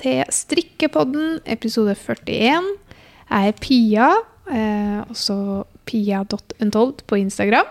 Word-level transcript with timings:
til 0.00 0.24
Strikkepodden, 0.32 1.40
episode 1.46 1.94
41. 1.94 2.64
Jeg 3.30 3.48
er 3.48 3.58
Pia, 3.60 4.08
eh, 4.48 5.00
også 5.10 5.64
pia.untold 5.86 7.04
på 7.06 7.18
Instagram. 7.20 7.68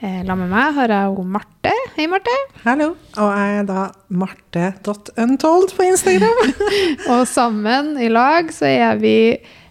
Eh, 0.00 0.22
La 0.24 0.36
med 0.38 0.48
meg 0.48 0.74
har 0.78 0.88
jeg 0.94 1.12
jo 1.12 1.24
Marte. 1.26 1.74
Hei, 1.96 2.06
Marte. 2.08 2.34
Hallo. 2.64 2.94
Og 3.18 3.30
jeg 3.36 3.58
er 3.58 3.68
da 3.68 3.84
marte.untold 4.08 5.74
på 5.76 5.88
Instagram. 5.90 6.52
Og 7.12 7.26
sammen 7.28 7.96
i 8.00 8.08
lag 8.08 8.52
så 8.54 8.70
er 8.70 9.00
vi 9.02 9.16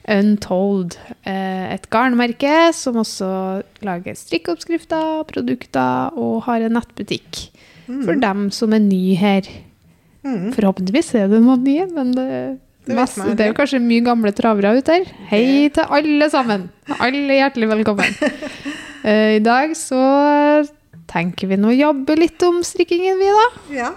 Untold, 0.08 0.96
eh, 1.28 1.74
et 1.74 1.90
garnmerke 1.92 2.72
som 2.72 2.96
også 3.02 3.64
lager 3.84 4.16
strikkeoppskrifter, 4.16 5.26
produkter 5.28 6.16
og 6.16 6.46
har 6.46 6.64
en 6.64 6.78
nettbutikk 6.78 7.50
for 7.88 8.16
dem 8.20 8.48
som 8.56 8.76
er 8.76 8.84
ny 8.84 9.16
her. 9.20 9.48
Mm. 10.28 10.48
Forhåpentligvis 10.56 11.14
er 11.16 11.30
det 11.32 11.40
noen 11.44 11.64
nye, 11.64 11.86
men 11.96 12.12
det, 12.16 12.28
Det 12.88 12.96
mest, 12.96 13.20
det 13.38 13.46
er 13.46 13.52
jo 13.52 13.58
kanskje 13.58 13.80
mye 13.84 14.04
gamle 14.04 14.34
travere 14.36 14.74
ute 14.80 14.98
her. 15.00 15.14
Hei 15.32 15.70
til 15.76 15.96
alle 16.00 16.28
sammen. 16.34 16.68
Alle 17.00 17.40
hjertelig 17.42 17.72
velkommen. 17.76 18.20
Eh, 19.08 19.38
I 19.38 19.40
dag 19.40 19.72
så 19.78 19.98
tenker 21.08 21.48
vi 21.48 21.56
nå 21.60 21.72
jobbe 21.72 22.16
litt 22.20 22.42
om 22.44 22.58
strikkingen, 22.68 23.18
vi 23.20 23.28
da. 23.32 23.46
Ja, 23.72 23.90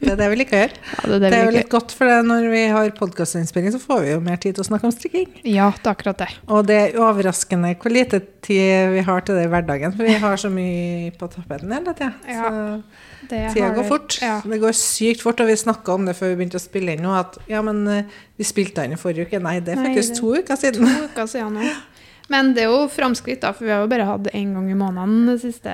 det 0.00 0.08
er 0.14 0.16
det 0.18 0.28
vi 0.32 0.38
liker 0.40 0.56
å 0.58 0.62
gjøre. 0.64 0.78
Ja, 0.98 1.02
det 1.06 1.14
er 1.16 1.20
det 1.22 1.28
Det 1.30 1.38
er 1.38 1.44
jo 1.46 1.54
litt 1.54 1.70
godt, 1.72 1.92
for 1.94 2.10
det 2.10 2.16
når 2.26 2.48
vi 2.52 2.62
har 2.74 2.90
podkastinnspilling, 2.98 3.70
så 3.74 3.80
får 3.82 4.00
vi 4.04 4.10
jo 4.16 4.20
mer 4.24 4.40
tid 4.42 4.56
til 4.58 4.64
å 4.64 4.68
snakke 4.68 4.88
om 4.88 4.94
strikking. 4.94 5.28
Ja, 5.46 5.68
det 5.76 5.86
er 5.86 5.92
akkurat 5.94 6.22
det. 6.24 6.28
Og 6.50 6.66
det 6.68 6.78
er 6.80 6.98
overraskende 7.02 7.70
hvor 7.78 7.94
lite 7.94 8.20
tid 8.44 8.92
vi 8.96 9.04
har 9.06 9.22
til 9.26 9.38
det 9.38 9.44
i 9.46 9.52
hverdagen, 9.52 9.94
for 9.94 10.08
vi 10.08 10.16
har 10.22 10.40
så 10.40 10.50
mye 10.52 11.12
på 11.18 11.30
tapeten 11.32 11.72
hele 11.76 11.94
tida. 11.94 12.10
Ja, 12.26 12.48
så 12.48 13.14
Tida 13.28 13.72
går 13.74 13.84
fort. 13.84 14.14
Ja. 14.22 14.38
Det 14.46 14.60
går 14.62 14.74
sykt 14.78 15.22
fort, 15.24 15.40
og 15.42 15.48
vi 15.50 15.56
snakka 15.58 15.94
om 15.94 16.06
det 16.08 16.14
før 16.16 16.30
vi 16.32 16.38
begynte 16.40 16.58
å 16.60 16.62
spille 16.62 16.94
inn 16.94 17.02
nå, 17.04 17.12
at 17.18 17.36
ja, 17.50 17.60
men 17.66 17.82
eh, 17.92 18.18
vi 18.38 18.46
spilte 18.46 18.84
den 18.86 18.94
i 18.94 19.00
forrige 19.00 19.26
uke. 19.28 19.40
Nei, 19.42 19.58
det 19.60 19.74
er 19.74 19.80
Nei, 19.82 19.90
faktisk 19.90 20.14
det- 20.14 20.20
to 20.22 20.34
uker 20.38 20.60
siden. 20.60 20.86
To 20.86 21.06
uker 21.10 21.30
siden 21.30 21.58
nå. 21.58 21.70
Men 22.30 22.52
det 22.54 22.62
er 22.64 22.68
jo 22.72 22.88
framskritt, 22.92 23.40
da, 23.40 23.52
for 23.56 23.64
vi 23.64 23.70
har 23.72 23.80
jo 23.80 23.88
bare 23.88 24.04
hatt 24.04 24.26
én 24.34 24.52
gang 24.54 24.66
i 24.70 24.74
måneden 24.76 25.26
det 25.30 25.38
siste. 25.40 25.72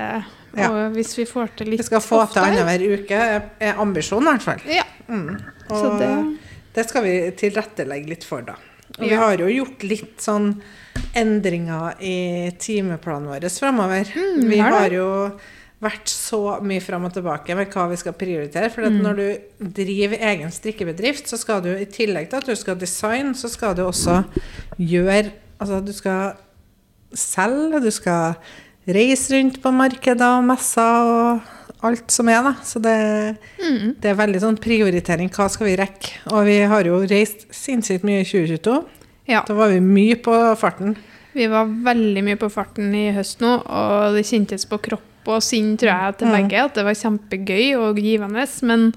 Ja. 0.54 0.68
Og 0.70 0.92
hvis 0.94 1.16
vi 1.18 1.24
får 1.26 1.48
til 1.58 1.66
litt 1.72 1.80
Vi 1.80 1.86
skal 1.88 2.00
få 2.00 2.20
til 2.20 2.42
oftere- 2.42 2.52
annenhver 2.52 2.84
uke, 3.00 3.22
er- 3.60 3.74
ambisjonen 3.82 4.28
i 4.28 4.36
hvert 4.38 4.42
fall. 4.42 4.60
Ja, 4.70 4.84
Mm. 5.08 5.34
Og 5.70 5.98
det 5.98 6.38
det 6.74 6.88
skal 6.88 7.02
vi 7.04 7.30
tilrettelegge 7.36 8.08
litt 8.08 8.24
for, 8.24 8.40
da. 8.42 8.54
Og 8.98 9.08
vi 9.08 9.14
har 9.14 9.36
jo 9.36 9.46
gjort 9.46 9.82
litt 9.82 10.16
sånn 10.18 10.60
endringer 11.14 11.94
i 12.00 12.50
timeplanen 12.58 13.28
vår 13.28 13.48
framover. 13.50 14.04
Mm, 14.14 14.48
vi 14.48 14.58
har 14.58 14.88
jo 14.90 15.08
vært 15.84 16.06
så 16.08 16.60
mye 16.64 16.80
fram 16.80 17.04
og 17.04 17.12
tilbake 17.12 17.54
med 17.54 17.70
hva 17.70 17.88
vi 17.90 17.96
skal 17.96 18.12
prioritere. 18.14 18.70
For 18.72 18.82
Mm. 18.82 19.02
når 19.02 19.16
du 19.16 19.38
driver 19.74 20.16
egen 20.18 20.50
strikkebedrift, 20.50 21.26
så 21.28 21.36
skal 21.38 21.60
du 21.60 21.74
i 21.76 21.84
tillegg 21.84 22.30
til 22.30 22.36
at 22.38 22.46
du 22.46 22.54
skal 22.56 22.76
designe, 22.76 23.34
så 23.34 23.48
skal 23.50 23.74
du 23.74 23.82
også 23.82 24.24
gjøre 24.80 25.30
Altså 25.60 25.80
du 25.84 25.92
skal 25.92 26.34
selge, 27.14 27.80
du 27.84 27.90
skal 27.94 28.34
reise 28.90 29.32
rundt 29.36 29.60
på 29.62 29.72
markeder 29.72 30.38
og 30.40 30.44
messer 30.48 31.08
og 31.08 31.40
alt 31.84 32.10
som 32.12 32.28
er, 32.32 32.42
da. 32.44 32.54
Så 32.64 32.80
det, 32.82 32.96
mm, 33.60 33.94
det 34.00 34.10
er 34.10 34.18
veldig 34.18 34.40
sånn 34.42 34.58
prioritering. 34.60 35.30
Hva 35.32 35.48
skal 35.52 35.68
vi 35.70 35.76
rekke? 35.80 36.12
Og 36.32 36.44
vi 36.48 36.58
har 36.68 36.88
jo 36.88 37.00
reist 37.08 37.46
sinnssykt 37.54 38.04
mye 38.08 38.22
i 38.24 38.28
2022. 38.28 38.78
Ja. 39.30 39.42
Da 39.48 39.56
var 39.56 39.72
vi 39.72 39.80
mye 39.84 40.16
på 40.20 40.34
farten. 40.60 40.96
Vi 41.34 41.46
var 41.50 41.66
veldig 41.66 42.22
mye 42.24 42.38
på 42.40 42.50
farten 42.52 42.92
i 42.94 43.08
høst 43.16 43.40
nå, 43.42 43.56
og 43.66 44.14
det 44.16 44.24
kjentes 44.28 44.66
på 44.70 44.78
kropp 44.84 45.30
og 45.32 45.40
sinn, 45.42 45.76
tror 45.80 45.88
jeg, 45.90 46.16
til 46.20 46.28
Mm. 46.28 46.34
begge, 46.36 46.64
at 46.64 46.74
det 46.76 46.84
var 46.84 46.94
kjempegøy 47.00 47.76
og 47.80 47.96
givende, 47.96 48.44
men 48.62 48.92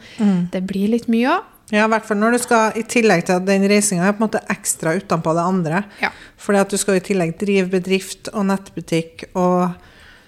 det 0.52 0.68
blir 0.68 0.90
litt 0.92 1.08
mye 1.08 1.38
òg. 1.38 1.44
Ja, 1.72 1.84
i 1.86 1.90
hvert 1.92 2.06
fall 2.08 2.18
når 2.22 2.32
du 2.32 2.40
skal, 2.40 2.72
i 2.80 2.84
tillegg 2.88 3.26
til 3.28 3.36
at 3.36 3.46
den 3.46 3.66
reisinga 3.68 4.06
er 4.08 4.14
på 4.16 4.22
en 4.24 4.30
måte 4.30 4.40
ekstra 4.54 4.94
utenpå 4.96 5.34
det 5.36 5.44
andre. 5.44 5.82
Ja. 6.02 6.12
Fordi 6.40 6.60
at 6.62 6.70
du 6.72 6.78
skal 6.80 6.96
i 6.96 7.04
tillegg 7.04 7.34
drive 7.42 7.68
bedrift 7.74 8.30
og 8.34 8.46
nettbutikk 8.48 9.26
og, 9.36 9.74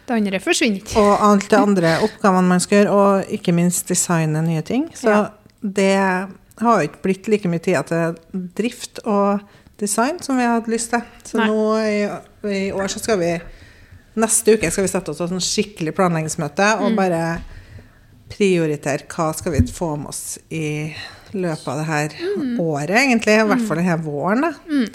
Det 0.10 0.18
andre 0.18 0.40
forsvinner 0.44 0.82
ikke. 0.82 0.98
og 1.00 1.22
alt 1.30 1.48
det 1.50 1.60
andre 1.60 1.94
oppgavene 2.04 2.48
man 2.50 2.60
skal 2.60 2.80
gjøre, 2.84 2.92
og 2.92 3.32
ikke 3.32 3.54
minst 3.56 3.88
designe 3.88 4.42
nye 4.44 4.62
ting. 4.62 4.90
Så 4.94 5.08
Ja. 5.10 5.30
det 5.64 5.96
har 6.60 6.82
jo 6.82 6.88
ikke 6.90 7.02
blitt 7.04 7.28
like 7.30 7.48
mye 7.48 7.60
tid 7.64 7.86
til 7.88 8.16
drift 8.58 9.00
og 9.06 9.40
design 9.80 10.20
som 10.22 10.36
vi 10.36 10.44
hadde 10.44 10.68
lyst 10.68 10.90
til. 10.92 11.02
Så 11.24 11.38
Nei. 11.38 11.48
nå 11.48 11.78
i, 11.80 12.58
i 12.68 12.72
år 12.72 12.88
så 12.92 13.00
skal 13.00 13.18
vi 13.20 13.40
Neste 14.20 14.58
uke 14.58 14.70
skal 14.72 14.84
vi 14.84 14.90
sette 14.90 15.10
oss 15.14 15.22
et 15.22 15.30
sånn 15.30 15.40
skikkelig 15.40 15.94
planleggingsmøte 15.96 16.82
og 16.82 16.92
Mm. 16.92 16.96
bare 16.98 17.42
prioritere 18.30 19.06
hva 19.08 19.34
skal 19.36 19.54
vi 19.54 19.62
få 19.72 19.96
med 19.98 20.08
oss 20.12 20.38
i 20.52 20.94
løpet 21.34 21.68
av 21.68 21.78
det 21.78 21.86
her 21.86 22.18
året, 22.60 22.98
egentlig. 23.06 23.38
I 23.40 23.48
hvert 23.54 23.68
fall 23.68 23.78
denne 23.84 24.00
våren. 24.04 24.50
Mm. 24.70 24.90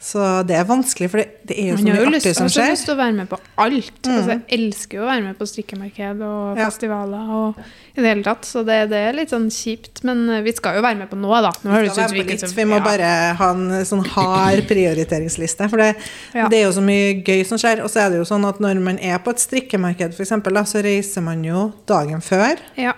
Så 0.00 0.22
det 0.48 0.54
er 0.56 0.64
vanskelig, 0.64 1.10
for 1.12 1.20
det, 1.20 1.26
det 1.44 1.56
er 1.60 1.66
jo 1.74 1.76
så 1.76 1.84
mye 1.84 1.96
jo 2.00 2.04
lyst, 2.08 2.24
artig 2.24 2.36
som 2.38 2.46
Man 2.48 2.54
har 2.64 2.70
lyst 2.72 2.86
til 2.88 2.94
å 2.94 2.96
være 3.02 3.12
med 3.18 3.28
på 3.28 3.38
alt. 3.60 3.98
Mm. 4.06 4.14
Altså, 4.14 4.30
jeg 4.32 4.56
elsker 4.56 4.96
jo 4.96 5.02
å 5.04 5.08
være 5.10 5.24
med 5.26 5.36
på 5.36 5.48
strikkemarked 5.50 6.22
og 6.24 6.56
Ja. 6.56 6.68
festivaler 6.70 7.32
og 7.36 7.58
i 7.60 8.00
det 8.00 8.06
hele 8.08 8.24
tatt, 8.24 8.48
så 8.48 8.62
det, 8.64 8.78
det 8.88 8.96
er 8.96 9.12
litt 9.18 9.28
sånn 9.34 9.50
kjipt. 9.52 10.00
Men 10.08 10.22
eh, 10.32 10.40
vi 10.46 10.54
skal 10.56 10.78
jo 10.78 10.84
være 10.86 10.96
med 11.02 11.10
på 11.10 11.18
noe, 11.20 11.42
da. 11.44 11.50
Nå 11.52 11.82
Vi, 11.82 11.90
være 11.92 12.24
litt, 12.30 12.40
så- 12.40 12.54
vi 12.56 12.64
må 12.64 12.78
ja. 12.80 12.86
bare 12.86 13.10
ha 13.36 13.50
en 13.52 13.84
sånn 13.84 14.06
hard 14.14 14.64
prioriteringsliste. 14.72 15.68
For 15.68 15.76
det, 15.76 15.90
Ja. 16.32 16.48
det 16.48 16.62
er 16.62 16.64
jo 16.70 16.72
så 16.80 16.86
mye 16.88 17.20
gøy 17.22 17.44
som 17.44 17.58
skjer. 17.60 17.84
Og 17.84 17.90
så 17.92 18.00
er 18.06 18.08
det 18.08 18.22
jo 18.24 18.24
sånn 18.24 18.48
at 18.48 18.58
når 18.58 18.80
man 18.80 18.98
er 19.04 19.18
på 19.18 19.28
et 19.36 19.44
strikkemarked, 19.44 20.16
eksempel, 20.16 20.56
så 20.64 20.80
reiser 20.82 21.20
man 21.22 21.44
jo 21.44 21.74
dagen 21.84 22.22
før. 22.24 22.56
Ja. 22.74 22.94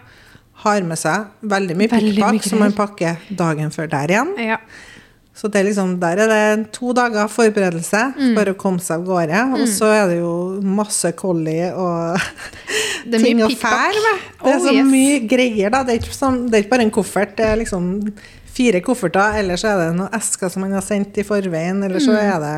Har 0.62 0.81
med 0.87 0.99
seg 1.00 1.27
veldig 1.43 1.77
mye 1.77 1.91
pikkpakk 1.91 2.43
som 2.47 2.59
man 2.62 2.73
pakker 2.77 3.17
dagen 3.39 3.71
før 3.75 3.89
der 3.91 4.12
igjen. 4.17 4.34
ja. 4.39 4.59
Så 5.34 5.49
det 5.49 5.62
er 5.62 5.65
liksom, 5.65 5.95
der 5.99 6.19
er 6.21 6.28
det 6.28 6.67
to 6.77 6.91
dager 6.93 7.25
forberedelse, 7.33 8.03
Mm. 8.19 8.34
bare 8.37 8.53
å 8.53 8.56
komme 8.61 8.78
seg 8.84 9.00
av 9.00 9.06
gårde. 9.06 9.39
Og 9.56 9.62
så 9.67 9.89
er 9.89 10.09
det 10.11 10.19
jo 10.19 10.61
masse 10.62 11.09
collie 11.17 11.71
og 11.73 12.21
ting 13.17 13.41
å 13.41 13.49
fære 13.49 14.03
med. 14.05 14.21
Det 14.43 14.53
er 14.53 14.59
Oh, 14.59 14.67
så 14.67 14.75
yes. 14.77 14.87
mye 14.91 15.17
greier, 15.27 15.71
da. 15.73 15.81
Det 15.89 15.95
er, 15.97 16.03
ikke 16.03 16.15
sånn, 16.19 16.39
det 16.50 16.59
er 16.59 16.62
ikke 16.67 16.75
bare 16.77 16.84
en 16.87 16.93
koffert, 16.94 17.33
det 17.41 17.47
er 17.49 17.56
liksom 17.62 17.89
fire 18.53 18.83
kofferter, 18.84 19.39
eller 19.41 19.56
så 19.56 19.73
er 19.73 19.81
det 19.87 19.97
noen 19.97 20.12
esker 20.21 20.53
som 20.53 20.62
man 20.67 20.77
har 20.77 20.84
sendt 20.84 21.17
i 21.19 21.25
forveien, 21.25 21.81
eller 21.89 21.99
så 22.05 22.12
er 22.21 22.39
det 22.44 22.55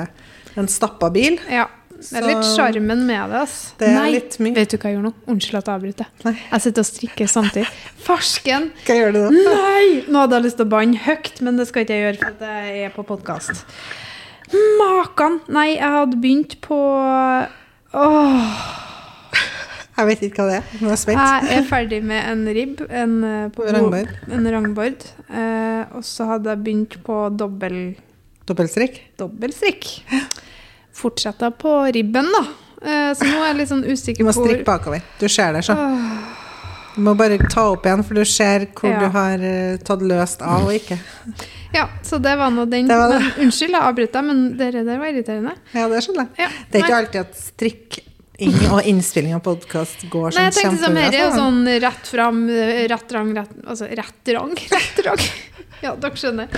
en 0.59 0.67
stappa 0.69 1.13
bil. 1.15 1.39
ja. 1.49 1.69
Det 1.99 2.19
er 2.21 2.27
litt 2.27 2.45
Så- 2.45 2.57
sjarmen 2.59 3.07
med 3.07 3.31
det. 3.31 3.41
ass. 3.43 3.73
Det 3.79 3.89
er 3.89 3.95
Nei, 3.95 4.11
litt 4.13 4.39
mye. 4.39 4.55
vet 4.55 4.71
du 4.71 4.77
hva 4.77 4.91
jeg 4.91 4.97
gjør 4.99 5.03
nå? 5.07 5.13
Unnskyld 5.29 5.59
at 5.59 5.67
jeg 5.71 5.75
avbryter. 5.81 6.07
Nei. 6.25 6.35
Jeg 6.53 6.61
sitter 6.61 6.81
og 6.81 6.87
strikker 6.89 7.27
samtidig. 7.31 7.67
Farsken! 8.05 8.71
Hva 8.85 8.95
gjør 8.99 9.13
du 9.13 9.21
da? 9.23 9.31
Nei! 9.31 10.05
Nå 10.09 10.19
hadde 10.25 10.37
jeg 10.39 10.45
lyst 10.45 10.57
til 10.59 10.67
å 10.67 10.73
banne 10.75 10.97
høyt, 11.07 11.41
men 11.41 11.57
det 11.57 11.67
skal 11.69 11.85
ikke 11.85 11.95
jeg 11.97 12.05
gjøre, 12.05 12.19
for 12.39 12.47
jeg 12.47 12.85
er 12.85 12.91
på 12.91 13.05
podkast. 13.07 13.65
Makan! 14.79 15.41
Nei, 15.49 15.69
jeg 15.77 15.91
hadde 15.97 16.21
begynt 16.21 16.61
på 16.61 16.79
Åh, 17.95 18.81
Jeg 19.97 20.07
vet 20.09 20.23
ikke 20.27 20.43
hva 20.43 20.47
det 20.51 20.57
er. 20.59 20.65
Nå 20.83 20.89
er 20.89 20.95
jeg 20.97 20.99
spent. 21.05 21.21
Jeg 21.49 21.59
er 21.61 21.67
ferdig 21.69 22.01
med 22.03 22.25
en 22.27 22.45
ribb, 22.57 22.81
en, 22.91 23.13
eh, 23.25 23.49
på, 23.55 23.63
Rangbord. 23.71 24.09
en 24.35 24.49
rangbord. 24.51 25.05
Eh, 25.31 25.85
og 25.95 26.03
så 26.03 26.27
hadde 26.27 26.51
jeg 26.51 26.65
begynt 26.65 26.97
på 27.07 27.19
dobbel, 27.39 27.95
Dobbeltstrikk. 28.45 28.99
dobbeltstrikk. 29.17 30.03
Fortsetta 30.95 31.51
på 31.59 31.73
ribben, 31.95 32.29
da. 32.35 32.45
Eh, 32.85 33.11
så 33.17 33.25
nå 33.27 33.41
er 33.41 33.49
jeg 33.53 33.57
litt 33.63 33.71
sånn 33.73 33.85
usikker 33.89 34.21
på 34.21 34.27
Du 34.27 34.31
må 34.31 34.35
strikke 34.37 34.67
bakover. 34.69 35.03
Du 35.21 35.27
ser 35.33 35.53
det, 35.57 35.65
så. 35.67 35.75
Du 36.95 37.01
må 37.03 37.17
bare 37.19 37.39
ta 37.51 37.65
opp 37.73 37.87
igjen, 37.89 38.05
for 38.07 38.15
du 38.15 38.25
ser 38.29 38.69
hvor 38.77 38.91
Ja. 38.93 39.01
du 39.03 39.09
har 39.17 39.43
eh, 39.43 39.77
tatt 39.83 40.03
løst 40.07 40.43
av 40.47 40.69
og 40.69 40.75
ikke. 40.77 40.99
Ja, 41.75 41.89
så 42.07 42.21
det 42.23 42.37
var 42.39 42.53
nå 42.55 42.69
den. 42.71 42.87
Det 42.87 42.97
var 42.97 43.11
det. 43.11 43.19
Men, 43.25 43.47
unnskyld, 43.49 43.75
jeg 43.75 43.83
avbrøt 43.83 44.13
deg, 44.15 44.25
men 44.29 44.43
det 44.61 44.69
der 44.77 44.99
var 45.01 45.07
irriterende. 45.11 45.55
Ja, 45.75 45.89
det 45.91 46.03
skjønner 46.07 46.29
jeg. 46.29 46.45
Ja, 46.45 46.49
Det 46.71 46.79
er 46.79 46.85
ikke 46.85 47.01
alltid 47.01 47.21
at 47.25 47.41
strikking 47.41 48.71
og 48.71 48.87
innspilling 48.91 49.35
av 49.35 49.43
podkast 49.43 50.07
går 50.11 50.35
Nei, 50.35 50.37
sånn 50.37 50.45
jeg 50.45 50.55
tenkte 50.61 50.85
sånn, 50.85 50.97
her 51.03 51.19
er 51.19 51.35
sånn 51.35 51.61
rett 51.83 52.07
fram, 52.15 52.41
eh, 52.51 52.87
rett 52.91 53.13
rang, 53.15 53.35
rett 53.35 53.59
Altså 53.67 53.91
rett 53.91 54.33
rang, 54.39 54.55
rett 54.77 55.03
rang. 55.09 55.27
Ja, 55.83 55.97
dere 55.99 56.15
skjønner. 56.15 56.49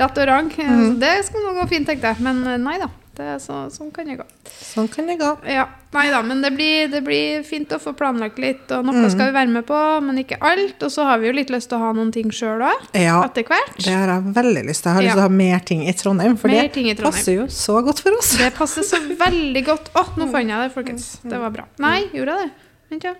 Rett 0.00 0.18
og 0.18 0.26
rang. 0.28 0.50
Mm. 0.58 0.98
Det 0.98 1.14
skulle 1.28 1.52
nå 1.54 1.60
gå 1.62 1.68
fint, 1.70 1.86
tenkte 1.86 2.10
jeg. 2.10 2.20
Men 2.26 2.42
nei 2.66 2.78
da. 2.82 2.90
Det 3.14 3.36
så, 3.38 3.60
sånn 3.70 3.92
kan 3.94 4.08
det 4.10 4.16
gå. 4.18 4.24
Sånn 4.50 4.88
kan 4.90 5.06
det 5.06 5.14
gå. 5.20 5.28
Ja, 5.46 5.68
nei 5.94 6.08
da, 6.10 6.18
men 6.26 6.40
det 6.42 6.50
blir, 6.56 6.88
det 6.90 7.00
blir 7.06 7.44
fint 7.46 7.70
å 7.70 7.78
få 7.78 7.92
planlagt 7.94 8.40
litt, 8.42 8.64
og 8.74 8.88
noe 8.88 9.04
mm. 9.04 9.10
skal 9.12 9.30
vi 9.30 9.36
være 9.36 9.52
med 9.54 9.66
på, 9.68 9.78
men 10.02 10.18
ikke 10.24 10.40
alt. 10.42 10.82
Og 10.82 10.90
så 10.90 11.06
har 11.06 11.20
vi 11.22 11.30
jo 11.30 11.36
litt 11.36 11.52
lyst 11.54 11.70
til 11.70 11.78
å 11.78 11.84
ha 11.84 11.92
noen 11.94 12.10
ting 12.14 12.32
sjøl 12.34 12.64
òg, 12.66 12.88
Ja, 12.98 13.20
etter 13.22 13.46
hvert. 13.46 13.78
det 13.78 13.94
har 13.94 14.10
jeg 14.16 14.34
veldig 14.40 14.64
lyst 14.66 14.82
til. 14.82 14.90
Jeg 14.90 14.96
har 14.98 15.02
Ja. 15.02 15.06
lyst 15.06 15.14
til 15.14 15.22
å 15.22 15.28
ha 15.28 15.36
mer 15.38 15.66
ting 15.70 15.86
i 15.86 15.94
Trondheim, 15.94 16.36
for 16.40 16.50
Mer 16.50 16.66
det 16.66 16.72
Trondheim. 16.74 17.04
passer 17.06 17.38
jo 17.38 17.46
så 17.46 17.78
godt 17.86 18.02
for 18.02 18.18
oss. 18.18 18.34
Det 18.40 18.50
passer 18.58 18.82
så 18.82 18.98
veldig 18.98 19.64
godt. 19.70 19.92
Å, 19.94 20.06
nå 20.18 20.30
fant 20.34 20.50
jeg 20.50 20.58
det, 20.66 20.74
folkens. 20.74 21.06
Det 21.22 21.38
var 21.38 21.54
bra. 21.54 21.68
Nei, 21.78 22.08
gjorde 22.10 22.34
jeg 22.34 22.48
det? 22.48 22.50
Vent, 22.90 23.04
ja. 23.04 23.14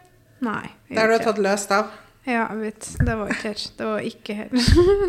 Nei. 0.45 0.67
Det 0.91 0.99
har 0.99 1.09
du 1.09 1.19
tatt 1.23 1.39
løst 1.39 1.71
av. 1.71 1.93
Ja, 2.27 2.47
jeg 2.55 2.61
vet. 2.63 2.87
Det 3.05 3.15
var 3.21 3.29
ikke 3.35 3.51
her. 3.53 3.63
Det 3.77 3.87
var 3.87 4.05
ikke 4.09 4.35
her. 4.39 4.49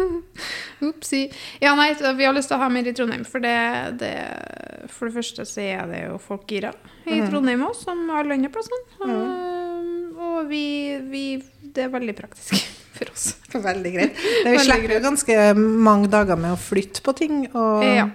Opsi. 0.89 1.21
Ja, 1.63 1.71
nei, 1.79 1.89
vi 2.17 2.25
har 2.27 2.33
lyst 2.35 2.50
til 2.51 2.57
å 2.57 2.63
ha 2.63 2.67
mer 2.69 2.88
i 2.89 2.94
Trondheim, 2.95 3.23
for 3.27 3.39
det, 3.44 3.53
det 4.01 4.12
For 4.91 5.07
det 5.07 5.15
første 5.15 5.45
så 5.47 5.63
er 5.63 5.85
det 5.91 6.01
jo 6.09 6.17
folk 6.21 6.44
gira 6.51 6.73
i 7.06 7.19
Mhm. 7.21 7.29
Trondheim 7.31 7.63
òg, 7.67 7.75
som 7.79 8.03
alle 8.12 8.33
andre 8.35 8.50
plasser. 8.51 8.81
Um, 9.00 10.15
og 10.19 10.47
vi, 10.50 10.63
vi 11.12 11.23
Det 11.75 11.85
er 11.85 11.94
veldig 11.94 12.15
praktisk. 12.17 12.56
for 12.95 13.12
oss. 13.12 13.35
Veldig 13.51 13.91
greit. 13.95 14.15
Det 14.44 14.51
vi 14.53 14.59
slipper 14.63 14.94
jo 14.95 15.00
ganske 15.03 15.39
mange 15.59 16.07
dager 16.12 16.38
med 16.39 16.53
å 16.56 16.59
flytte 16.59 17.01
på 17.03 17.13
ting 17.15 17.41
og 17.53 17.83
Ja. 17.83 18.06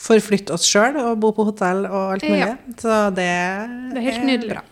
forflytte 0.00 0.54
oss 0.54 0.66
sjøl 0.70 0.96
og 1.02 1.18
bo 1.20 1.32
på 1.34 1.44
hotell 1.48 1.82
og 1.86 2.12
alt 2.14 2.22
mulig. 2.22 2.38
Ja. 2.46 2.54
Så 2.78 2.98
det, 3.14 3.26
Det 3.94 3.98
er 3.98 4.06
helt 4.10 4.24
nydelig. 4.28 4.54
bra. 4.54 4.62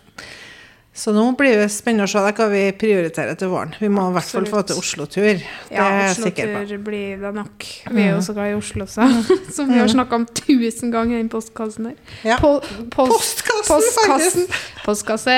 Så 0.99 1.13
nå 1.15 1.23
blir 1.39 1.61
det 1.61 1.69
spennende 1.71 2.09
å 2.09 2.11
se 2.11 2.19
hva 2.19 2.47
vi 2.51 2.63
prioriterer 2.75 3.37
til 3.39 3.53
våren. 3.53 3.75
Vi 3.79 3.87
må 3.93 4.09
i 4.11 4.15
hvert 4.17 4.31
fall 4.33 4.49
få 4.51 4.63
til 4.67 4.81
Oslo-tur. 4.81 5.29
Det 5.39 5.77
Ja, 5.77 5.85
er 5.87 6.01
jeg 6.09 6.17
sikker 6.17 6.49
på. 6.51 6.63
Oslo-tur 6.65 6.81
blir 6.89 7.21
det 7.23 7.31
nok. 7.37 7.67
Vi 7.95 8.03
er 8.03 8.11
jo 8.17 8.23
så 8.27 8.35
glad 8.35 8.51
i 8.51 8.57
Oslo, 8.59 8.87
så. 8.91 9.07
Som 9.57 9.71
vi 9.71 9.79
har 9.79 9.91
snakka 9.93 10.19
om 10.19 10.27
tusen 10.41 10.91
ganger 10.95 11.21
i 11.21 11.21
den 11.23 11.31
postkassen 11.31 11.93
her. 11.93 12.01
Ja. 12.27 12.39
Po 12.43 12.57
post 12.91 13.45
Postkassen, 13.45 13.69
postkassen. 13.71 14.49
Postkasse. 14.85 15.37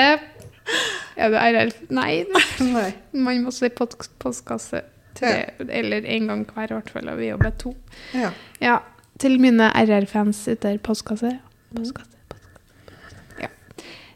Er 1.21 1.29
det 1.35 1.43
RL? 1.51 1.73
Nei, 1.93 2.23
Nei. 2.73 2.87
man 3.13 3.43
må 3.45 3.53
si 3.53 3.69
post 3.69 4.09
postkasse. 4.21 4.81
Til 5.19 5.27
det, 5.59 5.67
eller 5.81 6.07
en 6.07 6.29
gang 6.31 6.45
hver, 6.55 6.71
i 6.71 6.77
hvert 6.79 6.89
fall. 6.95 7.09
Og 7.11 7.19
vi 7.21 7.29
jobber 7.29 7.53
to. 7.61 7.75
Ja. 8.17 8.31
Ja, 8.63 8.79
til 9.21 9.37
mine 9.43 9.69
RR-fans 9.77 10.41
ute 10.47 10.57
der, 10.71 10.81
postkasse. 10.81 11.35
Postkasse, 11.75 11.77
postkasse. 11.77 12.20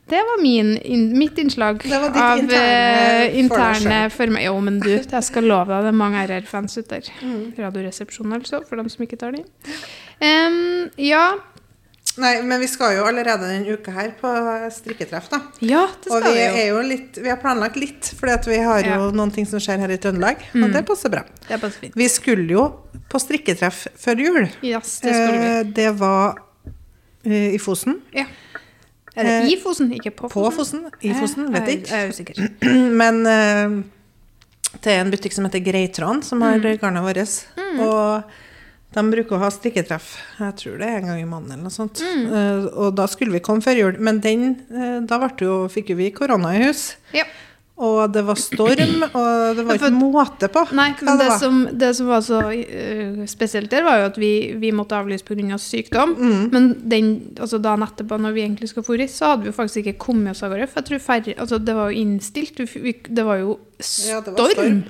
Det 0.08 0.20
var 0.22 0.42
min, 0.42 0.76
in, 0.86 1.08
mitt 1.18 1.38
innslag 1.42 1.80
Det 1.82 1.90
var 1.98 2.12
av 2.14 2.38
interne 2.38 3.24
eh, 3.26 3.40
interne 3.42 4.00
for 4.14 4.30
meg. 4.36 4.44
Jo, 4.46 4.60
men 4.62 4.78
du, 4.84 4.92
jeg 5.02 5.24
skal 5.26 5.48
love 5.50 5.66
deg, 5.72 5.88
det 5.88 5.90
er 5.90 5.98
mange 5.98 6.22
RR-fans 6.30 6.78
ute 6.78 7.00
der. 7.00 7.10
Mm. 7.26 7.40
Radioresepsjonen, 7.58 8.36
altså, 8.38 8.60
for 8.70 8.78
dem 8.78 8.92
som 8.94 9.02
ikke 9.08 9.18
tar 9.18 9.34
den. 9.34 9.48
Um, 10.22 10.92
ja. 11.02 11.24
Nei, 12.22 12.36
men 12.48 12.62
vi 12.62 12.68
skal 12.72 12.94
jo 13.00 13.08
allerede 13.10 13.50
denne 13.50 13.74
uka 13.76 13.92
her 13.92 14.14
på 14.22 14.30
strikketreff, 14.72 15.26
da. 15.34 15.42
ja, 15.66 15.82
det 16.06 16.14
Og 16.14 16.22
skal 16.22 16.30
vi 16.32 16.38
vi 16.38 16.46
jo. 16.46 16.54
er 16.62 16.70
jo 16.70 16.84
litt 16.88 17.18
Vi 17.26 17.28
har 17.34 17.42
planlagt 17.42 17.76
litt, 17.82 18.14
for 18.16 18.30
vi 18.48 18.62
har 18.62 18.86
jo 18.86 18.94
Ja. 18.94 19.12
noen 19.12 19.34
ting 19.36 19.50
som 19.50 19.60
skjer 19.60 19.82
her 19.84 19.92
i 19.92 19.98
Trøndelag. 20.00 20.46
Mm. 20.54 20.64
Og 20.70 20.78
det 20.78 20.86
passer 20.88 21.12
bra. 21.12 21.26
Det 21.50 21.58
passer 21.60 21.82
fint. 21.90 21.98
Vi 21.98 22.08
skulle 22.14 22.46
jo 22.54 22.70
på 23.12 23.20
strikketreff 23.20 23.88
før 24.00 24.22
jul. 24.22 24.42
Yes, 24.62 25.00
det 25.04 25.12
skulle 25.18 25.42
vi. 25.42 25.52
Eh, 25.58 25.64
Det 25.82 25.92
var 26.00 26.38
eh, 27.26 27.56
i 27.58 27.60
Fosen. 27.60 28.00
Ja. 28.14 28.30
Er 29.16 29.28
det 29.28 29.36
eh, 29.42 29.52
i 29.54 29.58
Fosen, 29.62 29.92
ikke 29.96 30.12
på 30.12 30.30
Fosen? 30.30 30.46
På 30.46 30.56
Fosen. 30.60 30.86
I 31.02 31.14
Fosen, 31.16 31.52
vet 31.54 31.70
jeg. 31.70 31.82
ikke. 31.82 31.92
Jeg 31.92 32.08
er 32.08 32.16
usikker. 32.16 32.42
Men 33.02 33.22
eh, 33.32 33.78
det 34.84 34.92
er 34.96 35.04
en 35.04 35.14
butikk 35.14 35.36
som 35.36 35.48
heter 35.48 35.64
Greitran, 35.64 36.24
som 36.26 36.42
har 36.44 36.60
Mm. 36.60 36.78
garnet 36.82 37.04
vårt. 37.06 37.38
Og 37.80 38.36
de 38.96 39.04
bruker 39.12 39.36
å 39.36 39.42
ha 39.42 39.50
strikketreff, 39.52 40.14
jeg 40.40 40.56
tror 40.62 40.78
det 40.80 40.88
er 40.88 41.02
en 41.02 41.10
gang 41.10 41.20
i 41.20 41.28
måneden 41.28 41.58
eller 41.58 41.68
noe 41.68 41.74
sånt. 41.74 42.00
Mm. 42.00 42.28
Uh, 42.32 42.68
og 42.86 42.94
da 42.96 43.08
skulle 43.12 43.36
vi 43.36 43.42
komme 43.44 43.64
før 43.64 43.76
jul, 43.82 43.98
men 44.00 44.22
den, 44.24 44.54
uh, 44.72 45.02
da 45.04 45.20
jo, 45.42 45.66
fikk 45.72 45.92
jo 45.92 45.98
vi 46.00 46.12
korona 46.16 46.54
i 46.56 46.62
hus. 46.64 46.94
Ja. 47.16 47.26
Og 47.76 48.12
det 48.16 48.22
var 48.24 48.38
storm, 48.40 49.02
og 49.04 49.58
det 49.58 49.64
var 49.68 49.76
Ja, 49.76 49.80
ikke 49.82 49.90
måte 49.92 50.48
på 50.48 50.62
Nei, 50.78 50.94
men 51.04 51.18
det 51.20 51.26
det 51.26 51.40
som, 51.42 51.58
det 51.76 51.90
som 51.98 52.08
var 52.08 52.22
så 52.24 52.38
uh, 52.48 53.26
spesielt 53.28 53.68
der, 53.74 53.84
var 53.84 54.00
jo 54.00 54.06
at 54.08 54.20
vi, 54.20 54.30
vi 54.62 54.72
måtte 54.72 54.96
avlyse 54.96 55.28
pga. 55.28 55.58
sykdom. 55.60 56.14
Mm. 56.16 56.46
Men 56.54 56.70
den, 56.80 57.10
altså 57.36 57.60
dagen 57.60 57.84
etterpå, 57.84 58.18
når 58.22 58.32
vi 58.38 58.46
egentlig 58.46 58.70
skulle 58.72 58.88
få 58.88 58.96
så 59.12 59.34
hadde 59.34 59.44
vi 59.44 59.52
jo 59.52 59.58
faktisk 59.58 59.84
ikke 59.84 59.98
kommet 60.06 60.32
oss 60.32 60.44
av 60.44 60.54
gårde. 60.54 60.70
For 60.72 60.80
jeg 60.80 60.90
tror 60.90 61.04
færre, 61.04 61.36
altså 61.38 61.60
det 61.60 61.76
var 61.76 61.92
jo 61.92 62.00
innstilt. 62.00 62.60
Vi, 62.64 62.96
det 63.10 63.26
var 63.28 63.44
jo 63.44 63.60
Ja, 63.80 63.84
storm. 63.84 64.24
det 64.24 64.40
var 64.40 64.56
storm. 64.56 64.82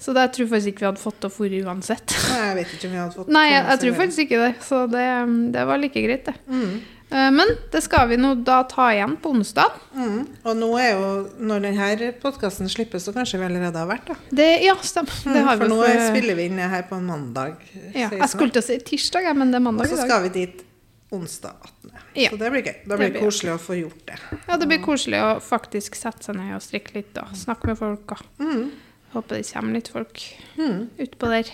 Så 0.00 0.14
det, 0.16 0.20
jeg 0.20 0.32
tror 0.32 0.46
faktisk 0.54 0.70
ikke 0.72 0.80
vi 0.80 0.88
hadde 0.88 1.02
fått 1.02 1.18
til 1.20 1.28
å 1.28 1.34
fôre 1.34 1.58
uansett. 1.68 2.14
Nei, 2.30 2.40
jeg 2.46 2.56
vet 2.56 2.72
ikke 2.72 2.88
om 2.88 2.94
vi 2.94 3.00
hadde 3.02 3.18
fått 3.18 3.28
Nei, 3.36 3.44
jeg, 3.50 3.66
jeg 3.68 3.82
tror 3.82 3.98
faktisk 3.98 4.24
ikke 4.24 4.40
det. 4.46 4.54
Så 4.64 4.80
det, 4.88 5.04
det 5.52 5.66
var 5.68 5.82
like 5.82 6.04
greit, 6.06 6.30
det. 6.30 6.36
Mm. 6.48 6.72
Eh, 7.10 7.30
Men 7.34 7.48
det 7.72 7.82
skal 7.82 8.08
vi 8.08 8.16
nå 8.16 8.34
da 8.44 8.62
ta 8.70 8.88
igjen 8.94 9.16
på 9.20 9.32
onsdag. 9.34 9.72
Mm. 9.96 10.26
Og 10.44 10.56
nå 10.56 10.68
er 10.78 10.90
jo, 10.94 11.28
når 11.40 11.60
denne 11.66 12.12
podkasten 12.22 12.68
slippes, 12.70 13.02
så 13.08 13.12
kanskje 13.12 13.38
vi 13.40 13.46
allerede 13.48 13.74
har 13.82 13.88
vært, 13.90 14.06
da. 14.12 14.14
Det, 14.30 14.48
ja, 14.64 14.74
stemmer. 14.82 15.10
Det 15.24 15.42
Mm, 15.42 15.48
for 15.48 15.56
vi 15.64 15.68
nå 15.74 15.78
for- 15.82 16.08
spiller 16.10 16.34
vi 16.36 16.44
inn 16.46 16.58
her 16.58 16.82
på 16.82 16.96
en 16.96 17.06
mandag. 17.06 17.56
ja, 17.94 18.08
Jeg 18.10 18.28
skulle 18.30 18.50
til 18.52 18.62
å 18.62 18.64
si 18.64 18.78
tirsdag, 18.78 19.34
men 19.36 19.50
det 19.50 19.56
er 19.56 19.60
mandag 19.66 19.86
i 19.86 19.88
dag. 19.88 19.92
Og 19.92 19.98
så 19.98 20.06
skal 20.06 20.22
vi 20.22 20.28
dit 20.28 20.64
onsdag 21.12 21.54
18. 21.64 21.90
Ja. 22.14 22.30
Så 22.30 22.38
det 22.38 22.50
blir 22.52 22.62
gøy. 22.62 22.76
Da 22.86 22.96
blir 22.96 23.10
det 23.10 23.12
blir 23.18 23.22
koselig 23.26 23.52
å 23.54 23.58
få 23.58 23.74
gjort 23.82 24.06
det. 24.06 24.18
Ja, 24.48 24.56
det 24.56 24.68
blir 24.68 24.78
koselig 24.78 25.18
å 25.20 25.40
faktisk 25.42 25.96
sette 25.96 26.22
seg 26.22 26.36
ned 26.36 26.54
og 26.54 26.62
strikke 26.62 26.94
litt 26.94 27.18
og 27.18 27.34
snakke 27.34 27.66
med 27.66 27.78
folk. 27.78 28.06
Mm. 28.38 28.70
håper 29.12 29.28
det 29.42 29.52
kommer 29.52 29.72
litt 29.72 29.88
folk 29.88 30.20
Mm. 30.56 30.88
utpå 30.96 31.26
der. 31.28 31.50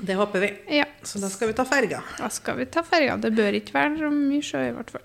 Det 0.00 0.14
håper 0.16 0.40
vi. 0.40 0.48
Ja, 0.78 0.84
Så 1.02 1.18
da 1.20 1.28
skal 1.28 1.48
vi 1.48 1.54
ta 1.54 1.64
ferga. 1.64 2.00
da 2.18 2.28
skal 2.32 2.56
vi 2.56 2.64
ta 2.66 2.82
ferga. 2.82 3.16
Det 3.20 3.32
bør 3.36 3.52
ikke 3.58 3.74
være 3.74 3.98
så 3.98 4.08
mye 4.12 4.42
sjø, 4.42 4.62
i 4.68 4.72
hvert 4.72 4.90
fall. 4.90 5.02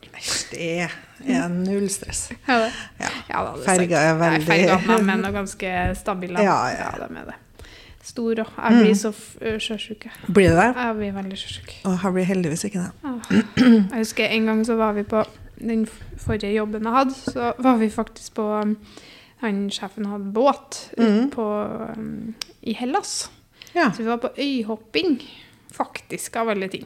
Det 0.52 0.90
er 1.36 1.50
null 1.50 1.90
stress. 1.90 2.30
Ja, 2.48 2.60
det. 2.64 2.72
Ja. 3.00 3.10
Ja, 3.30 3.44
da, 3.44 3.52
det 3.58 3.66
Ferga 3.66 3.98
er 4.00 4.16
Nei, 4.16 4.30
veldig 4.30 4.48
fergene 4.86 5.28
er 5.28 5.36
ganske 5.36 5.74
stabile. 6.00 6.42
Ja, 6.46 6.58
ja. 6.72 6.92
de 7.08 7.10
er 7.22 7.26
det. 7.34 7.36
Stor 8.08 8.40
og 8.40 8.48
Jeg 8.56 8.78
blir 8.86 8.94
så 8.96 9.10
f- 9.12 9.60
sjøsjuk. 9.60 10.06
Blir 10.32 10.54
det 10.54 10.56
det? 10.62 10.68
Jeg 10.80 10.96
blir 10.96 11.12
veldig 11.18 11.38
sjøsjuk. 11.42 11.74
Og 11.86 11.98
jeg 12.04 12.14
blir 12.14 12.24
heldigvis 12.30 12.64
ikke 12.70 12.86
det. 12.86 13.44
Jeg 13.58 13.98
husker 14.00 14.26
en 14.38 14.46
gang 14.46 14.64
så 14.66 14.78
var 14.80 14.94
vi 14.96 15.04
på 15.04 15.26
den 15.60 15.88
forrige 16.24 16.54
jobben 16.54 16.84
jeg 16.88 16.94
hadde, 16.94 17.16
så 17.34 17.52
var 17.60 17.78
vi 17.82 17.90
faktisk 17.90 18.34
på 18.38 18.46
um, 18.62 18.78
Han 19.42 19.68
sjefen 19.70 20.06
hadde 20.10 20.32
båt 20.34 20.90
ut 20.98 21.04
Mhm. 21.04 21.30
på, 21.36 21.44
um, 21.98 22.34
i 22.64 22.74
Hellas. 22.74 23.30
Ja. 23.76 23.90
Så 23.92 24.04
vi 24.04 24.10
var 24.10 24.22
på 24.24 24.34
øyhopping, 24.38 25.20
faktisk, 25.74 26.36
av 26.40 26.54
alle 26.54 26.70
ting. 26.72 26.86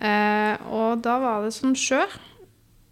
Eh, 0.00 0.70
og 0.72 1.02
da 1.04 1.18
var 1.22 1.44
det 1.44 1.54
sånn 1.56 1.76
sjø. 1.78 2.02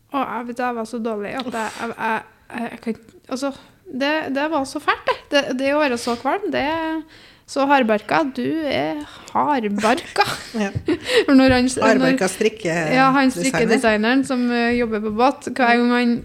Og 0.09 0.21
jeg, 0.21 0.47
vet, 0.51 0.61
jeg 0.65 0.77
var 0.79 0.87
så 0.89 1.01
dårlig 1.05 1.35
at 1.37 1.49
jeg, 1.53 1.89
jeg, 1.93 2.21
jeg, 2.49 2.79
kan 2.85 3.01
Altså, 3.29 3.51
det, 3.85 4.13
det 4.37 4.47
var 4.53 4.65
så 4.65 4.81
fælt, 4.81 5.09
det. 5.09 5.19
det. 5.33 5.43
Det 5.61 5.73
å 5.75 5.83
være 5.83 5.99
så 6.01 6.15
kvalm, 6.21 6.47
det 6.53 6.63
er 6.65 7.03
så 7.49 7.65
hardbarka. 7.69 8.23
Du 8.37 8.47
er 8.69 9.03
hardbarka. 9.35 10.25
ja. 10.57 10.71
hardbarka 11.29 11.37
når 11.37 11.57
han, 11.57 11.69
når, 11.69 11.91
Arbarka 11.91 12.29
strikke 12.33 12.73
ja, 12.95 13.11
han 13.17 13.33
strikkedesigneren 13.33 14.25
som 14.29 14.47
eh, 14.53 14.79
jobber 14.79 15.05
på 15.05 15.15
båt, 15.17 15.51
hver 15.53 15.81
gang 15.81 15.93
han 15.93 16.19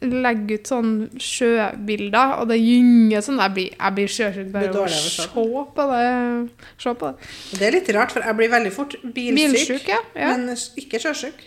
legger 0.00 0.60
ut 0.60 0.70
sånn 0.70 0.92
sjøbilder, 1.20 2.38
og 2.40 2.48
det 2.48 2.56
gynger 2.56 3.24
sånn 3.24 3.40
Jeg 3.42 3.52
blir, 3.56 3.74
jeg 3.74 3.96
blir 3.98 4.12
sjøsjuk 4.14 4.48
bare 4.54 4.70
av 4.72 4.78
å 4.80 4.86
se 4.88 5.26
på 5.34 5.44
det. 5.90 7.18
Det. 7.20 7.58
Det 7.58 7.66
er 7.68 7.76
litt 7.76 7.90
rart, 7.96 8.14
for 8.14 8.24
jeg 8.24 8.38
blir 8.38 8.52
veldig 8.52 8.72
fort 8.72 8.96
bilsyk, 9.02 9.52
bilsyk 9.58 9.92
ja. 9.92 10.00
ja. 10.16 10.32
men 10.32 10.56
ikke 10.80 11.02
sjøsjuk. 11.02 11.44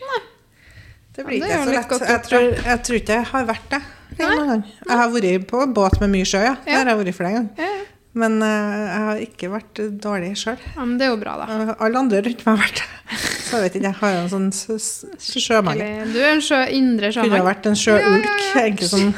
Det 1.14 1.22
Ja, 1.22 1.26
blir 1.26 1.42
det 1.42 1.50
ikke 1.50 1.64
så 1.64 1.74
lett. 1.74 1.90
godt 1.90 2.08
Jeg 2.10 2.22
tror, 2.30 2.48
jeg 2.70 2.84
tror 2.86 3.00
ikke 3.02 3.18
jeg 3.20 3.30
har 3.32 3.50
vært 3.50 3.68
det. 3.74 3.82
Jeg 4.18 4.98
har 5.02 5.10
vært 5.14 5.50
på 5.50 5.66
båt 5.74 6.00
med 6.04 6.14
mye 6.14 6.30
sjø, 6.30 6.44
ja. 6.46 6.56
Det 6.66 6.78
har 6.78 6.94
jeg 6.94 7.02
vært 7.02 7.18
flere 7.18 7.40
ganger. 7.40 7.82
Men 8.14 8.38
uh, 8.46 8.50
jeg 8.50 9.06
har 9.08 9.22
ikke 9.26 9.50
vært 9.50 9.80
dårlig 10.02 10.36
sjøl. 10.38 10.60
ja, 10.62 10.84
men 10.86 11.00
det 11.00 11.08
er 11.08 11.16
jo 11.16 11.22
bra, 11.22 11.40
da. 11.42 11.78
Alle 11.82 12.04
andre 12.06 12.22
rundt 12.28 12.46
meg 12.46 12.54
har 12.54 12.68
vært 12.68 12.84
det. 12.84 13.33
Så 13.54 13.60
jeg 13.60 13.66
vet 13.68 13.76
ikke, 13.78 13.86
jeg 13.92 13.98
har 14.00 14.14
jo 14.16 14.22
en 14.24 14.32
sånn 14.32 14.48
s- 14.50 15.06
s- 15.22 15.36
sjømage. 15.44 15.78
Eller, 15.86 16.08
du 16.14 16.18
er 16.20 16.32
en 16.34 16.42
sjø, 16.42 16.58
indre 16.74 17.12
Kunne 17.14 17.38
ha 17.38 17.44
vært 17.46 17.68
en 17.70 17.78
sjøulk. 17.78 18.26
Egentlig 18.58 18.90
sånn 18.90 19.14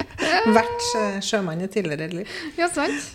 vært 0.56 0.88
sjømann 1.24 1.60
i 1.64 1.68
tidligere 1.68 2.08
liv. 2.22 2.32
Ja, 2.58 2.68
sant? 2.72 3.12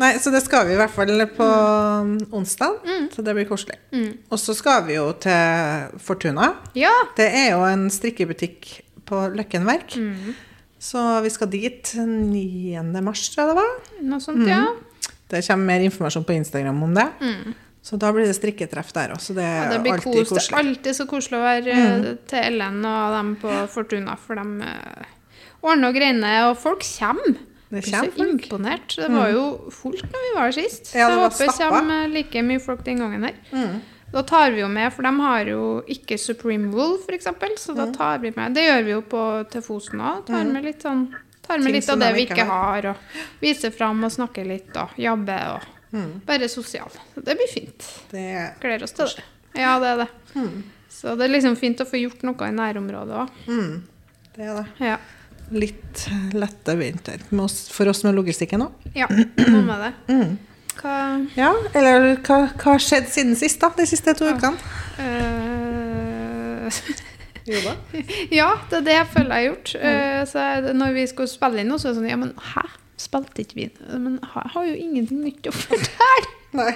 Nei, 0.00 0.14
så 0.18 0.32
det 0.34 0.40
skal 0.42 0.66
vi 0.66 0.74
i 0.74 0.78
hvert 0.80 0.90
fall 0.94 1.12
på 1.36 1.46
um, 1.46 2.14
onsdag. 2.34 2.78
Så 3.14 3.22
det 3.26 3.34
blir 3.36 3.46
koselig. 3.50 3.76
Mm. 3.94 4.14
Og 4.32 4.38
så 4.40 4.54
skal 4.56 4.86
vi 4.88 4.96
jo 4.96 5.10
til 5.22 5.98
Fortuna. 6.02 6.52
Ja. 6.78 6.90
Det 7.18 7.28
er 7.28 7.52
jo 7.52 7.60
en 7.68 7.84
strikkebutikk 7.92 8.70
på 9.06 9.20
Løkken 9.36 9.66
Verk. 9.68 9.94
Mm. 10.00 10.32
Så 10.82 10.98
vi 11.22 11.30
skal 11.30 11.50
dit 11.52 11.92
9. 11.94 12.80
mars, 13.04 13.28
tror 13.30 13.44
jeg 13.44 13.52
det 13.52 13.58
var. 13.60 13.76
Noe 14.10 14.24
sånt, 14.24 14.48
ja. 14.48 14.64
Det 15.30 15.44
kommer 15.46 15.68
mer 15.70 15.84
informasjon 15.86 16.24
på 16.28 16.34
Instagram 16.40 16.82
om 16.88 16.96
det. 16.98 17.06
Mm. 17.22 17.54
Så 17.82 17.98
da 17.98 18.12
blir 18.14 18.28
det 18.28 18.36
strikketreff 18.38 18.92
der 18.94 19.16
òg. 19.16 19.22
Så 19.22 19.34
det 19.34 19.46
ja 19.46 19.64
det 19.72 19.80
blir 19.82 19.96
alltid 19.96 20.28
kos. 20.28 20.36
Det 20.36 20.42
er. 20.42 20.52
Mm. 20.52 20.58
alltid 20.60 20.96
så 21.00 21.06
koselig 21.10 21.38
å 21.38 21.42
være 21.42 21.78
mm. 21.78 22.04
til 22.30 22.44
Ellen 22.46 22.84
og 22.86 23.16
dem 23.16 23.32
på 23.42 23.54
Fortuna, 23.72 24.14
for 24.22 24.38
de 24.38 24.68
eh, 24.68 25.08
ordner 25.66 25.90
og 25.90 25.98
greier 25.98 26.50
og 26.50 26.60
folk 26.62 26.86
kommer. 26.86 27.40
Det 27.72 27.80
blir 27.80 27.88
så 27.88 28.04
folk. 28.04 28.18
Mm. 28.20 28.36
imponert. 28.36 28.94
Det 29.00 29.08
var 29.10 29.32
jo 29.32 29.46
fullt 29.72 30.04
når 30.12 30.28
vi 30.28 30.32
var 30.36 30.54
sist. 30.54 30.92
Ja, 30.94 31.08
det 31.08 31.16
jeg 31.16 31.24
håper 31.24 31.50
det 31.50 31.72
kommer 31.72 32.14
like 32.14 32.44
mye 32.46 32.62
folk 32.62 32.84
den 32.86 33.02
gangen 33.02 33.26
her. 33.26 33.42
Mm. 33.50 33.80
Da 34.12 34.22
tar 34.28 34.50
vi 34.52 34.60
jo 34.60 34.68
med, 34.68 34.92
for 34.92 35.08
de 35.08 35.12
har 35.24 35.48
jo 35.48 35.66
ikke 35.88 36.18
Supreme 36.20 36.68
Wool, 36.74 36.98
f.eks., 37.00 37.30
så 37.64 37.72
Mm. 37.72 37.78
da 37.80 37.86
tar 37.96 38.18
vi 38.18 38.32
med 38.36 38.54
Det 38.54 38.66
gjør 38.66 38.82
vi 38.84 38.90
jo 38.92 39.00
på, 39.00 39.50
til 39.50 39.62
Fosen 39.62 40.00
òg. 40.00 40.26
Tar 40.26 40.44
med 40.44 40.64
litt 40.64 40.82
sånn 40.84 41.06
Tar 41.42 41.58
med 41.58 41.72
litt 41.72 41.88
av 41.88 41.98
det 41.98 42.12
vi 42.14 42.26
ikke 42.28 42.44
har, 42.46 42.86
og 42.92 42.96
viser 43.40 43.72
fram 43.74 44.04
og 44.04 44.12
snakker 44.12 44.46
litt 44.46 44.76
og 44.76 44.92
jabber 44.96 45.56
og 45.56 45.64
Mm. 45.92 46.12
Bare 46.26 46.48
sosial. 46.48 46.90
Det 47.14 47.34
blir 47.36 47.50
fint. 47.52 47.88
Det 48.10 48.22
er 48.32 48.52
Gleder 48.62 48.86
oss 48.86 48.94
til 48.96 49.10
det. 49.12 49.24
Ja, 49.60 49.74
det 49.82 49.88
er 49.94 49.96
det. 50.04 50.06
Mm. 50.34 50.62
Så 50.92 51.16
det 51.18 51.26
er 51.26 51.32
liksom 51.34 51.56
fint 51.60 51.80
å 51.82 51.88
få 51.88 51.98
gjort 52.00 52.22
noe 52.24 52.48
i 52.48 52.54
nærområdet 52.56 53.18
òg. 53.24 53.42
mm, 53.48 53.82
det. 54.36 54.46
Er 54.46 54.54
det. 54.62 54.64
Ja. 54.86 54.96
Litt 55.52 56.06
lette 56.32 56.76
vinter 56.80 57.20
for 57.28 57.90
oss 57.92 58.04
med 58.06 58.16
logistikken 58.16 58.64
òg. 58.64 58.88
ja, 58.96 59.08
noe 59.10 59.62
med 59.68 59.86
det. 59.88 59.92
Mm. 60.12 60.38
Hva 60.72 60.92
Ja, 61.36 61.50
eller 61.76 62.14
hva 62.24 62.36
hva 62.56 62.70
har 62.72 62.80
skjedd 62.80 63.10
siden 63.12 63.36
sist, 63.36 63.60
da? 63.60 63.68
De 63.76 63.84
siste 63.86 64.14
to 64.16 64.30
ukene? 64.32 64.56
Uh. 65.02 66.68
Ja, 68.30 68.52
det 68.70 68.76
er 68.78 68.84
det 68.86 68.94
jeg 68.94 69.06
føler 69.12 69.32
jeg 69.32 69.34
har 69.34 69.46
gjort. 69.48 69.72
Eh, 69.74 70.20
så 70.30 70.72
når 70.78 70.92
vi 70.96 71.06
skulle 71.10 71.30
spille 71.32 71.62
inn 71.62 71.68
noe, 71.72 71.80
så 71.80 71.88
er 71.88 71.94
det 71.94 71.98
sånn 72.00 72.10
Ja, 72.10 72.18
men 72.20 72.32
hæ? 72.52 72.62
Spilte 73.02 73.42
ikke 73.44 73.58
vi 73.58 73.66
Men 73.98 74.18
jeg 74.22 74.30
har- 74.54 74.66
jo 74.68 74.74
ingenting 74.78 75.20
nytt 75.26 75.48
å 75.50 75.52
fortelle. 75.56 76.30
Nei. 76.58 76.72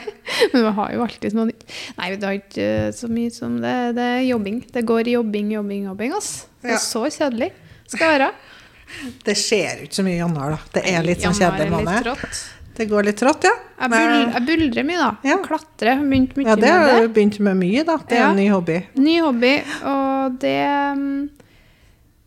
Men 0.54 0.62
vi 0.64 0.70
har 0.78 0.92
jo 0.94 1.02
alltid 1.04 1.34
noe 1.36 1.46
nytt. 1.50 1.64
Nei, 1.98 2.10
det 2.16 2.24
har 2.28 2.36
ikke 2.38 2.66
eh, 2.88 2.90
så 2.96 3.10
mye 3.12 3.30
som 3.34 3.58
det. 3.60 3.74
Det 3.98 4.06
er 4.14 4.22
jobbing. 4.24 4.62
Det 4.72 4.82
går 4.88 5.10
jobbing, 5.12 5.50
jobbing, 5.52 5.84
jobbing. 5.90 6.14
ass. 6.16 6.46
Det 6.62 6.70
Ja. 6.72 6.78
er 6.78 6.84
så 6.84 7.04
kjedelig 7.12 7.50
skal 7.86 8.14
være. 8.16 8.30
Det 9.26 9.34
skjer 9.36 9.80
jo 9.80 9.86
ikke 9.88 9.98
så 9.98 10.04
mye 10.06 10.14
i 10.14 10.20
januar, 10.22 10.50
da. 10.56 10.58
Det 10.78 10.82
er 10.94 11.02
litt 11.04 11.20
sånn 11.24 11.34
kjedelig 11.34 11.66
er 11.66 11.72
litt 11.72 11.88
måned. 11.90 12.36
Det 12.76 12.84
går 12.90 13.06
litt 13.08 13.16
trått, 13.16 13.44
ja. 13.48 13.52
Jeg, 13.80 13.90
bul 13.92 14.32
jeg 14.36 14.42
buldrer 14.48 14.84
mye, 14.86 14.98
da. 15.00 15.10
Ja. 15.26 15.36
Klatrer. 15.44 16.00
Begynt 16.08 16.36
mye 16.36 16.46
Ja, 16.50 16.56
det 16.60 16.68
har 16.72 16.84
med 16.86 17.02
du 17.02 17.14
begynt 17.16 17.38
med 17.40 17.56
mye, 17.60 17.84
da. 17.88 17.96
Det 18.08 18.16
er 18.16 18.20
Ja. 18.22 18.30
en 18.30 18.36
ny 18.36 18.48
hobby. 18.52 18.76
Ny 19.00 19.14
hobby, 19.24 19.54
og 19.92 20.36
det 20.40 20.56
um, 20.92 21.06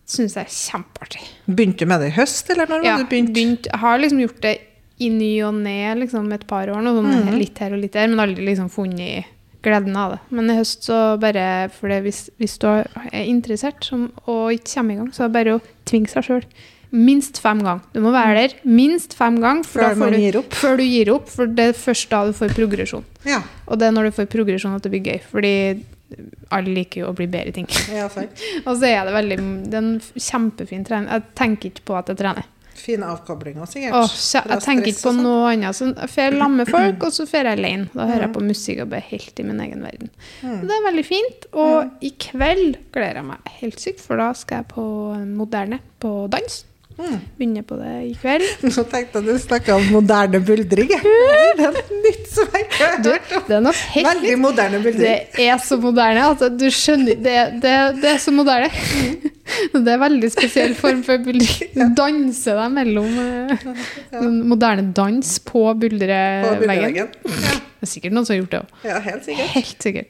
syns 0.09 0.35
jeg 0.37 0.45
er 0.47 0.53
kjempeartig. 0.55 1.21
Begynte 1.47 1.85
du 1.85 1.91
med 1.91 2.01
det 2.03 2.11
i 2.11 2.15
høst, 2.17 2.49
eller 2.53 2.65
når 2.71 2.83
Ja, 2.87 2.97
du 2.97 3.05
begynt? 3.05 3.33
begynt, 3.35 3.67
jeg 3.71 3.79
har 3.79 3.99
liksom 4.01 4.19
gjort 4.25 4.41
det 4.41 4.55
i 4.99 5.09
ny 5.09 5.33
og 5.47 5.53
ne 5.55 5.95
liksom 5.95 6.31
et 6.35 6.47
par 6.47 6.67
år 6.67 6.81
nå, 6.83 6.91
sånn 6.97 7.25
Mhm. 7.29 7.37
litt 7.39 7.57
her 7.59 7.71
og 7.73 7.79
litt 7.79 7.93
der, 7.93 8.07
men 8.07 8.19
aldri 8.19 8.43
liksom 8.49 8.69
funnet 8.69 9.25
gleden 9.63 9.95
av 9.95 10.11
det. 10.11 10.19
Men 10.31 10.49
i 10.49 10.55
høst 10.57 10.83
så 10.87 11.17
bare 11.19 11.69
For 11.71 11.87
det, 11.89 12.03
hvis, 12.03 12.29
hvis 12.39 12.57
du 12.59 12.67
er 12.67 12.85
interessert 13.25 13.83
som, 13.83 14.11
og 14.27 14.51
ikke 14.51 14.73
kommer 14.75 14.93
i 14.93 14.97
gang, 14.97 15.11
så 15.11 15.23
er 15.23 15.27
det 15.29 15.33
bare 15.33 15.55
å 15.59 15.61
tvinge 15.85 16.07
seg 16.09 16.23
sjøl. 16.23 16.43
Minst 16.91 17.37
fem 17.39 17.59
ganger. 17.61 17.81
Du 17.93 17.99
må 18.01 18.11
være 18.11 18.33
der 18.49 18.53
minst 18.65 19.13
fem 19.13 19.37
ganger 19.39 19.63
før, 19.63 19.93
Før 19.95 20.11
du, 20.33 20.41
før 20.49 20.77
du 20.77 20.83
gir 20.83 21.11
opp. 21.13 21.29
For 21.29 21.45
det 21.45 21.59
er 21.69 21.73
først 21.73 22.09
da 22.09 22.25
du 22.25 22.33
får 22.33 22.49
progresjon. 22.55 23.03
Ja. 23.25 23.43
Og 23.67 23.77
det 23.77 23.87
er 23.87 23.91
når 23.91 24.09
du 24.09 24.11
får 24.17 24.25
progresjon 24.27 24.73
at 24.75 24.81
det 24.81 24.91
blir 24.91 25.03
gøy. 25.05 25.21
Fordi 25.29 25.83
alle 26.49 26.73
liker 26.73 27.03
jo 27.03 27.09
å 27.11 27.15
bli 27.17 27.27
bedre 27.29 27.51
i 27.51 27.57
ting. 27.59 27.67
ja. 27.93 28.07
Og 28.09 28.71
så 28.79 28.87
er 28.89 29.03
det 29.09 29.13
veldig 29.17 29.37
Det 29.69 29.75
er 29.77 29.83
en 29.83 29.99
kjempefin 30.29 30.87
trening. 30.87 31.11
Jeg 31.13 31.27
tenker 31.37 31.71
ikke 31.73 31.85
på 31.91 31.99
at 31.99 32.09
jeg 32.13 32.19
trener. 32.21 32.47
Fine 32.79 33.09
avkoblinger, 33.11 33.67
sikkert. 33.67 33.91
Åh, 33.97 34.11
kjæ- 34.15 34.45
jeg 34.53 34.63
tenker 34.63 34.87
ikke 34.93 35.01
på 35.03 35.11
sånn. 35.11 35.17
noe 35.25 35.49
annet. 35.51 35.75
Så 35.75 35.89
jeg 35.91 36.09
fer 36.13 36.37
lamme 36.39 36.63
folk, 36.75 37.03
og 37.09 37.11
så 37.11 37.25
fer 37.27 37.49
jeg 37.49 37.59
alene. 37.59 37.89
Da 37.91 38.05
hører 38.07 38.25
jeg 38.29 38.33
på 38.37 38.43
musikk 38.45 38.79
og 38.85 38.91
blir 38.93 39.03
helt 39.09 39.41
i 39.43 39.45
min 39.49 39.59
egen 39.65 39.83
verden. 39.83 40.11
Mm. 40.39 40.61
Det 40.63 40.77
er 40.77 40.85
veldig 40.87 41.05
fint. 41.09 41.47
Og 41.59 42.05
i 42.07 42.13
kveld 42.23 42.79
gleder 42.95 43.19
jeg 43.19 43.27
meg 43.33 43.53
helt 43.59 43.83
sykt, 43.83 43.99
for 44.05 44.21
da 44.21 44.29
skal 44.37 44.61
jeg 44.63 44.69
på 44.71 44.87
moderne 45.35 45.81
på 45.99 46.13
dans. 46.31 46.61
Mm. 47.00 47.20
Begynner 47.39 47.63
på 47.63 47.77
det 47.79 47.94
i 48.10 48.13
kveld. 48.20 48.44
Nå 48.65 48.84
tenkte 48.91 49.22
jeg 49.22 49.27
du 49.29 49.38
snakka 49.39 49.77
om 49.79 49.86
moderne 49.96 50.41
buldring. 50.44 50.91
Det 51.60 51.65
er 51.65 51.77
et 51.79 51.91
nytt 52.03 52.27
som 52.32 52.51
jeg 52.56 52.65
ikke 52.65 52.77
har 52.79 53.00
hørt 53.03 53.32
om. 53.36 53.44
det 53.48 53.56
er 53.58 53.63
noe 53.65 53.75
helt 53.94 54.08
Veldig 54.10 54.36
moderne 54.39 54.82
buldring. 54.84 55.24
Det 55.36 55.48
er 55.50 55.58
så 55.63 55.77
moderne. 55.82 56.27
Altså, 56.29 56.50
du 56.53 56.68
skjønner 56.72 57.20
Det, 57.20 57.36
det, 57.63 57.74
det 58.03 58.12
er 58.13 58.22
så 58.24 58.34
moderne. 58.36 58.70
Det 59.74 59.89
er 59.89 59.98
veldig 59.98 60.27
spesiell 60.29 60.75
form 60.77 61.00
for 61.08 61.18
buldring. 61.25 61.72
Du 61.74 61.96
danser 61.98 62.60
deg 62.60 62.75
mellom 62.75 63.15
ja. 63.18 64.22
moderne 64.22 64.91
dans 64.94 65.32
på 65.41 65.63
På 65.72 65.74
buldreveggen. 65.82 66.62
buldreveggen. 66.62 67.10
Ja. 67.25 67.58
Det 67.79 67.88
er 67.88 67.91
sikkert 67.93 68.12
noen 68.12 68.25
som 68.27 68.33
har 68.36 68.41
gjort 68.41 68.51
det 68.51 68.59
òg. 68.59 68.71
ja, 68.89 69.00
helt 69.00 69.24
sikkert. 69.24 69.51
Helt 69.55 69.83
sikkert. 69.86 70.09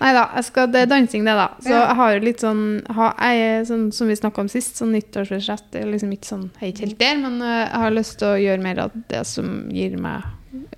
Nei 0.00 0.12
da, 0.16 0.24
jeg 0.34 0.44
skal, 0.48 0.66
det 0.74 0.80
er 0.82 0.86
dansing, 0.90 1.24
det, 1.24 1.34
da. 1.38 1.46
Så 1.62 1.70
Ja. 1.70 1.80
jeg 1.86 1.96
har 1.96 2.14
jo 2.14 2.20
litt 2.24 2.40
sånn, 2.42 2.62
har, 2.90 3.14
jeg 3.22 3.66
sånn 3.68 3.92
Som 3.94 4.08
vi 4.08 4.16
snakka 4.16 4.40
om 4.40 4.48
sist, 4.48 4.76
sånn 4.76 4.90
nyttårsforsett. 4.92 5.74
Er 5.78 5.86
liksom 5.92 6.10
ikke 6.12 6.26
sånn, 6.26 6.50
ikke 6.60 6.80
helt 6.88 6.98
der, 6.98 7.16
men 7.22 7.40
eh, 7.40 7.68
jeg 7.68 7.80
har 7.84 7.90
lyst 7.94 8.18
til 8.18 8.28
å 8.28 8.40
gjøre 8.42 8.62
mer 8.62 8.78
av 8.88 8.90
det 9.08 9.24
som 9.26 9.70
gir 9.70 9.96
meg 9.96 10.22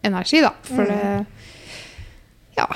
energi, 0.04 0.40
da. 0.44 0.52
For 0.62 0.84
Mm. 0.84 0.88
det 0.88 1.26
Ja. 2.58 2.66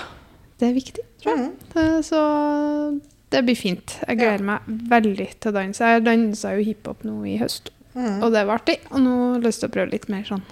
Det 0.58 0.68
er 0.68 0.74
viktig, 0.74 1.04
tror 1.22 1.36
jeg. 1.36 1.52
Mm. 1.74 2.02
Så 2.04 3.00
det 3.30 3.44
blir 3.46 3.56
fint. 3.56 3.98
Jeg 4.08 4.18
gleder 4.18 4.42
meg 4.44 4.60
veldig 4.66 5.28
til 5.40 5.52
å 5.52 5.54
danse. 5.54 5.78
Jeg 5.80 6.04
dansa 6.04 6.56
jo 6.56 6.64
hiphop 6.64 7.04
nå 7.04 7.22
i 7.28 7.38
høst, 7.38 7.70
Mm. 7.94 8.22
og 8.22 8.32
det 8.32 8.46
var 8.46 8.58
artig. 8.58 8.78
Og 8.90 9.00
nå 9.00 9.14
har 9.32 9.34
jeg 9.40 9.44
lyst 9.44 9.60
til 9.60 9.68
å 9.68 9.72
prøve 9.72 9.90
litt 9.92 10.08
mer 10.08 10.22
sånn 10.24 10.42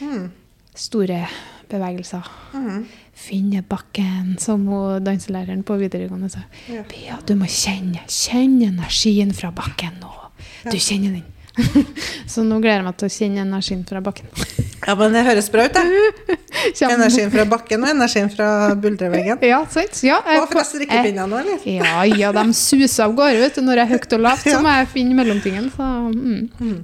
Mm. 0.00 0.30
store 0.74 1.28
bevegelser. 1.72 2.28
Mm. 2.54 2.86
Finne 3.22 3.62
bakken, 3.68 4.36
som 4.40 4.64
danselæreren 5.04 5.64
på 5.66 5.76
videregående 5.80 6.30
sa. 6.32 6.46
Ja. 6.70 7.18
Du 7.26 7.34
må 7.38 7.48
kjenne, 7.50 8.04
kjenne 8.08 8.70
energien 8.72 9.32
fra 9.36 9.52
bakken 9.54 10.00
nå. 10.02 10.12
Du 10.70 10.78
kjenner 10.78 11.18
den. 11.18 11.28
Så 12.32 12.44
nå 12.46 12.58
gleder 12.62 12.80
jeg 12.80 12.86
meg 12.86 12.98
til 13.00 13.08
å 13.08 13.12
kjenne 13.12 13.42
energien 13.46 13.86
fra 13.88 14.04
bakken. 14.04 14.30
Ja, 14.82 14.96
men 14.98 15.12
det 15.14 15.20
høres 15.22 15.46
bra 15.46 15.68
ut, 15.68 15.76
det. 15.76 16.36
Energien 16.88 17.30
fra 17.30 17.44
bakken 17.46 17.84
og 17.86 17.92
energien 17.92 18.26
fra 18.32 18.46
buldreveggen. 18.74 19.38
Ja, 19.52 19.60
sant? 19.70 20.00
Ja, 20.02 20.16
Og 20.40 20.48
fra 20.50 20.64
strikkepinner 20.66 21.28
nå, 21.30 21.38
eller? 21.38 21.60
Ja, 21.70 22.00
ja, 22.10 22.32
de 22.34 22.42
suser 22.50 23.04
av 23.04 23.14
gårde, 23.14 23.38
vet 23.44 23.60
du. 23.60 23.62
Når 23.62 23.78
jeg 23.78 23.86
er 23.86 23.92
høyt 23.92 24.16
og 24.16 24.24
lavt, 24.26 24.48
så 24.48 24.56
må 24.64 24.72
jeg 24.74 24.88
finne 24.90 25.14
mellomtingen. 25.20 25.70
Så, 25.76 25.86
mm. 26.10 26.74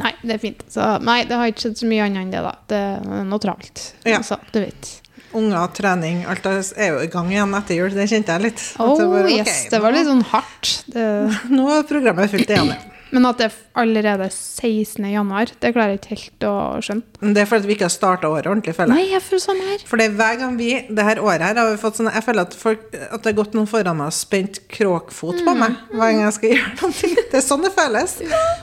Nei, 0.00 0.12
det 0.22 0.36
er 0.36 0.40
fint. 0.40 0.62
Så, 0.72 0.86
nei, 1.04 1.22
det 1.28 1.36
har 1.36 1.50
ikke 1.50 1.66
skjedd 1.66 1.80
så 1.82 1.88
mye 1.90 2.06
annet 2.06 2.24
enn 2.24 2.32
det, 2.32 2.42
da. 2.46 2.52
Det 2.70 2.80
er 2.80 3.24
noe 3.28 3.42
travelt. 3.42 3.82
Ja. 4.08 4.20
Altså, 4.22 4.38
du 4.54 4.60
vet. 4.62 4.92
Unger, 5.36 5.68
trening, 5.72 6.22
alt 6.28 6.46
er 6.46 6.90
jo 6.90 7.02
i 7.04 7.10
gang 7.12 7.30
igjen 7.32 7.54
etter 7.56 7.78
jul. 7.78 7.92
Det 7.96 8.08
kjente 8.10 8.34
jeg 8.36 8.44
litt. 8.50 8.64
Oh, 8.76 8.96
bare, 9.00 9.24
okay, 9.24 9.38
yes, 9.40 9.62
det 9.72 9.80
var 9.80 9.94
litt 9.96 10.08
sånn 10.08 10.24
hardt. 10.32 10.72
Det, 10.92 11.06
Nå 11.56 11.68
er 11.76 11.86
programmet 11.88 12.32
fullt 12.32 12.52
igjen. 12.52 12.74
Men 13.12 13.26
at 13.28 13.38
det 13.40 13.46
er 13.50 13.56
allerede 13.82 14.26
16. 14.32 15.04
januar, 15.12 15.50
det 15.60 15.70
klarer 15.74 15.92
jeg 15.94 16.00
ikke 16.00 16.14
helt 16.16 16.46
å 16.48 16.52
skjønne. 16.84 17.32
Det 17.36 17.42
er 17.42 17.48
fordi 17.50 17.68
vi 17.68 17.74
ikke 17.76 17.86
har 17.86 17.92
starta 17.92 18.30
året 18.32 18.48
ordentlig, 18.48 18.74
føler 18.78 18.96
jeg. 18.96 19.04
Nei, 19.04 19.12
jeg 19.12 19.24
føler 19.26 19.42
sånn 19.44 19.60
her. 19.68 19.84
For 19.90 20.00
er 20.04 20.14
hver 20.16 20.38
gang 20.40 20.56
vi, 20.56 20.70
det 20.88 21.04
her 21.06 21.20
året 21.20 21.44
her, 21.46 21.60
har 21.60 21.70
vi 21.74 21.80
fått 21.82 22.00
sånn 22.00 22.08
Jeg 22.12 22.24
føler 22.26 22.48
at, 22.48 22.56
folk, 22.58 22.86
at 22.96 23.18
det 23.20 23.30
har 23.32 23.36
gått 23.42 23.56
noen 23.58 23.68
foran 23.70 24.00
meg 24.00 24.10
og 24.10 24.16
spent 24.16 24.62
kråkfot 24.72 25.44
på 25.46 25.54
meg 25.60 25.76
hver 25.92 26.02
gang 26.08 26.24
jeg 26.24 26.36
skal 26.38 26.54
gjøre 26.56 26.72
noe. 26.82 27.12
Det 27.32 27.38
er 27.42 27.46
sånn 27.46 27.68
det 27.68 27.72
føles. 27.76 28.16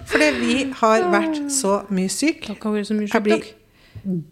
Fordi 0.09 0.29
vi 0.41 0.57
har 0.81 1.07
vært 1.13 1.39
så 1.53 1.79
mye 1.93 2.11
syke. 2.13 2.49
Dere 2.51 2.61
har 2.65 2.77
vært 2.79 2.89
så 2.91 2.97
mye 2.99 3.09
Jeg 3.13 3.25
blir 3.29 3.47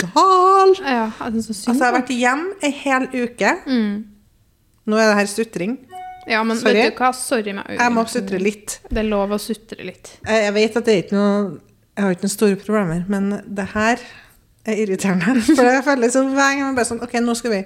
gal. 0.02 0.76
Ja. 0.82 1.08
Altså, 1.22 1.54
jeg 1.54 1.80
har 1.82 1.98
vært 2.00 2.14
hjemme 2.16 2.58
ei 2.66 2.74
hel 2.84 3.10
uke. 3.14 3.56
mm. 3.70 3.98
Nå 4.88 4.96
er 4.96 5.10
det 5.12 5.16
her 5.20 5.28
sutring. 5.28 5.74
Ja, 6.28 6.44
men 6.44 6.58
Sorry. 6.60 6.74
vet 6.74 6.96
du 6.98 7.02
hva? 7.04 7.12
Sorry 7.16 7.54
meg. 7.56 7.66
Jeg 7.78 7.92
må 7.96 8.04
sutre 8.12 8.40
litt. 8.42 8.80
Det 8.90 9.00
er 9.00 9.08
lov 9.08 9.32
å 9.32 9.40
sutre 9.40 9.86
litt. 9.88 10.12
Jeg 10.28 10.54
vet 10.54 10.76
at 10.80 10.86
det 10.86 10.94
er 10.96 11.04
ikke 11.06 11.16
noe 11.18 11.60
Jeg 11.98 12.04
har 12.06 12.12
ikke 12.14 12.28
noen 12.28 12.34
store 12.36 12.58
problemer, 12.62 13.06
men 13.10 13.30
det 13.48 13.64
her 13.74 14.02
er 14.68 14.82
irriterende. 14.84 15.40
For 15.58 15.64
jeg 15.66 15.84
føler 15.88 16.12
sånn 16.14 16.34
hver 16.36 16.52
gang 16.54 16.66
jeg 16.68 16.76
bare 16.78 16.90
sånn 16.92 17.00
OK, 17.02 17.16
nå 17.24 17.34
skal 17.40 17.54
vi 17.56 17.62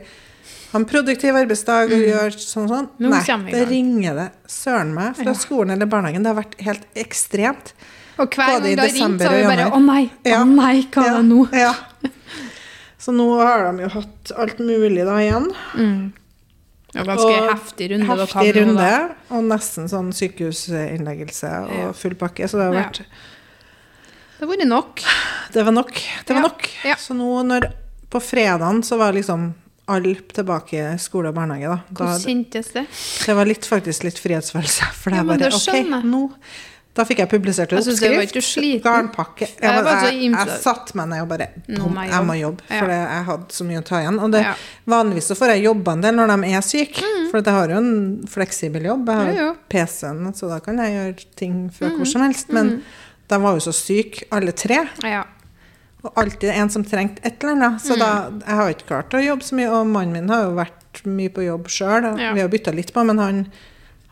ha 0.71 0.79
en 0.79 0.85
produktiv 0.87 1.35
arbeidsdag 1.35 1.91
og 1.91 2.05
gjøre 2.05 2.37
sånn 2.39 2.63
og 2.63 2.71
sånn. 2.71 2.85
Mm. 2.95 3.01
Nå 3.03 3.09
Nei, 3.11 3.51
det 3.51 3.65
ringer 3.67 4.15
det 4.21 4.27
søren 4.47 4.93
meg 4.95 5.17
fra 5.17 5.33
Ja. 5.33 5.35
skolen 5.35 5.73
eller 5.75 5.89
barnehagen. 5.91 6.23
Det 6.23 6.31
har 6.31 6.39
vært 6.39 6.55
helt 6.63 6.85
ekstremt. 6.95 7.73
Og 8.21 8.29
hver 8.31 8.53
gang 8.53 8.63
det 8.63 8.79
har 8.79 8.93
ringt, 8.95 9.19
så 9.19 9.27
har 9.27 9.35
vi 9.35 9.43
bare. 9.49 9.67
Å 9.75 9.81
nei, 9.83 10.03
å 10.23 10.31
Ja. 10.31 10.43
nei, 10.47 10.75
hva 10.93 11.03
er 11.09 11.17
det 11.17 11.25
nå? 11.27 11.41
Ja. 11.51 11.73
Så 13.01 13.11
nå 13.17 13.25
har 13.41 13.71
de 13.73 13.83
jo 13.83 13.89
hatt 13.97 14.31
alt 14.37 14.59
mulig 14.61 15.03
da 15.03 15.17
igjen. 15.17 15.47
Mm. 15.75 16.13
Ja, 16.93 17.03
ganske 17.07 17.25
Og 17.31 17.49
heftig 17.55 17.91
runde. 17.91 18.05
dere 18.07 18.25
Heftig 18.25 18.33
hadde 18.35 18.65
runde, 18.65 18.75
da. 18.75 19.35
og 19.37 19.43
nesten 19.47 19.87
sånn 19.87 20.11
sykehusinnleggelse 20.13 21.51
og 21.63 21.77
Ja. 21.77 21.91
full 21.93 22.15
pakke. 22.15 22.43
Så 22.49 22.57
det 22.59 22.65
har 22.67 22.73
Ja. 22.73 22.83
vært 22.83 22.99
Det 24.39 24.47
har 24.47 24.57
vært 24.57 24.67
nok. 24.67 25.01
Det 25.53 25.63
var 25.65 25.71
nok. 25.71 25.93
Det 26.25 26.29
var 26.29 26.35
Ja. 26.35 26.41
nok. 26.47 26.69
Ja. 26.83 26.95
Så 26.95 27.13
nå 27.15 27.45
når 27.45 27.71
På 28.09 28.19
fredagen 28.19 28.81
så 28.83 28.97
var 28.97 29.13
liksom 29.13 29.53
alle 29.87 30.15
tilbake 30.15 30.73
i 30.95 30.97
skole 30.97 31.29
og 31.29 31.35
barnehage, 31.35 31.61
da. 31.63 31.79
da 31.93 32.05
Hvordan 32.17 32.25
kjentes 32.51 32.73
det? 32.73 32.87
det 33.25 33.35
var 33.35 33.45
litt, 33.45 33.61
faktisk 33.61 34.03
litt 34.03 34.15
frihetsfølelse. 34.19 34.83
For 34.93 35.09
det 35.11 35.15
Ja, 35.15 35.21
er 35.21 35.37
bare 35.37 35.47
OK, 35.47 36.03
nå 36.03 36.33
Da 36.93 37.05
fikk 37.07 37.19
jeg 37.23 37.29
publisert 37.31 37.71
en 37.71 37.77
oppskrift. 37.79 38.83
Garnpakke. 38.83 39.47
Jeg 39.47 39.61
Jeg 39.61 40.31
jeg, 40.33 40.57
satte 40.59 40.93
meg 40.99 41.07
ned 41.07 41.21
og 41.21 41.29
bare 41.29 41.47
må 41.69 42.03
jeg 42.03 42.25
må 42.27 42.35
jobbe. 42.35 42.63
For 42.67 42.91
jeg 42.91 43.23
hadde 43.29 43.55
så 43.55 43.63
mye 43.63 43.79
å 43.79 43.85
ta 43.87 44.01
igjen. 44.01 44.19
Og 44.19 44.31
det, 44.33 44.41
vanligvis 44.91 45.29
så 45.31 45.35
får 45.39 45.53
jeg 45.55 45.63
jobba 45.69 45.93
en 45.93 46.01
del 46.01 46.15
når 46.19 46.33
de 46.33 46.49
er 46.51 46.61
syke. 46.67 47.03
For 47.31 47.39
jeg 47.39 47.53
har 47.55 47.69
jo 47.69 47.77
en 47.77 48.27
fleksibel 48.27 48.83
jobb. 48.89 49.07
Jeg 49.07 49.15
har 49.15 49.31
Mm. 49.31 49.37
Jo. 49.39 49.55
PC-en, 49.69 50.33
så 50.33 50.49
da 50.49 50.59
kan 50.59 50.77
jeg 50.83 50.91
gjøre 50.97 51.25
ting 51.35 51.69
fra 51.71 51.87
Mm. 51.87 51.95
hvor 51.97 52.05
som 52.07 52.21
helst. 52.21 52.49
Men 52.51 52.83
de 53.29 53.37
var 53.41 53.53
jo 53.53 53.59
så 53.71 53.73
syke, 53.73 54.23
alle 54.31 54.51
tre. 54.51 54.89
Ja. 55.03 55.23
Og 56.03 56.11
alltid 56.17 56.49
en 56.49 56.69
som 56.69 56.83
trengte 56.83 57.21
et 57.23 57.41
eller 57.41 57.53
annet. 57.55 57.79
Så 57.81 57.97
da, 57.97 58.27
Mm. 58.29 58.41
jeg 58.45 58.55
har 58.55 58.69
ikke 58.73 58.87
klart 58.87 59.09
å 59.15 59.23
jobbe 59.25 59.43
så 59.43 59.55
mye. 59.55 59.69
Og 59.71 59.87
mannen 59.87 60.11
min 60.11 60.27
har 60.27 60.43
jo 60.43 60.55
vært 60.55 61.05
mye 61.05 61.29
på 61.29 61.45
jobb 61.45 61.67
sjøl. 61.69 62.19
Ja. 62.19 62.33
Vi 62.33 62.41
har 62.41 62.49
bytta 62.49 62.73
litt 62.75 62.91
på, 62.91 63.05
men 63.05 63.17
han, 63.17 63.47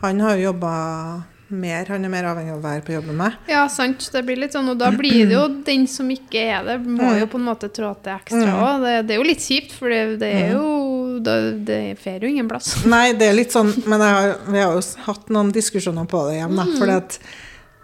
han 0.01 0.19
har 0.21 0.37
jo 0.37 0.53
jobba 0.53 1.23
mer. 1.49 1.85
Han 1.89 2.05
er 2.05 2.09
mer 2.13 2.27
avhengig 2.29 2.51
av 2.53 2.59
å 2.59 2.63
være 2.63 2.83
på 2.85 2.93
jobb 2.93 3.05
med 3.11 3.15
meg. 3.23 3.33
ja, 3.49 3.63
sant. 3.67 4.09
Det 4.13 4.21
blir 4.25 4.37
litt 4.37 4.53
sånn, 4.53 4.69
og 4.69 4.77
da 4.77 4.91
blir 4.91 5.25
det 5.27 5.33
jo 5.37 5.47
den 5.69 5.87
som 5.87 6.09
ikke 6.13 6.43
er 6.57 6.63
det, 6.67 6.77
må 6.85 7.11
jo 7.19 7.25
på 7.31 7.37
en 7.41 7.47
måte 7.49 7.69
trå 7.73 7.91
til 8.03 8.13
ekstra 8.15 8.53
òg. 8.59 8.85
Det, 8.85 8.95
det 9.09 9.15
er 9.15 9.21
jo 9.21 9.27
litt 9.29 9.43
kjipt, 9.45 9.73
for 9.77 9.89
det, 9.89 10.19
det 10.21 10.31
er 10.43 10.55
jo 10.55 11.19
Det, 11.19 11.35
det 11.67 11.79
fer 11.99 12.21
jo 12.23 12.29
ingen 12.31 12.47
plass. 12.47 12.75
Nei, 12.95 13.11
det 13.19 13.27
er 13.27 13.33
litt 13.35 13.51
sånn 13.51 13.73
Men 13.89 13.99
har, 13.99 14.35
vi 14.47 14.61
har 14.61 14.73
jo 14.77 14.81
hatt 15.09 15.29
noen 15.33 15.49
diskusjoner 15.51 16.05
på 16.07 16.21
det 16.29 16.37
hjemme. 16.39 16.65
for 16.77 16.87
Mm. 16.89 17.11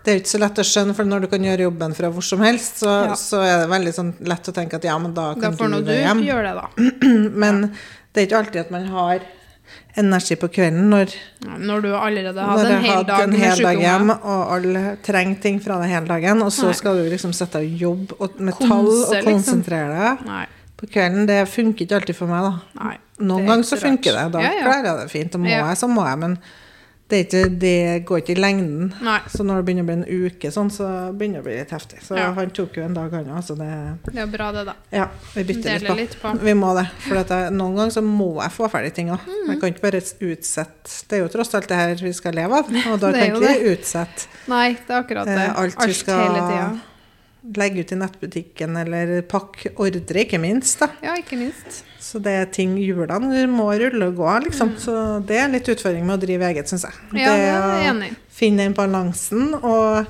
det 0.06 0.12
er 0.14 0.18
jo 0.20 0.22
ikke 0.22 0.30
så 0.36 0.40
lett 0.40 0.60
å 0.62 0.64
skjønne, 0.70 0.94
for 0.96 1.04
når 1.10 1.24
du 1.26 1.28
kan 1.32 1.42
gjøre 1.44 1.66
jobben 1.66 1.96
fra 1.98 2.10
hvor 2.14 2.22
som 2.24 2.40
helst, 2.46 2.78
så, 2.84 2.92
Ja. 3.10 3.16
så 3.18 3.40
er 3.42 3.64
det 3.64 3.70
veldig 3.72 3.94
sånn 3.98 4.12
lett 4.30 4.46
å 4.48 4.54
tenke 4.54 4.76
at 4.78 4.84
ja, 4.86 4.98
men 5.02 5.16
da 5.18 5.34
Da 5.34 5.42
kan 5.50 5.58
da 5.58 5.68
du 5.68 5.82
du 5.82 5.88
det 5.90 5.96
hjem. 6.04 6.22
gjøre 6.28 6.52
det, 6.52 6.56
da. 6.62 6.68
Men 7.44 7.62
det 8.14 8.22
er 8.22 8.28
ikke 8.28 8.38
alltid 8.44 8.62
at 8.62 8.72
man 8.72 8.86
har 8.94 9.20
energi 9.98 10.36
på 10.40 10.48
kvelden 10.52 10.90
når, 10.92 11.14
Når 11.60 11.82
du 11.82 11.90
allerede 11.96 12.42
har 12.42 12.58
hadde 12.58 12.74
en 12.76 12.84
hel 12.84 13.06
dag 13.08 13.24
en 13.24 13.34
hel 13.40 13.62
dag 13.64 13.80
hjem, 13.80 14.10
og 14.16 14.54
alle 14.58 14.84
trenger 15.06 15.40
ting 15.42 15.62
fra 15.64 15.78
deg 15.82 15.94
hele 15.94 16.08
dagen, 16.10 16.42
og 16.44 16.52
så 16.52 16.68
Nei. 16.70 16.74
skal 16.82 16.98
du 17.00 17.10
liksom 17.10 17.34
sette 17.34 17.62
deg 17.64 17.72
og 17.74 17.86
jobbe 17.88 18.20
og, 18.20 18.40
med 18.40 18.54
tall 18.60 18.70
Konse, 18.70 19.08
og 19.08 19.14
liksom. 19.16 19.32
konsentrere 19.32 19.90
deg 19.96 20.26
liksom. 20.26 20.54
på 20.78 20.92
kvelden. 20.92 21.26
Det 21.32 21.40
funker 21.48 21.86
ikke 21.88 21.96
alltid 22.02 22.16
for 22.20 22.28
meg, 22.28 22.44
da. 22.50 22.84
nei. 22.84 22.96
Noen 23.24 23.46
er 23.46 23.48
ganger 23.54 23.64
så 23.64 23.78
så 23.78 23.86
funker 23.86 24.12
det. 24.12 24.26
Da 24.34 24.40
Ja, 24.44 24.52
ja. 24.52 24.64
klarer 24.68 24.86
jeg 24.90 24.98
det 25.00 25.12
fint. 25.12 25.36
Og 25.36 25.42
må 25.42 25.48
Ja. 25.50 25.62
jeg, 25.70 25.78
så 25.80 25.88
må 25.88 26.04
jeg. 26.06 26.18
Men 26.20 26.38
det, 27.08 27.18
ikke, 27.28 27.42
det 27.62 28.06
går 28.10 28.18
ikke 28.24 28.34
i 28.34 28.40
lengden. 28.42 28.88
nei. 29.06 29.20
Så 29.30 29.44
når 29.46 29.60
det 29.62 29.66
begynner 29.68 29.84
å 29.86 29.90
bli 29.90 29.96
en 30.00 30.26
uke 30.26 30.50
sånn, 30.52 30.72
så 30.74 30.88
begynner 31.14 31.38
det 31.38 31.44
å 31.44 31.46
bli 31.46 31.58
litt 31.60 31.74
heftig. 31.76 32.00
Så 32.02 32.18
Ja. 32.18 32.32
han 32.34 32.50
tok 32.50 32.78
jo 32.80 32.84
en 32.84 32.96
dag, 32.98 33.12
han 33.14 33.26
òg. 33.30 33.44
Så 33.46 33.56
det 33.60 33.70
Det 34.12 34.22
er 34.24 34.26
bra, 34.26 34.52
det, 34.52 34.64
da. 34.66 34.74
Ja, 34.92 35.06
vi 35.36 35.44
bytter 35.44 35.80
litt 35.80 35.88
på. 35.88 35.96
litt 35.96 36.16
på. 36.22 36.34
Vi 36.42 36.54
må 36.58 36.74
det. 36.80 36.88
For 37.06 37.16
jeg, 37.22 37.54
noen 37.54 37.76
ganger 37.78 37.92
så 37.94 38.02
må 38.02 38.42
jeg 38.42 38.52
få 38.58 38.72
ferdig 38.74 38.94
ting 38.98 39.10
òg. 39.14 39.20
Mm. 39.28 39.52
Jeg 39.52 39.60
kan 39.62 39.70
ikke 39.74 39.86
bare 39.86 40.02
utsette 40.02 41.06
Det 41.10 41.20
er 41.20 41.24
jo 41.24 41.28
tross 41.38 41.54
alt 41.54 41.68
det 41.68 41.78
her 41.78 41.96
vi 41.96 42.14
skal 42.14 42.34
leve 42.34 42.54
av, 42.58 42.66
og 42.94 43.00
da 43.00 43.12
kan 43.14 43.36
ikke 43.36 43.54
vi 43.54 43.76
utsette 43.76 44.26
Nei, 44.48 44.74
det 44.74 44.90
er 44.90 45.04
akkurat 45.04 45.26
det. 45.30 45.38
alt, 45.56 45.76
alt 45.78 45.88
vi 45.88 45.94
skal 45.94 46.20
hele 46.26 46.42
tida. 46.50 46.82
Legge 47.56 47.84
ut 47.86 47.92
i 47.92 47.98
nettbutikken, 48.00 48.78
eller 48.82 49.22
pakke 49.30 49.74
ordre, 49.78 50.24
ikke 50.26 50.40
minst. 50.42 50.80
da. 50.82 50.88
Ja, 51.06 51.14
ikke 51.20 51.38
minst. 51.38 51.84
Så 52.02 52.20
det 52.22 52.34
er 52.40 52.46
ting 52.54 52.76
hjulene 52.78 53.46
må 53.52 53.70
rulle 53.80 54.08
og 54.12 54.16
gå, 54.20 54.30
liksom. 54.48 54.74
Mm. 54.76 54.78
Så 54.82 54.98
det 55.26 55.40
er 55.42 55.50
litt 55.54 55.70
utfordring 55.74 56.06
med 56.06 56.18
å 56.18 56.22
drive 56.26 56.52
eget, 56.52 56.70
syns 56.70 56.86
jeg. 56.88 56.94
Ja, 57.18 57.32
det 57.34 57.50
er 57.50 57.58
å 57.58 57.74
jeg 57.80 57.90
enig 57.94 58.12
i. 58.12 58.16
finne 58.30 58.66
den 58.66 58.74
balansen 58.78 59.54
og 59.62 60.06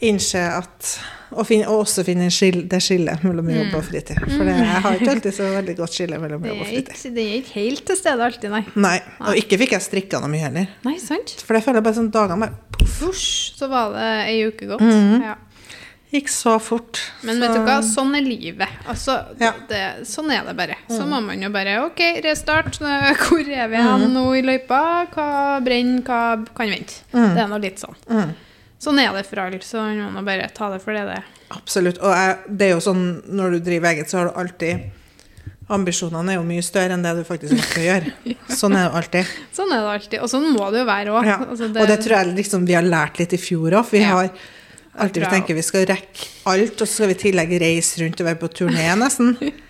innse 0.00 0.40
at 0.56 0.98
og, 1.30 1.44
finne, 1.46 1.68
og 1.70 1.84
også 1.84 2.02
finne 2.06 2.26
en 2.26 2.64
det 2.66 2.80
skillet 2.82 3.22
mellom 3.22 3.46
jobb 3.52 3.74
og 3.78 3.84
fritid. 3.86 4.18
For 4.32 4.42
det, 4.48 4.54
jeg 4.58 4.80
har 4.82 4.96
ikke 4.96 5.12
alltid 5.12 5.34
så 5.36 5.50
veldig 5.54 5.74
godt 5.78 5.94
skille 5.94 6.18
mellom 6.18 6.40
Mm. 6.42 6.48
Jobb 6.50 6.62
og 6.64 6.66
fritid. 6.66 6.88
ikke, 6.96 7.14
det 7.14 7.22
er 7.26 7.36
ikke 7.38 7.54
helt 7.54 7.84
til 7.86 7.96
stede 8.00 8.24
alltid, 8.26 8.50
nei. 8.50 8.64
Nei, 8.74 8.96
og 9.20 9.36
ikke 9.38 9.58
fikk 9.60 9.76
jeg 9.76 9.84
strikka 9.86 10.20
noe 10.20 10.32
mye 10.32 10.42
heller. 10.48 10.66
Nei, 10.88 10.96
sant? 10.98 11.36
For 11.46 11.54
det 11.54 11.62
føler 11.62 11.78
jeg 11.78 11.84
bare 11.86 11.98
sånn 12.00 12.10
dagene 12.10 12.40
bare 12.48 12.86
Fusj, 12.90 13.54
så 13.60 13.68
var 13.70 13.92
det 13.94 14.08
ei 14.32 14.40
uke 14.48 14.66
gått. 14.66 14.80
Mhm. 14.82 15.22
Ja. 15.22 15.36
Gikk 16.10 16.28
så 16.32 16.56
fort. 16.58 16.98
Men 17.22 17.36
så, 17.38 17.40
vet 17.44 17.54
du 17.54 17.60
hva, 17.66 17.76
sånn 17.86 18.14
er 18.18 18.24
livet. 18.26 18.68
Altså, 18.90 19.14
Ja. 19.38 19.52
det, 19.68 19.80
sånn 20.10 20.30
er 20.34 20.44
det 20.48 20.56
bare. 20.58 20.76
Så 20.90 21.04
må 21.06 21.20
man 21.22 21.40
jo 21.42 21.50
bare 21.54 21.76
OK, 21.86 22.00
restart. 22.24 22.78
Hvor 23.22 23.40
er 23.46 23.68
vi 23.70 23.76
hen 23.76 24.06
nå 24.14 24.24
i 24.38 24.42
løypa? 24.42 24.80
Hva 25.14 25.28
brenner? 25.62 26.02
Hva 26.02 26.20
kan 26.56 26.70
vente? 26.74 27.02
Mm. 27.14 27.34
Det 27.36 27.44
er 27.44 27.48
nå 27.52 27.60
litt 27.62 27.78
sånn. 27.82 27.96
Mm, 28.10 28.32
Sånn 28.80 28.96
er 28.98 29.12
det 29.12 29.26
for 29.28 29.36
alle, 29.42 29.58
så 29.60 29.82
man 29.84 30.14
må 30.14 30.22
bare 30.24 30.46
ta 30.56 30.70
det 30.72 30.78
for 30.80 30.96
det 30.96 31.02
det 31.04 31.18
er. 31.20 31.24
absolutt. 31.52 31.98
Og 32.00 32.14
jeg, 32.16 32.36
det 32.56 32.66
er 32.66 32.70
jo 32.72 32.80
sånn 32.80 33.02
når 33.28 33.58
du 33.58 33.58
driver 33.66 33.90
eget, 33.92 34.08
så 34.08 34.18
har 34.22 34.30
du 34.30 34.38
alltid 34.40 34.86
Ambisjonene 35.70 36.32
er 36.32 36.38
jo 36.40 36.46
mye 36.48 36.62
større 36.66 36.96
enn 36.96 37.04
det 37.04 37.12
du 37.14 37.20
faktisk 37.28 37.52
ønsker 37.54 37.78
å 37.78 37.84
gjøre. 37.84 38.12
Sånn 38.60 38.74
er 38.74 38.88
det 38.88 38.96
alltid. 38.98 39.28
Sånn 39.54 39.70
er 39.70 39.84
det 39.84 39.90
alltid. 39.92 40.16
Og 40.24 40.30
sånn 40.32 40.48
må 40.50 40.66
det 40.74 40.80
jo 40.80 40.86
være 40.88 41.12
òg. 41.14 41.28
Ja. 41.28 41.36
Og 41.46 41.86
det 41.86 41.98
tror 42.02 42.14
jeg 42.16 42.32
liksom 42.40 42.64
vi 42.66 42.74
har 42.74 42.82
lært 42.88 43.20
litt 43.22 43.36
i 43.36 43.38
fjor 43.38 43.76
òg. 43.78 43.86
Vi 43.92 44.00
Ja. 44.02 44.16
har 44.16 44.32
alltid 44.98 45.22
vi 45.24 45.30
tenker 45.30 45.54
vi 45.54 45.62
skal 45.62 45.86
rekke 45.86 46.28
alt, 46.50 46.80
og 46.80 46.86
så 46.88 46.92
skal 46.94 47.10
vi 47.12 47.16
i 47.18 47.22
tillegg 47.28 47.56
reise 47.62 48.02
rundt 48.02 48.20
og 48.20 48.26
være 48.30 48.40
på 48.40 48.48
turné, 48.60 48.86
nesten. 48.98 49.36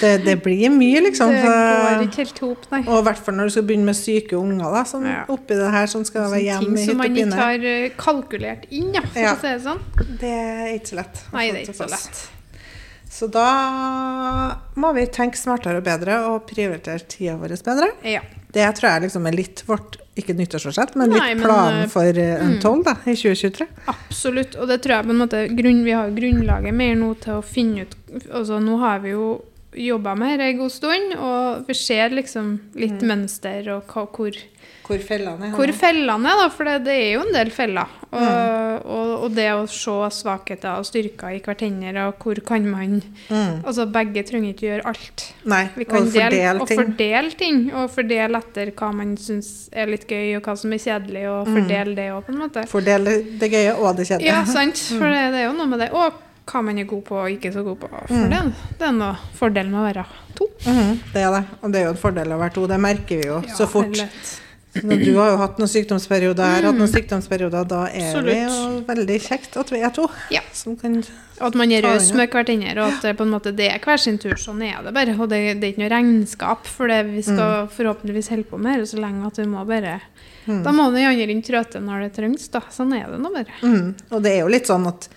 Det, 0.00 0.22
det 0.24 0.34
blir 0.40 0.70
mye, 0.72 1.00
liksom. 1.04 1.30
Det 1.32 1.40
går 1.44 2.02
ikke 2.06 2.20
helt 2.22 2.38
hop, 2.44 2.62
nei. 2.72 2.80
og 2.86 2.98
i 3.00 3.04
hvert 3.04 3.20
fall 3.24 3.34
når 3.36 3.48
du 3.48 3.52
skal 3.54 3.64
begynne 3.68 3.88
med 3.88 3.96
syke 3.96 4.36
unger, 4.36 4.72
da, 4.72 4.82
som 4.88 5.04
Ja. 5.04 5.22
oppi 5.28 5.56
det 5.56 5.70
her 5.72 5.86
som 5.88 6.04
skal 6.04 6.28
være 6.28 6.32
Sånne 6.32 6.44
hjemme 6.46 6.76
ting 6.76 6.88
som 6.88 7.00
man 7.00 7.16
ikke 7.16 7.38
har 7.40 7.64
eh, 7.72 7.86
kalkulert 8.00 8.66
inn, 8.70 8.90
ja, 8.96 9.02
for 9.04 9.20
Ja. 9.20 9.32
å 9.34 9.40
si 9.40 9.48
det 9.48 9.62
sånn. 9.64 9.80
Det 10.20 10.32
er 10.32 10.66
ikke 10.78 10.92
så 10.92 10.98
lett. 11.00 11.22
Nei, 11.32 11.46
det 11.50 11.56
er 11.60 11.64
ikke 11.66 11.76
så 11.80 11.90
lett. 11.92 12.20
Så 13.10 13.28
da 13.32 13.46
må 14.80 14.92
vi 14.96 15.06
tenke 15.12 15.36
smartere 15.36 15.80
og 15.80 15.84
bedre 15.84 16.20
og 16.30 16.46
prioritere 16.48 17.04
tida 17.08 17.36
vår 17.40 17.56
bedre. 17.66 17.90
Ja. 18.06 18.20
Det 18.54 18.66
tror 18.78 18.88
jeg 18.90 19.04
liksom 19.06 19.26
er 19.30 19.36
litt 19.36 19.62
vårt, 19.68 19.98
ikke 20.18 20.34
nyttårsforsett, 20.38 20.96
men 20.98 21.12
Nei, 21.12 21.20
litt 21.20 21.38
men, 21.38 21.44
planen 21.46 21.84
eh, 21.84 21.90
for 21.92 22.18
uh, 22.18 22.48
mm. 22.48 22.82
Da, 22.86 22.96
i 23.04 23.14
2023. 23.14 23.68
Absolutt, 23.92 24.56
og 24.58 24.70
det 24.70 24.80
tror 24.82 24.96
jeg 24.96 25.06
på 25.06 25.14
en 25.14 25.22
måte 25.22 25.44
grunn, 25.54 25.84
Vi 25.86 25.94
har 25.94 26.10
grunnlaget 26.16 26.76
mer 26.76 26.98
nå 26.98 27.12
til 27.22 27.38
å 27.38 27.46
finne 27.46 27.86
ut 27.86 27.96
altså 28.34 28.58
Nå 28.62 28.80
har 28.82 29.04
vi 29.04 29.14
jo 29.14 29.28
jobba 29.70 30.16
med 30.18 30.34
dette 30.34 30.48
en 30.50 30.58
god 30.58 30.72
stund, 30.74 31.12
og 31.14 31.68
vi 31.68 31.76
ser 31.78 32.10
liksom 32.10 32.56
litt 32.74 33.04
mønster 33.06 33.68
og 33.70 33.92
hva, 33.92 34.02
hvor, 34.10 34.34
Hvor 34.90 35.02
fellene 35.06 35.46
er. 35.48 35.54
hvor 35.54 35.70
fellene 35.78 36.26
er, 36.32 36.40
da, 36.42 36.48
for 36.50 36.66
det, 36.66 36.74
det 36.84 36.94
er 36.98 37.10
jo 37.14 37.20
en 37.26 37.32
del 37.36 37.50
feller. 37.54 37.96
Og, 38.10 38.20
Mm. 38.20 38.86
og, 38.90 39.10
og 39.24 39.34
det 39.36 39.44
å 39.54 39.66
se 39.70 39.92
svakheter 40.16 40.78
og 40.80 40.86
styrker 40.88 41.30
i 41.36 41.40
hverandre, 41.44 42.08
og 42.08 42.18
hvor 42.24 42.40
kan 42.44 42.64
man 42.66 42.96
Mm. 43.30 43.60
Altså 43.64 43.84
begge 43.86 44.24
trenger 44.26 44.50
ikke 44.54 44.66
gjøre 44.66 44.86
alt. 44.90 45.24
Nei, 45.46 45.68
Vi 45.76 45.84
kan 45.84 46.02
og 46.02 46.12
dele, 46.12 46.24
fordele 46.30 46.60
og 46.60 46.66
ting. 46.68 46.80
fordele 46.80 47.30
ting, 47.38 47.60
og 47.74 47.90
fordele 47.94 48.38
etter 48.42 48.72
hva 48.72 48.88
man 48.92 49.12
syns 49.16 49.68
er 49.72 49.86
litt 49.86 50.08
gøy, 50.08 50.34
og 50.36 50.42
hva 50.42 50.56
som 50.58 50.72
er 50.72 50.78
kjedelig, 50.82 51.22
og 51.30 51.46
Mm. 51.46 51.54
fordele 51.60 51.94
det 51.94 52.08
òg, 52.10 52.24
på 52.26 52.32
en 52.34 52.38
måte. 52.42 52.66
Fordele 52.68 53.38
det 53.38 53.50
gøye 53.52 53.76
og 53.78 53.96
det 53.96 54.08
kjedelige. 54.08 54.26
Ja, 54.26 54.44
sant. 54.44 54.76
For 54.98 55.06
det, 55.06 55.22
det 55.32 55.40
er 55.44 55.46
jo 55.46 55.52
noe 55.52 55.66
med 55.66 55.78
det. 55.78 55.92
Og 55.92 56.12
hva 56.50 56.62
man 56.64 56.78
er 56.78 56.84
god 56.84 57.04
på 57.04 57.14
og 57.14 57.30
ikke 57.30 57.52
så 57.54 57.62
god 57.62 57.76
på. 57.78 57.88
For 58.08 58.14
Mm. 58.14 58.30
det, 58.30 58.54
det 58.80 58.88
er 58.88 58.92
noe 58.92 59.16
fordel 59.38 59.68
med 59.70 59.80
å 59.80 59.86
være 59.94 60.06
to. 60.34 60.48
Mhm, 60.66 60.98
det 61.12 61.22
er 61.22 61.30
det. 61.30 61.44
Og 61.62 61.70
det 61.72 61.80
er 61.80 61.84
jo 61.84 61.90
en 61.90 61.96
fordel 61.96 62.26
å 62.34 62.38
være 62.40 62.52
to. 62.54 62.66
Det 62.66 62.80
merker 62.80 63.16
vi 63.22 63.28
jo 63.28 63.40
så 63.54 63.68
fort. 63.68 63.86
Når 63.86 64.08
du 64.72 65.16
har 65.16 65.32
jo 65.32 65.38
hatt 65.40 65.56
noen 65.58 65.70
sykdomsperioder, 65.70 66.46
jeg 66.46 66.60
har 66.60 66.66
hatt 66.68 66.78
noen 66.78 66.90
sykdomsperioder, 66.92 67.64
da 67.66 67.80
er 67.88 68.04
Absolutt. 68.12 68.28
det 68.28 68.36
jo 68.44 68.82
veldig 68.86 69.16
kjekt 69.24 69.56
at 69.58 69.72
vi 69.74 69.80
er 69.82 69.94
to. 69.96 70.04
Ja. 70.30 70.42
Som 70.54 70.76
kan 70.78 71.00
Og 71.40 71.46
at 71.48 71.58
man 71.58 71.72
er 71.74 71.82
raus 71.82 72.12
med 72.14 72.30
hverandre, 72.30 72.76
og 72.78 72.84
at 72.86 73.06
det 73.08 73.16
på 73.18 73.26
en 73.26 73.32
måte 73.34 73.52
det 73.56 73.66
er 73.72 73.82
hver 73.82 73.98
sin 73.98 74.20
tur. 74.22 74.36
Sånn 74.38 74.62
er 74.62 74.78
det 74.86 74.94
bare. 74.94 75.16
Og 75.18 75.30
det, 75.32 75.40
det 75.58 75.66
er 75.66 75.72
ikke 75.74 75.82
noe 75.82 75.92
regnskap 75.94 76.70
for 76.70 76.92
det 76.92 77.00
vi 77.08 77.24
skal 77.26 77.66
forhåpentligvis 77.74 78.30
holde 78.30 78.46
på 78.50 78.60
med, 78.62 78.86
så 78.86 79.00
lenge 79.02 79.26
at 79.26 79.40
vi 79.42 79.48
må 79.50 79.64
bare 79.66 79.98
mm. 80.46 80.62
Da 80.66 80.74
må 80.76 80.90
den 80.94 81.08
andre 81.08 81.34
inn 81.34 81.42
trøte 81.46 81.82
når 81.82 82.06
det 82.06 82.12
trengs, 82.20 82.46
da. 82.54 82.62
Sånn 82.70 82.94
er 82.94 83.08
det 83.10 83.18
nå 83.24 83.32
bare. 83.34 83.56
Mm. 83.64 83.96
Og 84.12 84.22
det 84.22 84.36
er 84.36 84.44
jo 84.44 84.54
litt 84.54 84.70
sånn 84.70 84.86
at 84.90 85.10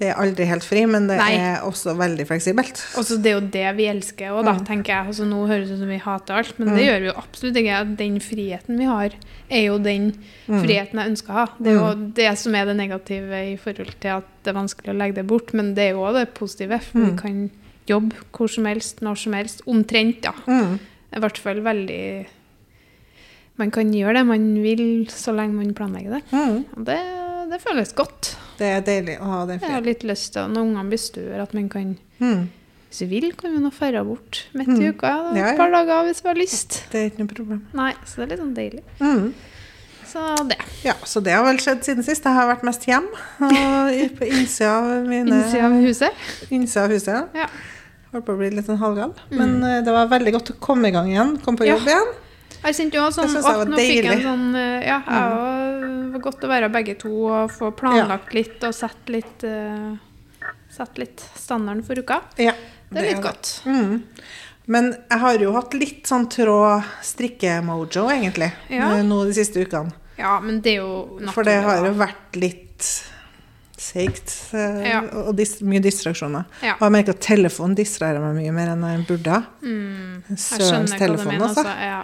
det 0.00 0.08
er 0.08 0.16
aldri 0.16 0.46
helt 0.48 0.64
fri, 0.64 0.80
men 0.88 1.06
det 1.10 1.18
Nei. 1.20 1.34
er 1.36 1.58
også 1.60 1.92
veldig 1.98 2.24
fleksibelt. 2.26 2.78
Og 2.96 3.04
så 3.04 3.18
det 3.20 3.30
er 3.30 3.34
jo 3.36 3.42
det 3.52 3.64
vi 3.76 3.84
elsker 3.90 4.30
òg, 4.32 4.44
da, 4.48 4.54
Mm. 4.56 4.64
tenker 4.66 4.94
jeg. 4.94 5.06
Altså, 5.12 5.26
nå 5.28 5.42
høres 5.46 5.68
det 5.68 5.74
ut 5.76 5.82
som 5.82 5.88
vi 5.92 5.98
hater 6.00 6.34
alt, 6.40 6.54
men 6.58 6.70
det 6.74 6.86
gjør 6.86 7.00
vi 7.00 7.06
jo 7.10 7.16
absolutt 7.20 7.56
ikke. 7.60 7.96
Den 7.98 8.16
friheten 8.24 8.78
vi 8.80 8.84
har, 8.88 9.10
er 9.50 9.62
jo 9.66 9.78
den 9.78 10.06
Mm. 10.48 10.62
friheten 10.64 10.96
jeg 11.02 11.10
ønsker 11.12 11.28
å 11.30 11.38
ha. 11.42 11.46
Det 11.60 11.66
er 11.68 11.78
jo 11.78 11.94
det 12.16 12.38
som 12.38 12.54
er 12.54 12.64
det 12.64 12.76
negative 12.76 13.42
i 13.52 13.56
forhold 13.60 13.94
til 14.00 14.08
at 14.16 14.24
det 14.42 14.54
er 14.56 14.58
vanskelig 14.60 14.88
å 14.94 14.96
legge 14.98 15.14
det 15.20 15.26
bort, 15.26 15.52
men 15.52 15.74
det 15.74 15.84
er 15.90 15.92
jo 15.92 16.00
også 16.00 16.18
det 16.24 16.34
positive. 16.34 16.80
For 16.82 16.98
Mm. 16.98 17.10
vi 17.10 17.16
kan 17.20 17.50
jobbe 17.86 18.14
hvor 18.32 18.48
som 18.48 18.64
helst, 18.64 19.00
når 19.02 19.16
som 19.18 19.32
helst. 19.34 19.60
Omtrent, 19.66 20.22
da. 20.22 20.32
Mm. 20.48 20.78
I 21.12 21.20
hvert 21.20 21.36
fall 21.38 21.56
veldig 21.60 22.26
Man 23.58 23.70
kan 23.70 23.92
gjøre 23.92 24.14
det 24.14 24.26
man 24.26 24.44
vil, 24.62 25.06
så 25.12 25.34
lenge 25.36 25.52
man 25.52 25.74
planlegger 25.74 26.14
det. 26.16 26.22
Mm. 26.32 26.64
Og 26.78 26.84
det, 26.86 26.98
det 27.50 27.60
føles 27.60 27.92
godt. 27.94 28.30
Det 28.60 28.68
er 28.76 28.82
deilig 28.86 29.18
å 29.20 29.28
ha 29.32 29.42
den 29.48 29.60
Jeg 29.62 29.70
har 29.72 29.84
litt 29.86 30.02
lyst 30.04 30.34
til, 30.36 30.48
når 30.52 30.66
ungene 30.68 30.88
blir 30.92 31.00
større, 31.00 31.42
at 31.48 31.54
man 31.56 31.68
kan 31.72 31.94
Mm. 32.20 32.48
hvis 32.90 33.00
vi 33.00 33.06
vil, 33.20 33.32
kan 33.32 33.54
vi 33.54 33.62
nå 33.64 33.70
dra 33.72 34.02
bort 34.04 34.42
midt 34.54 34.68
i 34.68 34.72
Mm. 34.72 34.90
uka. 34.94 35.12
et 35.30 35.36
Ja, 35.36 35.46
ja. 35.52 35.56
Par 35.56 35.70
dager 35.70 36.04
hvis 36.08 36.20
vi 36.22 36.28
har 36.28 36.34
lyst. 36.36 36.82
Det 36.92 36.98
er 37.00 37.10
ikke 37.10 37.18
noe 37.24 37.32
problem. 37.34 37.62
Nei, 37.72 37.94
så 38.04 38.16
det 38.16 38.22
er 38.26 38.36
litt 38.36 38.40
sånn 38.44 38.54
deilig. 38.54 38.82
Mm. 39.00 39.32
Så 40.10 40.48
det. 40.48 40.56
Ja, 40.84 40.94
så 41.04 41.22
det 41.22 41.32
har 41.32 41.44
vel 41.44 41.56
skjedd 41.62 41.84
siden 41.86 42.02
sist. 42.04 42.24
Jeg 42.24 42.34
har 42.34 42.48
vært 42.56 42.64
mest 42.66 42.82
hjem. 42.84 43.06
Og 43.40 44.16
på 44.18 44.26
innsida 44.26 44.70
av 44.82 45.06
mine 45.06 45.28
Innsida 45.30 45.64
av 45.66 45.72
huset. 45.80 46.12
innsida 46.50 46.84
av 46.84 46.90
huset. 46.90 47.28
Ja. 47.34 47.46
Holdt 48.12 48.26
på 48.26 48.34
å 48.34 48.38
bli 48.40 48.50
litt 48.50 48.66
sånn 48.66 48.80
halvgal. 48.80 49.14
Men 49.30 49.62
eh, 49.62 49.82
det 49.86 49.92
var 49.94 50.08
veldig 50.08 50.32
godt 50.34 50.50
å 50.50 50.58
komme 50.58 50.88
i 50.88 50.90
gang 50.90 51.06
igjen. 51.08 51.38
Komme 51.38 51.56
på 51.58 51.64
Ja. 51.66 51.76
jobb 51.76 51.86
igjen. 51.86 52.10
Jeg 52.60 52.74
kjente 52.76 52.92
Det 53.00 53.14
sånn 53.16 53.36
at 53.38 53.44
var 53.44 53.64
deilig. 53.64 53.86
fikk 53.88 54.04
jeg 54.04 54.18
en 54.18 54.22
sånn 54.26 54.54
eh, 54.60 54.86
Ja, 54.86 54.98
jeg 55.06 55.32
òg 55.32 56.12
var 56.12 56.20
godt 56.26 56.44
å 56.44 56.48
være 56.50 56.68
begge 56.74 56.94
to 57.00 57.12
og 57.30 57.50
få 57.54 57.70
planlagt 57.76 58.34
litt 58.34 58.62
og 58.66 58.74
sette 58.76 59.14
litt 59.14 59.44
uh, 59.48 59.96
Sette 60.70 60.98
litt 61.02 61.22
standarden 61.34 61.82
for 61.86 61.98
uka. 61.98 62.20
Ja, 62.38 62.52
Det 62.90 63.00
er 63.00 63.08
litt 63.08 63.18
er 63.18 63.22
godt. 63.24 63.48
Mm. 63.66 64.02
Men 64.70 64.92
jeg 65.10 65.18
har 65.18 65.38
jo 65.42 65.52
hatt 65.56 65.72
litt 65.74 66.06
sånn 66.06 66.28
tråd 66.30 66.84
strikkemojo, 67.02 68.04
egentlig, 68.12 68.52
Ja. 68.70 68.92
eh, 68.94 69.02
nå 69.02 69.24
de 69.26 69.32
siste 69.34 69.64
ukene. 69.66 69.90
Ja, 70.18 70.38
men 70.40 70.60
det 70.60 70.76
er 70.76 70.82
jo 70.84 71.18
naturlig. 71.18 71.32
For 71.34 71.42
det 71.48 71.56
har 71.64 71.86
jo 71.86 71.92
vært 71.98 72.36
litt 72.38 72.86
seigt. 73.80 74.36
eh, 74.54 74.88
Ja. 74.90 75.00
Og 75.24 75.34
dis 75.36 75.56
mye 75.60 75.80
distraksjoner. 75.82 76.44
Ja. 76.62 76.74
Og 76.78 76.86
jeg 76.86 76.92
merker 76.92 77.16
at 77.16 77.20
telefonen 77.20 77.74
distraherer 77.74 78.20
meg 78.20 78.36
mye 78.44 78.52
mer 78.52 78.68
enn 78.76 78.82
jeg 78.86 79.06
burde. 79.08 79.40
Mm, 79.62 80.22
jeg 80.28 80.38
Sørens 80.38 80.70
skjønner 80.70 80.98
du 80.98 80.98
telefon. 80.98 81.42
Altså. 81.48 81.64
Ja. 81.64 82.02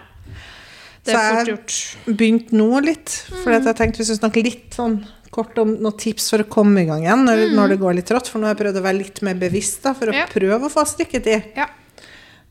Det 1.06 1.14
Så 1.14 1.20
er 1.22 1.44
fort 1.44 1.46
jeg- 1.46 2.16
begynte 2.16 2.16
Begynt 2.16 2.52
nå 2.52 2.82
litt, 2.84 3.08
for 3.42 3.50
Mm. 3.52 3.64
jeg 3.64 3.76
tenkte 3.76 3.98
vi 3.98 4.04
skulle 4.04 4.18
snakke 4.24 4.42
litt 4.42 4.70
sånn 4.74 5.06
kort 5.30 5.58
om 5.58 5.76
noen 5.76 5.96
tips 5.98 6.30
for 6.30 6.38
å 6.42 6.48
komme 6.48 6.82
i 6.82 6.86
gang 6.86 7.02
igjen 7.04 7.24
når, 7.24 7.52
når 7.54 7.68
det 7.68 7.78
går 7.80 7.94
litt 7.94 8.10
rått. 8.10 8.26
For 8.28 8.38
nå 8.40 8.46
har 8.46 8.54
jeg 8.54 8.64
prøvd 8.66 8.80
å 8.80 8.82
være 8.82 8.98
litt 8.98 9.22
mer 9.22 9.34
bevisst 9.34 9.82
da, 9.82 9.92
for 9.94 10.06
å 10.06 10.12
Mm. 10.12 10.14
Ja. 10.14 10.26
prøve 10.26 10.62
å 10.66 10.70
få 10.72 10.84
strikketid. 10.86 11.52
Ja. 11.56 11.66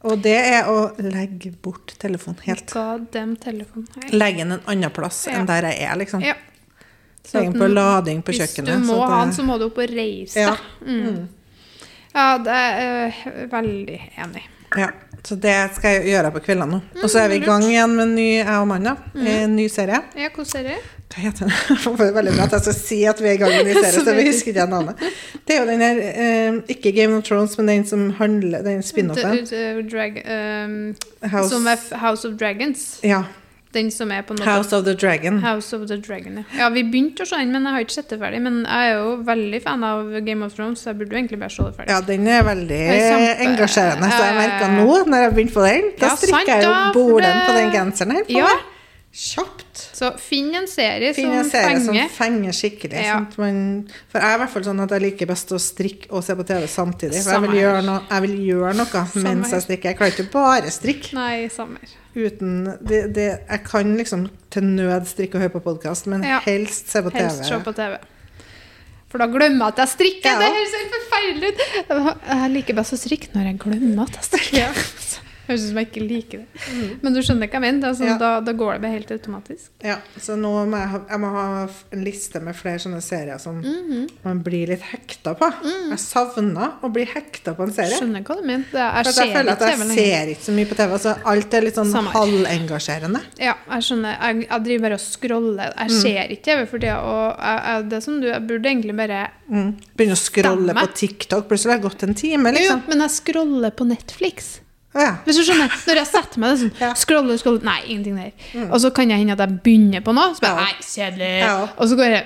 Og 0.04 0.22
det 0.22 0.38
er 0.38 0.64
å 0.70 0.96
legge 1.00 1.52
bort 1.62 1.96
telefonen 2.00 2.40
helt. 2.46 2.72
God 2.72 3.12
damn 3.12 3.36
telefon. 3.38 3.88
Legge 4.12 4.38
den 4.38 4.52
en 4.52 4.60
annen 4.68 4.92
plass 4.92 5.26
Ja. 5.28 5.34
enn 5.40 5.48
der 5.48 5.62
jeg 5.64 5.82
er, 5.82 5.96
liksom. 5.98 6.22
Ja. 6.24 6.36
Legge 7.34 7.52
den 7.54 7.60
på 7.62 7.74
lading 7.74 8.22
på 8.24 8.32
Hvis 8.32 8.40
kjøkkenet. 8.54 8.66
du 8.66 8.86
må 8.86 8.94
så 9.02 9.08
ha 9.10 9.24
den, 9.26 9.34
så 9.34 9.44
må 9.44 9.58
du 9.58 9.66
opp 9.66 9.78
og 9.80 9.90
reise 9.90 10.36
Ja. 10.36 10.56
Mm. 10.86 11.28
Ja, 12.14 12.38
det 12.38 12.48
er 12.54 13.12
jeg 13.12 13.50
veldig 13.50 14.02
enig. 14.18 14.44
Ja. 14.78 14.90
Så 15.26 15.36
det 15.42 15.56
skal 15.74 15.96
jeg 15.96 16.12
gjøre 16.14 16.30
på 16.36 16.42
kveldene 16.46 16.78
nå. 16.78 16.82
Og 17.02 17.10
så 17.10 17.24
er 17.24 17.32
vi 17.32 17.40
i 17.40 17.46
gang 17.46 17.64
igjen 17.66 17.96
med 17.98 18.04
en 18.06 18.16
ny, 18.18 18.28
jeg 18.38 18.46
og 18.46 18.66
Amanda, 18.68 18.92
en 19.16 19.56
ny 19.58 19.66
serie. 19.74 20.04
Ja, 20.14 20.30
hvordan 20.30 20.50
serie? 20.52 20.76
Hva 21.10 21.22
heter 21.24 21.46
den? 21.48 21.54
Det 21.98 22.06
er 22.08 22.14
veldig 22.18 22.34
bra 22.36 22.46
at 22.46 22.54
jeg 22.58 22.64
skal 22.66 22.76
si 22.78 23.00
at 23.10 23.22
vi 23.22 23.30
er 23.30 23.38
i 23.38 23.40
gang 23.42 23.54
med 23.54 23.64
en 23.64 23.70
ny 23.72 23.76
serie, 23.86 24.04
så 24.06 24.14
vi 24.18 24.26
husker 24.28 24.52
ikke 24.54 24.66
navnet. 24.70 25.02
Det 25.48 25.56
er 25.56 25.64
jo 25.64 25.68
den 25.70 25.84
her, 25.86 26.02
eh, 26.26 26.60
ikke 26.76 26.92
Game 26.98 27.18
of 27.18 27.24
Thrones, 27.26 27.58
men 27.58 27.72
den 27.72 27.88
som 27.90 28.06
handler, 28.20 28.62
den 28.66 28.84
spin-offen. 28.86 29.42
Um, 30.26 30.96
House, 31.30 31.50
Som 31.50 31.68
er 31.68 31.82
House 32.02 32.28
of 32.28 32.38
Dragons. 32.40 33.00
ja, 33.04 33.24
Den 33.76 33.90
som 33.92 34.12
er 34.16 34.22
på 34.24 34.38
noe 34.38 34.46
House 34.48 34.72
of 34.78 34.86
the 34.88 34.94
Dragon. 34.96 35.42
House 35.44 35.76
of 35.76 35.86
the 35.90 35.98
Dragon, 36.00 36.38
ja. 36.40 36.44
ja. 36.62 36.70
Vi 36.72 36.84
begynte 36.88 37.26
å 37.26 37.30
se 37.30 37.36
den, 37.42 37.52
men 37.52 37.66
jeg 37.68 37.76
har 37.76 37.86
ikke 37.86 37.98
sett 37.98 38.14
det 38.14 38.20
ferdig. 38.22 38.40
Men 38.46 38.62
jeg 38.64 38.92
er 38.92 38.94
jo 39.02 39.10
veldig 39.28 39.60
fan 39.66 39.84
av 39.84 40.14
Game 40.26 40.46
of 40.48 40.54
Thrones, 40.56 40.80
så 40.86 40.94
jeg 40.94 41.00
burde 41.02 41.12
jo 41.18 41.20
egentlig 41.22 41.40
bare 41.44 41.52
se 41.58 41.64
det 41.68 41.74
ferdig. 41.80 41.92
Ja, 41.92 42.00
den 42.08 42.28
er 42.32 42.46
veldig 42.48 42.80
kjempe- 42.86 43.50
engasjerende. 43.50 44.12
Så 44.14 44.22
jeg 44.24 44.32
ja, 44.34 44.40
merka 44.40 44.70
nå, 44.78 44.88
når 45.12 45.26
jeg 45.26 45.34
begynte 45.36 45.58
på 45.60 45.66
den, 45.68 45.92
da 46.00 46.08
Ja, 46.08 46.16
strikker 46.24 46.54
jeg 46.56 46.64
jo 46.64 46.78
bolen 46.96 47.42
på 47.50 47.58
den 47.60 47.76
genseren 47.76 48.16
her. 48.16 48.24
på 48.30 48.40
Ja. 48.40 48.54
meg. 48.56 48.72
Kjapt. 49.16 49.80
Så 49.96 50.10
finn 50.20 50.50
en 50.60 50.66
serie 50.68 51.14
Finn 51.16 51.32
en 51.32 51.44
som 51.46 51.52
serie 51.54 51.80
som 51.80 51.94
fenger. 51.96 52.10
fenger 52.12 52.52
skikkelig. 52.58 53.04
Ja. 53.06 53.20
Sånn 53.32 53.40
man, 53.46 53.60
for 54.12 54.20
jeg 54.20 54.28
er 54.28 54.36
i 54.36 54.40
hvert 54.42 54.50
fall 54.52 54.66
sånn 54.68 54.82
at 54.84 54.92
jeg 54.92 55.02
liker 55.06 55.30
best 55.30 55.54
å 55.56 55.60
strikke 55.60 56.12
og 56.12 56.24
se 56.28 56.36
på 56.36 56.44
TV 56.48 56.66
samtidig. 56.68 57.22
For 57.24 57.32
jeg 57.38 57.46
vil 57.46 57.62
gjøre 57.62 58.02
jeg 58.10 58.22
vil 58.26 58.36
gjøre 58.50 58.74
noe 58.76 59.06
mens 59.24 59.52
jeg 59.56 59.62
strikker. 59.68 59.94
Jeg 59.94 59.98
klarer 60.02 60.12
ikke 60.18 60.32
bare 60.34 60.72
strikke. 60.72 61.14
Nei, 61.16 61.48
samme. 61.48 61.80
Uten 62.16 62.66
det, 62.88 63.00
det, 63.16 63.24
Jeg 63.50 63.64
kan 63.68 63.96
liksom 64.00 64.28
til 64.54 64.64
nød 64.64 65.06
strikke 65.10 65.36
og 65.36 65.42
høre 65.44 65.54
på 65.58 65.64
podkast, 65.66 66.08
men 66.08 66.24
Ja. 66.24 66.40
helst 66.46 66.92
se 66.92 67.02
på 67.04 67.12
TV. 67.12 67.26
Helst 67.28 67.46
se 67.50 67.60
på 67.60 67.74
TV. 67.76 67.98
For 69.12 69.20
da 69.20 69.28
glemmer 69.32 69.66
jeg 69.66 69.74
at 69.74 69.78
jeg 69.84 69.88
strikker. 69.94 70.32
Ja. 70.32 70.40
Det 70.40 70.48
høres 70.56 70.76
helt 70.76 70.96
forferdelig 70.96 71.50
ut. 71.52 71.60
Jeg 72.30 72.52
liker 72.52 72.74
best 72.80 72.96
å 72.96 72.98
strikke 73.00 73.28
når 73.36 73.46
jeg 73.52 73.60
glemmer 73.60 74.04
at 74.10 74.16
jeg 74.20 74.28
strikker. 74.32 74.86
Høres 75.48 75.64
ut 75.64 75.70
som 75.70 75.78
jeg 75.78 75.88
ikke 75.92 76.08
liker 76.08 76.38
det. 76.40 77.00
Men 77.04 77.14
du 77.14 77.20
skjønner 77.22 77.48
hva 77.48 77.54
jeg 77.60 77.62
mener? 77.62 77.90
Er 77.90 77.94
sånn, 77.94 78.08
Ja. 78.08 78.18
da, 78.18 78.40
da 78.42 78.52
går 78.54 78.74
det 78.74 78.82
bare 78.82 78.92
helt 78.96 79.12
automatisk. 79.12 79.70
Ja, 79.84 79.98
så 80.18 80.36
nå 80.38 80.52
må 80.68 80.78
jeg, 80.80 80.90
ha, 80.90 81.00
jeg 81.10 81.20
må 81.20 81.30
ha 81.32 81.44
en 81.92 82.04
liste 82.04 82.42
med 82.42 82.56
flere 82.56 82.80
sånne 82.80 83.02
serier 83.02 83.40
som 83.40 83.62
Mhm. 83.62 84.10
man 84.24 84.40
blir 84.42 84.68
litt 84.68 84.82
hekta 84.82 85.36
på. 85.38 85.52
Jeg 85.90 86.00
savner 86.00 86.74
å 86.82 86.92
bli 86.92 87.06
hekta 87.06 87.56
på 87.56 87.64
en 87.64 87.72
serie. 87.72 87.98
Skjønner 88.00 88.24
hva 88.24 88.36
du 88.36 88.42
mener. 88.48 88.66
Jeg 88.74 89.06
jeg 89.06 89.36
føler 89.36 89.52
at 89.52 89.60
jeg 89.60 89.78
ser 89.96 90.28
ikke 90.34 90.46
så 90.46 90.52
mye 90.56 90.66
på 90.66 90.76
TV. 90.76 90.92
Altså, 90.94 91.18
alt 91.26 91.54
er 91.54 91.62
litt 91.62 91.76
sånn 91.76 91.92
Samme 91.92 92.12
halvengasjerende. 92.12 93.22
Ja, 93.40 93.54
jeg 93.70 93.82
skjønner. 93.88 94.18
Jeg, 94.22 94.48
jeg 94.50 94.64
driver 94.66 94.82
bare 94.90 94.94
og 94.94 95.04
scroller. 95.06 95.74
Jeg 95.78 95.90
Mm. 95.90 96.02
ser 96.02 96.28
ikke 96.30 96.44
TV 96.44 96.66
for 96.68 96.80
tida. 96.80 96.98
Og 97.02 97.38
jeg, 97.40 97.90
det 97.90 98.04
som 98.04 98.20
du, 98.22 98.28
jeg 98.28 98.48
burde 98.48 98.66
egentlig 98.66 98.96
bare 98.98 99.30
Mm. 99.46 99.76
Begynner 99.96 100.16
å 100.18 100.18
scrolle 100.18 100.74
Stemme. 100.74 100.82
på 100.88 100.94
TikTok. 100.96 101.48
Plutselig 101.48 101.72
har 101.72 101.78
det 101.78 101.84
gått 101.92 102.04
en 102.04 102.14
time, 102.16 102.52
Jo, 102.56 102.62
Ja, 102.66 102.82
men 102.88 102.98
jeg 103.00 103.10
scroller 103.12 103.72
på 103.72 103.86
Netflix. 103.86 104.60
Ja. 104.96 105.10
Hvis 105.26 105.36
du 105.36 105.44
skjønner, 105.44 105.72
Når 105.88 105.98
jeg 106.00 106.08
setter 106.08 106.40
meg 106.40 106.58
sånn, 106.58 106.72
Ja. 106.80 106.94
scroller, 106.96 107.38
scroller 107.38 107.64
Nei, 107.68 107.82
ingenting 107.92 108.16
der. 108.16 108.70
Og 108.72 108.80
så 108.80 108.94
kan 108.96 109.10
jeg 109.10 109.18
hende 109.20 109.34
at 109.36 109.40
jeg 109.44 109.60
begynner 109.64 110.02
på 110.02 110.14
noe. 110.16 110.34
Så 110.36 110.42
bare, 110.42 110.56
Ja. 110.56 110.66
nei, 110.66 110.74
kjedelig. 110.82 111.40
Ja. 111.40 111.68
Og 111.78 111.90
så 111.90 111.96
går 111.96 112.06
jeg 112.06 112.24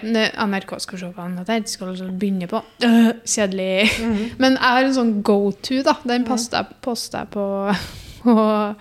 NRK 0.47 0.79
skal 0.81 0.99
se 0.99 1.11
på 1.15 1.45
der. 1.45 1.63
Scroller, 1.65 1.95
så 1.95 2.09
begynner 2.19 2.47
på 2.47 2.61
øh, 2.83 3.13
Kjedelig. 3.25 4.37
Men 4.39 4.51
jeg 4.53 4.61
har 4.61 4.83
en 4.83 4.93
sånn 4.93 5.23
go 5.23 5.51
to, 5.51 5.81
da. 5.83 5.95
Den 6.05 6.25
jeg, 6.25 6.65
posta 6.81 7.17
jeg 7.23 7.29
på, 7.31 7.73
på, 8.23 8.75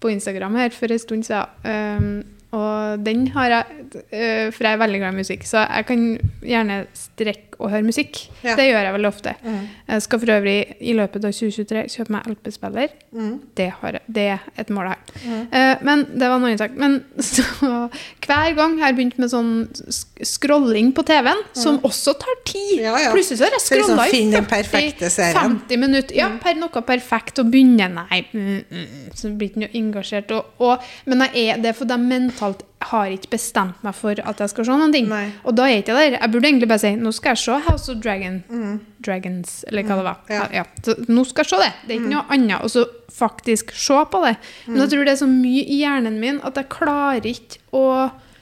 på 0.00 0.08
Instagram 0.10 0.54
her 0.56 0.70
for 0.70 0.86
en 0.90 0.98
stund 0.98 1.24
siden. 1.24 1.46
Um, 1.64 2.24
og 2.52 3.04
den 3.04 3.26
har 3.28 3.48
jeg 3.48 3.64
uh, 3.94 4.50
For 4.52 4.64
jeg 4.64 4.72
er 4.72 4.78
veldig 4.80 5.00
glad 5.02 5.12
i 5.12 5.16
musikk, 5.18 5.44
så 5.44 5.66
jeg 5.68 5.86
kan 5.86 6.18
gjerne 6.42 6.86
strekke 6.96 7.47
og 7.58 7.72
høre 7.72 7.82
musikk. 7.82 8.20
Ja. 8.44 8.54
Det 8.58 8.68
gjør 8.68 8.84
jeg 8.86 8.94
veldig 8.94 9.08
ofte. 9.08 9.34
Mm. 9.42 9.62
Jeg 9.88 10.02
skal 10.04 10.20
for 10.22 10.32
øvrig 10.36 10.56
i 10.78 10.92
løpet 10.94 11.24
av 11.26 11.34
2023 11.34 11.82
kjøpe 11.94 12.14
meg 12.14 12.28
LP-spiller. 12.30 12.92
Mm. 13.10 13.32
Det, 13.58 13.66
det 14.14 14.26
er 14.34 14.44
et 14.62 14.70
mål 14.74 14.90
jeg 14.90 14.94
har. 14.94 15.42
Uh, 15.50 15.84
men 15.88 16.04
det 16.12 16.30
var 16.30 16.38
noe 16.38 16.52
annen 16.52 16.60
sak. 16.60 16.76
Men 16.78 17.00
så, 17.32 17.44
hver 18.26 18.54
gang 18.58 18.78
har 18.78 18.92
jeg 18.92 18.98
begynt 19.00 19.18
med 19.18 19.32
sånn 19.32 19.52
scrolling 20.22 20.92
på 20.94 21.02
TV-en, 21.08 21.42
som 21.58 21.80
også 21.86 22.14
tar 22.22 22.38
tid. 22.44 22.78
Mm. 22.78 22.84
Ja, 22.86 22.94
ja. 23.08 23.12
Plutselig 23.16 23.40
så 23.40 23.48
har 23.48 23.56
jeg 23.56 23.64
liksom 23.64 23.82
scrolla 23.88 24.06
i 24.06 24.14
finne 24.14 24.44
40, 24.54 25.10
50 25.40 25.82
minutter. 25.82 26.18
Ja, 26.18 26.30
per 26.42 26.58
noe 26.62 26.86
perfekt 26.86 27.42
å 27.42 27.46
begynne. 27.48 27.90
Nei, 27.98 28.22
mm, 28.30 28.62
mm, 28.70 29.12
så 29.18 29.34
blir 29.34 29.50
ikke 29.50 29.66
noe 29.66 29.74
engasjert. 29.82 30.34
Og, 30.36 30.54
og, 30.62 30.90
men 31.10 31.26
jeg 31.26 31.56
er, 31.56 31.62
det 31.62 31.72
er 31.72 31.78
fordi 31.78 31.98
jeg 31.98 32.10
mentalt 32.14 32.67
har 32.90 33.14
ikke 33.14 33.30
bestemt 33.34 33.82
meg 33.86 33.96
for 33.96 34.20
at 34.20 34.42
jeg 34.42 34.52
skal 34.52 34.68
se 34.68 34.76
noen 34.80 34.94
ting. 34.94 35.08
Nei. 35.10 35.24
Og 35.44 35.56
da 35.56 35.66
er 35.66 35.76
jeg 35.76 35.84
ikke 35.84 35.96
der. 35.98 36.18
Jeg 36.18 36.32
burde 36.34 36.50
egentlig 36.50 36.68
bare 36.70 36.82
si 36.84 36.92
nå 36.98 37.12
skal 37.16 37.34
jeg 37.36 37.42
se 37.44 37.58
House 37.68 37.92
of 37.92 37.98
Dragon. 38.04 38.38
Dragons, 39.04 39.58
eller 39.68 39.86
hva 39.86 39.98
det 39.98 40.06
var. 40.06 40.22
Mm. 40.24 40.32
Ja. 40.34 40.44
Mm. 40.46 40.54
Ja. 40.58 40.64
Så 40.86 40.96
nå 41.08 41.26
skal 41.28 41.44
jeg 41.44 41.52
se 41.52 41.60
det. 41.64 41.72
Det 41.84 41.94
er 41.94 42.00
ikke 42.00 42.14
noe 42.14 42.24
annet. 42.36 42.64
Og 42.64 42.72
så 42.74 42.86
faktisk 43.18 43.74
se 43.76 43.98
på 44.12 44.22
det. 44.24 44.34
Men 44.68 44.82
jeg 44.84 44.94
tror 44.94 45.04
det 45.08 45.14
er 45.14 45.20
så 45.22 45.30
mye 45.30 45.66
i 45.66 45.82
hjernen 45.82 46.18
min 46.22 46.40
at 46.46 46.58
jeg 46.60 46.70
klarer 46.72 47.28
ikke 47.28 47.62
å 47.76 47.84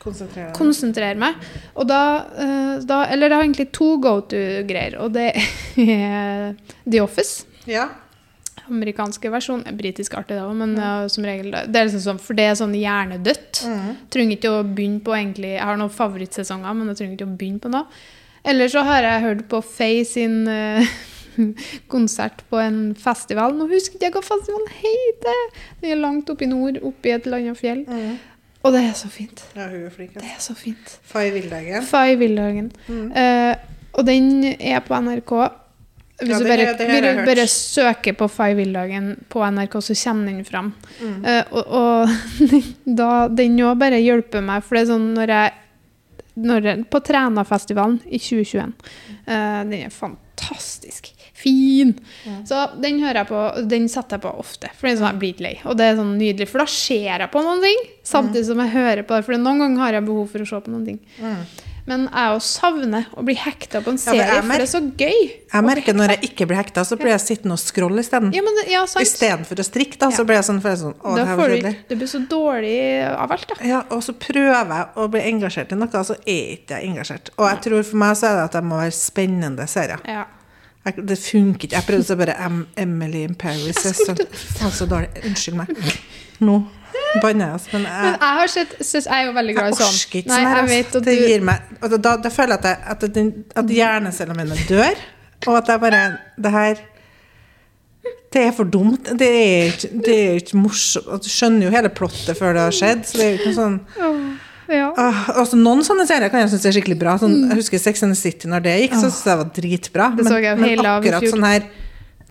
Konsentrere 0.06 0.52
konsentrere 0.54 1.18
meg. 1.18 1.34
Og 1.74 1.88
da, 1.90 2.00
eh, 2.38 2.74
da 2.86 3.00
Eller 3.10 3.32
jeg 3.32 3.36
har 3.40 3.42
egentlig 3.42 3.72
to 3.74 3.96
go 3.98 4.20
to-greier, 4.20 5.00
og 5.02 5.16
det 5.16 5.32
er 5.34 6.54
The 6.90 7.00
Office. 7.02 7.42
Ja. 7.66 7.88
Amerikanske 8.70 9.30
versjon. 9.32 9.64
Britisk 9.78 10.14
artig, 10.18 10.36
det 10.36 10.44
òg, 10.44 10.54
men 10.58 10.76
eh, 10.78 11.06
som 11.12 11.26
regel 11.26 11.54
det 11.54 11.80
er 11.80 11.88
liksom 11.88 12.04
sånn, 12.04 12.20
For 12.22 12.38
det 12.38 12.46
er 12.50 12.58
sånn 12.58 12.76
hjernedødt. 12.76 13.64
Mm. 13.66 13.90
Trenger 14.12 14.38
ikke 14.38 14.52
å 14.52 14.62
begynne 14.66 15.02
på 15.06 15.16
egentlig 15.16 15.56
Jeg 15.56 15.64
har 15.64 15.80
noen 15.80 15.94
favorittsesonger, 15.94 16.78
men 16.78 16.92
jeg 16.92 17.00
trenger 17.00 17.18
ikke 17.18 17.28
å 17.28 17.36
begynne 17.40 17.64
på 17.64 17.72
noe. 17.72 18.00
Eller 18.46 18.70
så 18.70 18.84
har 18.86 19.02
jeg 19.02 19.24
hørt 19.24 19.44
på 19.50 19.60
Faye 19.66 20.04
sin 20.06 20.44
uh, 20.46 20.96
konsert 21.94 22.44
på 22.50 22.60
en 22.62 22.80
festival. 22.98 23.56
Nå 23.56 23.66
husker 23.72 23.98
jeg 23.98 24.12
ikke 24.12 24.22
hva 24.22 24.28
festivalen 24.28 24.72
heter! 24.78 25.44
Den 25.82 25.96
er 25.96 26.02
langt 26.02 26.30
oppe 26.30 26.46
i 26.46 26.50
nord, 26.50 26.78
oppe 26.86 27.10
i 27.10 27.16
et 27.16 27.26
eller 27.26 27.42
annet 27.42 27.58
fjell. 27.58 27.82
Mm. 27.88 28.16
Og 28.66 28.74
det 28.74 28.82
er 28.82 28.94
så 28.98 29.08
fint. 29.12 29.44
ja, 29.54 29.68
hun 29.70 29.84
er 29.86 29.94
flink. 29.94 30.14
Det 30.14 30.26
er 30.26 30.42
så 30.42 30.54
fint. 30.58 30.98
Fay 31.06 32.16
Vildhagen. 32.18 32.72
Mm. 32.88 33.10
Uh, 33.14 33.76
og 33.96 34.06
den 34.06 34.44
er 34.58 34.82
på 34.84 34.98
NRK. 35.00 35.34
Hvis 36.16 36.30
Ja, 36.32 36.38
du 36.40 36.46
bare, 36.48 36.70
det, 36.78 37.00
det 37.04 37.24
bare, 37.26 37.44
søker 37.52 38.14
på 38.16 38.28
Five-Will-dagen 38.32 39.10
på 39.28 39.42
NRK, 39.44 39.74
så 39.84 39.96
kommer 40.00 40.32
den 40.32 40.46
fram. 40.48 40.72
Mm. 41.00 41.18
Uh, 41.26 41.44
og 41.52 41.74
og 41.76 42.14
da, 43.00 43.10
den 43.28 43.58
òg 43.60 43.76
bare 43.82 44.00
hjelper 44.00 44.44
meg, 44.44 44.64
for 44.64 44.78
det 44.78 44.86
er 44.86 44.92
sånn 44.94 45.12
når 45.16 45.34
jeg 45.34 45.54
når 46.36 46.66
jeg, 46.68 46.84
På 46.92 47.00
Trænafestivalen 47.00 48.00
i 48.12 48.18
2021. 48.20 48.72
Uh, 49.24 49.60
den 49.68 49.78
er 49.86 49.92
fantastisk 49.92 51.14
fin. 51.36 51.94
Så 52.48 52.58
den 52.80 53.00
hører 53.04 53.22
jeg 53.22 53.28
på, 53.30 53.44
den 53.68 53.88
setter 53.92 54.16
jeg 54.16 54.24
på 54.24 54.32
ofte, 54.40 54.72
for 54.76 54.88
den 54.88 54.98
sånn, 54.98 55.10
jeg 55.14 55.20
blir 55.20 55.34
ikke 55.34 55.46
lei. 55.46 55.54
Og 55.68 55.78
det 55.78 55.86
er 55.86 55.98
sånn 56.00 56.12
nydelig, 56.16 56.48
for 56.50 56.64
da 56.64 56.68
ser 56.72 57.24
jeg 57.24 57.32
på 57.32 57.44
noen 57.44 57.64
ting, 57.64 57.88
samtidig 58.08 58.44
som 58.48 58.60
jeg 58.64 58.72
hører 58.76 59.06
på 59.06 59.16
det. 59.16 59.26
For 59.28 59.40
noen 59.40 59.64
ganger 59.64 59.84
har 59.84 59.98
jeg 59.98 60.06
behov 60.08 60.28
for 60.32 60.44
å 60.44 60.48
se 60.48 60.60
på 60.64 60.72
noen 60.72 60.86
ting. 60.88 61.00
Mm. 61.20 61.42
Men 61.86 62.08
jeg 62.10 62.30
òg 62.34 62.40
savner 62.42 63.04
å 63.14 63.22
bli 63.22 63.36
hekta 63.38 63.78
på 63.84 63.92
en 63.92 63.98
Ja, 64.00 64.02
for 64.02 64.16
serie, 64.16 64.24
jeg 64.26 64.42
for 64.42 64.52
det 64.58 64.64
er 64.64 64.70
så 64.72 64.80
gøy. 64.98 65.18
Jeg 65.52 65.62
merker 65.68 65.94
når 65.94 66.12
jeg 66.16 66.30
ikke 66.32 66.46
blir 66.50 66.58
hekta, 66.58 66.82
så 66.84 66.96
blir 66.98 67.12
jeg 67.12 67.22
sittende 67.22 67.54
og 67.54 67.60
scrolle 67.62 68.02
isteden. 68.02 68.32
Ja, 68.34 68.42
men 68.42 68.58
ja. 68.66 68.80
Istedenfor 69.02 69.62
å 69.62 69.66
strikke, 69.68 69.98
da, 70.00 70.08
så 70.10 70.24
blir 70.26 70.40
jeg 70.40 70.48
sånn, 70.48 70.58
for 70.64 70.74
jeg 70.74 70.80
sånn 70.82 70.96
Å, 70.98 71.14
det 71.14 71.26
her 71.28 71.36
var 71.38 71.48
du 71.48 71.54
kjedelig. 71.54 71.74
ikke- 71.84 71.98
blir 72.00 72.10
så 72.10 72.20
dårlig 72.28 72.76
av 73.12 73.32
alt, 73.36 73.46
da. 73.48 73.54
Ja, 73.64 73.82
og 73.90 74.02
så 74.02 74.12
prøver 74.18 74.66
jeg 74.74 74.86
å 74.96 75.08
bli 75.10 75.20
engasjert 75.30 75.72
i 75.72 75.76
noe, 75.76 75.88
så 76.10 76.16
er 76.26 76.56
ikke 76.58 76.80
jeg 76.80 76.90
engasjert. 76.90 77.30
Og 77.38 77.48
jeg 77.50 77.62
tror 77.62 77.82
for 77.84 77.96
meg 77.96 78.16
så 78.16 78.26
er 78.26 78.34
det 78.34 78.44
at 78.44 78.52
det 78.52 78.64
må 78.64 78.76
være 78.82 78.92
spennende 78.92 79.68
serier. 79.68 80.00
Ja. 80.10 80.24
Jeg, 80.86 81.06
det 81.06 81.18
funker 81.18 81.66
ikke. 81.66 81.72
Jeg 81.78 81.86
prøvde 81.86 82.04
så 82.06 82.16
bare 82.18 82.36
Emily 82.76 83.22
in 83.24 83.34
Paris. 83.34 83.74
Jeg 83.86 83.94
så, 83.94 84.14
faen, 84.58 84.70
så 84.70 84.86
dårlig. 84.86 85.08
Unnskyld 85.24 85.56
meg. 85.56 85.68
Nå 86.40 86.60
banner 86.60 86.75
jeg, 86.94 87.52
altså. 87.52 87.70
Men 87.72 87.82
Men 87.82 87.92
jeg, 87.92 88.18
jeg 88.20 88.40
har 88.40 88.52
sett 88.52 88.74
synes 88.80 89.06
Jeg 89.06 89.20
er 89.22 89.26
jo 89.26 89.36
veldig 89.36 89.54
glad 89.56 89.68
i 89.68 89.78
sånn. 89.78 89.94
orker 90.00 90.18
ikke 90.20 90.30
Nei, 90.30 90.40
sånn 90.40 90.50
her. 90.50 90.56
jeg 90.56 90.68
vet 90.72 90.86
altså. 90.86 90.98
at 90.98 91.06
Det 91.06 91.14
du 91.16 91.28
gir 91.30 91.46
meg 91.48 91.70
da, 91.80 92.00
da, 92.08 92.16
da 92.24 92.32
føler 92.32 92.56
jeg 92.56 92.58
at, 92.58 92.68
jeg, 92.70 92.78
at, 92.94 93.06
den, 93.14 93.32
at 93.62 93.72
hjernecellene 93.78 94.36
mine 94.42 94.58
dør, 94.68 95.06
og 95.46 95.58
at 95.60 95.72
jeg 95.72 95.82
bare 95.86 96.02
Det 96.36 96.52
her 96.58 96.84
det 98.36 98.42
er 98.42 98.52
for 98.52 98.68
dumt. 98.68 99.06
Det 99.16 99.26
er 99.28 99.70
ikke, 99.70 99.88
det 100.04 100.14
er 100.14 100.34
ikke 100.42 100.58
morsomt. 100.60 101.24
Du 101.24 101.28
skjønner 101.30 101.68
jo 101.68 101.72
hele 101.72 101.88
plottet 101.94 102.36
før 102.36 102.52
det 102.56 102.64
har 102.66 102.74
skjedd. 102.74 103.06
Så 103.08 103.16
det 103.16 103.24
er 103.24 103.30
jo 103.30 103.38
ikke 103.38 103.52
noe 103.52 103.60
sånn 103.60 103.78
Ja. 104.66 104.88
Uh, 104.98 105.20
altså 105.38 105.56
Noen 105.56 105.84
sånne 105.86 106.08
serier 106.10 106.26
kan 106.32 106.42
jeg 106.42 106.50
synes 106.50 106.66
er 106.66 106.74
skikkelig 106.74 106.98
bra. 107.00 107.14
Sånn, 107.22 107.36
jeg 107.46 107.60
husker 107.62 107.80
Sex 107.80 108.02
and 108.02 108.12
the 108.12 108.18
City 108.18 108.50
når 108.50 108.64
det 108.66 108.74
gikk, 108.82 108.96
så 108.98 109.06
syntes 109.06 109.22
jeg 109.22 109.30
det 109.30 109.38
var 109.40 109.52
dritbra. 109.60 110.08
Det 110.18 110.26
men, 110.26 110.64
men 110.64 110.88
akkurat 110.90 111.28
sånn 111.30 111.46
her 111.46 111.68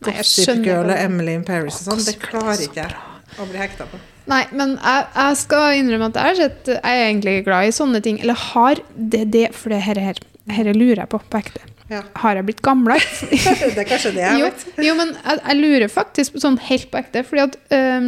Gossip 0.05 0.65
Girl 0.65 0.91
og. 0.91 0.97
Emily 0.99 1.37
in 1.39 1.45
Paris 1.47 1.79
og 1.79 1.87
sånn, 1.87 2.03
det 2.03 2.17
er 2.17 2.25
klarer 2.27 2.65
ikke 2.67 2.83
jeg 2.83 3.39
å 3.39 3.47
bli 3.49 3.63
hekta 3.63 3.87
på. 3.89 4.01
Nei, 4.29 4.41
men 4.57 4.75
jeg, 4.79 5.05
jeg 5.13 5.37
skal 5.37 5.79
innrømme 5.79 6.09
at 6.09 6.17
jeg 6.17 6.37
sett 6.39 6.69
Jeg 6.73 6.81
er 6.81 7.03
egentlig 7.11 7.35
glad 7.45 7.67
i 7.67 7.73
sånne 7.75 8.01
ting. 8.05 8.19
Eller 8.23 8.39
har 8.51 8.81
det 8.95 9.25
det 9.35 9.47
For 9.53 9.73
det 9.73 9.83
her, 9.85 9.99
her, 10.01 10.21
her 10.55 10.69
lurer 10.73 11.03
jeg 11.03 11.11
på 11.13 11.19
på 11.29 11.41
ekte. 11.41 11.61
Ja. 11.91 12.01
Har 12.17 12.39
jeg 12.39 12.47
blitt 12.47 12.63
gamlere? 12.65 12.97
Det 13.75 13.77
er 13.77 13.85
kanskje 13.85 14.15
det 14.15 14.23
jeg 14.23 14.39
jo, 14.41 14.47
vet. 14.49 14.63
jo, 14.87 14.95
men 14.97 15.11
jeg, 15.13 15.41
jeg 15.43 15.59
lurer 15.59 15.91
faktisk 15.93 16.39
sånn 16.41 16.57
helt 16.65 16.89
på 16.89 16.97
ekte. 17.03 17.21
Fordi 17.27 17.43
at 17.43 17.59
øhm, 17.77 18.07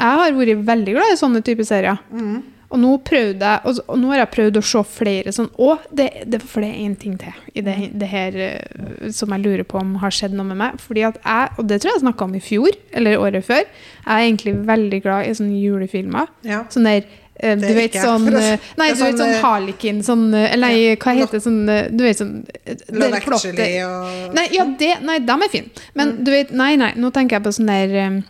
jeg 0.00 0.22
har 0.22 0.38
vært 0.38 0.64
veldig 0.70 0.94
glad 0.96 1.12
i 1.12 1.18
sånne 1.20 1.42
typer 1.44 1.68
serier. 1.68 2.00
Mm. 2.08 2.38
Og 2.70 2.78
nå 2.78 2.90
prøvde 3.02 3.48
og, 3.66 3.78
og 3.90 3.96
nå 3.98 4.12
har 4.12 4.20
jeg 4.20 4.30
prøvd 4.36 4.58
å 4.60 4.62
se 4.62 4.80
flere 4.86 5.32
sånn 5.34 5.48
Å, 5.58 5.72
det, 5.90 6.04
det, 6.30 6.38
for 6.46 6.62
det 6.62 6.68
er 6.70 6.82
én 6.84 6.92
ting 7.00 7.16
til 7.18 7.34
i 7.58 7.64
det, 7.66 7.74
det 7.98 8.06
her 8.12 8.36
eh, 8.44 9.08
som 9.10 9.32
jeg 9.34 9.42
lurer 9.42 9.64
på 9.66 9.80
om 9.80 9.96
har 9.98 10.14
skjedd 10.14 10.36
noe 10.38 10.46
med 10.52 10.60
meg. 10.60 10.76
Fordi 10.78 11.02
at 11.08 11.18
jeg, 11.24 11.48
og 11.58 11.66
det 11.66 11.80
tror 11.82 11.90
jeg 11.90 11.96
jeg 11.98 12.04
snakka 12.04 12.28
om 12.28 12.36
i 12.38 12.42
fjor, 12.44 12.76
eller 12.94 13.18
året 13.18 13.44
før, 13.48 13.64
jeg 13.64 14.06
er 14.14 14.22
egentlig 14.28 14.54
veldig 14.70 15.00
glad 15.02 15.26
i 15.26 15.34
sånne 15.40 15.58
julefilmer. 15.64 16.30
Ja. 16.46 16.60
Sånn 16.70 16.86
der 16.86 17.02
eh, 17.42 17.56
du 17.58 17.66
er 17.66 17.76
vet 17.80 17.98
sånn 17.98 18.28
eh, 18.38 18.68
Nei, 18.78 18.88
er 18.92 18.94
du 18.94 19.02
vet 19.02 19.16
sånn, 19.16 19.18
sånn 19.24 19.34
eh, 19.34 19.42
Harlekin 19.42 20.00
sånn 20.06 20.24
eh, 20.36 20.48
Eller 20.54 20.74
nei, 20.76 20.96
hva 21.00 21.14
heter 21.18 21.38
det 21.40 21.44
sånn 21.46 21.60
eh, 21.72 21.86
Du 21.90 22.02
vet 22.06 22.18
sånn 22.20 22.34
eh, 22.52 22.74
det 22.76 22.98
Love 23.00 23.18
Actually 23.18 23.70
og 23.86 24.34
Nei, 24.36 24.46
ja, 24.54 24.66
det, 24.78 24.92
nei, 25.08 25.18
dem 25.26 25.42
er 25.46 25.50
fine. 25.58 25.86
Men 25.98 26.14
Mm. 26.14 26.18
du 26.26 26.30
vet, 26.36 26.50
nei, 26.54 26.74
nei, 26.78 26.92
nå 27.00 27.10
tenker 27.16 27.38
jeg 27.40 27.46
på 27.48 27.52
sånn 27.58 27.70
der 27.72 27.96
eh, 28.04 28.20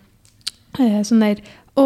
eh, 0.81 1.01
Sånn 1.05 1.21
der 1.29 1.43
Å, 1.81 1.85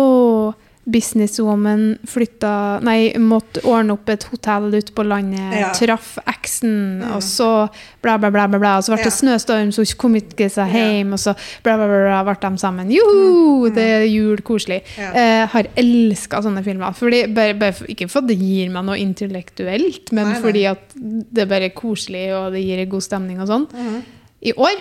businesswoman 0.85 1.99
flytta 2.09 2.81
Nei, 2.85 3.13
måtte 3.21 3.63
ordne 3.69 3.95
opp 3.97 4.09
et 4.13 4.25
hotell 4.31 4.67
ute 4.75 4.93
på 4.95 5.05
landet, 5.07 5.55
Ja. 5.59 5.71
traff 5.73 6.19
eksen, 6.29 7.03
og 7.15 7.23
så 7.23 7.69
bla, 8.03 8.17
bla, 8.19 8.31
bla, 8.31 8.47
bla, 8.49 8.59
bla. 8.59 8.77
Og 8.79 8.85
så 8.85 8.93
ble 8.95 9.05
det 9.05 9.13
Ja. 9.13 9.17
snøstorm, 9.17 9.73
så 9.73 9.85
hun 9.85 9.97
kom 9.99 10.15
ikke 10.17 10.51
seg 10.51 10.71
hjem, 10.73 11.13
og 11.13 11.19
så 11.19 11.35
bla, 11.63 11.77
bla, 11.77 11.87
bla, 11.87 12.23
ble 12.25 12.37
de 12.51 12.59
sammen. 12.59 12.91
Joho! 12.91 13.69
Det 13.75 13.79
er 13.83 14.05
jul, 14.07 14.37
koselig. 14.43 14.83
Ja. 14.99 15.13
Eh, 15.13 15.47
har 15.49 15.65
elska 15.77 16.43
sånne 16.43 16.63
filmer. 16.65 16.93
Fordi, 16.95 17.27
bare, 17.33 17.55
bare, 17.55 17.73
ikke 17.89 18.09
fordi 18.11 18.27
det 18.35 18.39
gir 18.39 18.71
meg 18.71 18.85
noe 18.85 18.99
intellektuelt, 18.99 20.13
men 20.13 20.25
Nei, 20.29 20.33
nei. 20.35 20.43
fordi 20.43 20.65
at 20.71 20.95
det 20.95 21.43
er 21.43 21.47
bare 21.47 21.71
koselig, 21.71 22.27
og 22.37 22.53
det 22.53 22.63
gir 22.65 22.79
en 22.85 22.89
god 22.91 23.03
stemning 23.03 23.41
og 23.41 23.49
sånn. 23.49 23.67
Mm. 23.73 24.03
I 24.43 24.53
år 24.53 24.77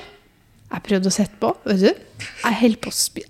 jeg 0.73 0.83
prøvde 0.83 1.05
å 1.05 1.11
sette 1.13 1.37
på, 1.39 1.55
vet 1.65 1.79
du. 1.79 1.93
Jeg 2.43 2.53
holder 2.59 2.77
på 2.81 2.89
å 2.89 2.93
spy... 2.93 3.21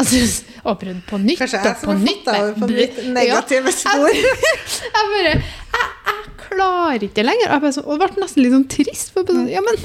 Altså, 0.00 0.44
og 0.64 0.78
prøvd 0.80 1.00
på 1.04 1.18
nytt 1.20 1.42
Kanskje 1.42 1.58
jeg 1.60 1.74
og 1.76 1.82
på 1.84 1.94
nytt. 2.00 2.28
over 2.32 2.54
på 2.56 2.68
mitt 2.70 3.00
negative 3.12 3.72
Ja, 3.72 3.96
jeg, 4.08 4.22
jeg 4.96 5.10
bare 5.10 5.34
jeg, 5.34 5.42
jeg 6.08 6.22
klarer 6.46 7.04
ikke 7.08 7.26
lenger. 7.26 7.52
Og, 7.52 7.66
jeg 7.68 7.76
det 7.76 7.98
ble 8.00 8.22
nesten 8.24 8.42
litt 8.44 8.54
sånn 8.56 8.70
trist. 8.72 9.12
For 9.12 9.28
sånn, 9.28 9.44
ja, 9.52 9.60
men 9.64 9.78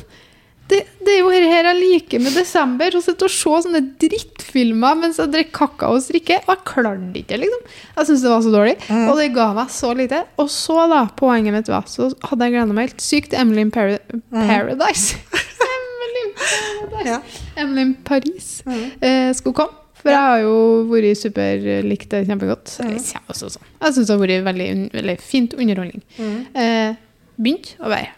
det, 0.67 0.81
det 1.03 1.13
er 1.13 1.19
jo 1.21 1.31
her, 1.31 1.45
her 1.47 1.69
jeg 1.69 1.79
liker 1.79 2.21
med 2.23 2.35
desember. 2.35 2.95
Å 2.97 3.01
sitte 3.03 3.27
og 3.27 3.33
se 3.33 3.53
sånne 3.65 3.81
drittfilmer 4.01 4.99
mens 4.99 5.19
jeg 5.21 5.31
drikker 5.33 5.55
kakao 5.55 5.95
og 5.95 6.03
strikker. 6.03 6.43
Og 6.45 6.53
jeg 6.53 6.63
klarte 6.71 7.21
ikke, 7.21 7.39
liksom. 7.43 7.65
Jeg 7.71 8.09
syntes 8.09 8.25
det 8.25 8.33
var 8.33 8.45
så 8.45 8.53
dårlig. 8.55 8.75
Mm. 8.87 9.03
Og 9.05 9.21
det 9.21 9.27
ga 9.35 9.47
meg 9.59 9.73
så 9.75 9.91
lite. 9.97 10.21
Og 10.43 10.51
så, 10.53 10.77
da, 10.91 11.01
poenget 11.19 11.55
mitt 11.55 11.71
var, 11.71 11.87
så 11.91 12.09
hadde 12.29 12.47
jeg 12.47 12.55
gleda 12.55 12.77
meg 12.77 12.89
helt 12.89 13.03
sykt 13.03 13.33
til 13.33 13.43
Emily 13.43 13.67
in 13.67 13.73
Para 13.75 13.99
Paradise. 14.31 15.19
Emily 15.75 16.23
in 16.23 16.31
Paradise. 16.39 17.11
Ja. 17.11 17.19
Emily 17.59 17.89
in 17.89 17.93
Paris 18.07 18.55
mm. 18.67 18.87
eh, 18.99 19.35
skulle 19.35 19.59
komme. 19.63 19.83
For 20.01 20.13
jeg 20.13 20.23
har 20.23 20.43
jo 20.43 20.57
vært 20.91 21.17
superlikt 21.19 22.11
det 22.13 22.25
kjempegodt. 22.29 22.75
Mm. 22.83 22.93
Jeg 22.97 23.23
også 23.27 23.49
sånn. 23.55 23.71
Jeg 23.81 23.95
syns 23.95 24.09
det 24.09 24.13
har 24.15 24.21
vært 24.23 24.45
veldig, 24.51 24.69
veldig 24.93 25.17
fint 25.23 25.57
underholdning. 25.57 26.03
Mm. 26.19 26.37
Eh, 26.63 27.01
begynt 27.37 27.73
å 27.81 27.91
være 27.91 28.13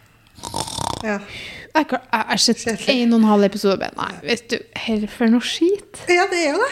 Ja. 1.03 1.19
Jeg 1.69 1.85
har 2.11 2.39
sett 2.41 2.63
en 2.89 3.13
og 3.13 3.19
en 3.19 3.27
halv 3.29 3.45
episode 3.45 3.75
og 3.75 3.81
bare 3.83 3.93
Nei, 3.95 4.15
vet 4.25 4.47
du, 4.49 4.55
her 4.81 5.03
for 5.11 5.29
noe 5.29 5.45
skit. 5.45 5.99
ja, 6.09 6.25
det 6.31 6.39
er 6.47 6.55
jo 6.55 6.63
det. 6.63 6.69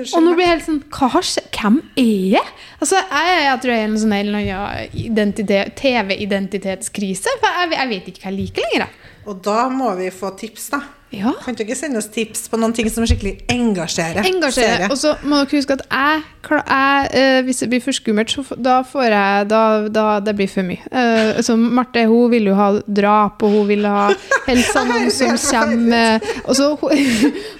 Unnskyld 0.00 0.16
Og 0.16 0.24
nå 0.24 0.32
blir 0.34 0.46
jeg 0.46 0.54
helt 0.54 0.64
sånn 0.64 0.78
Hva 0.94 1.10
har 1.12 1.26
skjedd? 1.28 1.50
Hvem 1.58 1.76
er 2.00 2.24
jeg? 2.38 2.54
Altså, 2.80 3.02
jeg, 3.02 3.42
jeg 3.44 3.60
tror 3.62 3.74
jeg 3.74 3.82
er 3.82 3.90
en 3.90 3.98
sånn 4.02 4.16
annen 4.16 5.34
TV-identitetskrise. 5.82 7.36
For 7.42 7.60
jeg, 7.60 7.74
jeg 7.76 7.90
vet 7.92 8.10
ikke 8.10 8.24
hva 8.24 8.32
jeg 8.32 8.38
liker 8.38 8.66
lenger. 8.66 8.96
Og 9.28 9.42
da 9.44 9.66
må 9.72 9.92
vi 9.98 10.08
få 10.14 10.32
tips, 10.38 10.70
da. 10.72 10.80
Ja. 11.08 11.30
Kan 11.40 11.56
dere 11.56 11.64
ikke 11.64 11.76
sende 11.78 11.96
oss 12.02 12.10
tips 12.12 12.50
på 12.52 12.58
noen 12.60 12.74
ting 12.76 12.88
som 12.92 13.06
skikkelig 13.08 13.38
engasjerer? 13.48 14.26
Engasjere. 14.28 14.90
Og 14.92 14.98
så 15.00 15.14
må 15.24 15.38
dere 15.40 15.56
huske 15.56 15.78
at 15.78 15.84
jeg, 15.88 16.24
jeg 16.50 17.06
eh, 17.16 17.38
Hvis 17.46 17.62
det 17.62 17.68
blir 17.72 17.80
for 17.80 17.96
skummelt, 17.96 18.32
så 18.32 18.58
da 18.60 18.82
får 18.84 19.06
jeg 19.08 19.46
Da, 19.48 19.62
da 19.88 20.04
det 20.20 20.34
blir 20.36 20.50
for 20.52 20.68
mye. 20.68 20.84
Uh, 20.92 21.40
så 21.44 21.56
Marte 21.56 22.04
hun 22.10 22.28
vil 22.34 22.50
jo 22.50 22.58
ha 22.58 22.68
drap, 22.84 23.40
og 23.40 23.56
hun 23.56 23.68
vil 23.70 23.88
ha 23.88 24.10
helst 24.50 24.76
noen 24.76 25.08
som 25.18 25.32
kommer 25.48 26.20
Og 26.44 26.60
så 26.60 26.68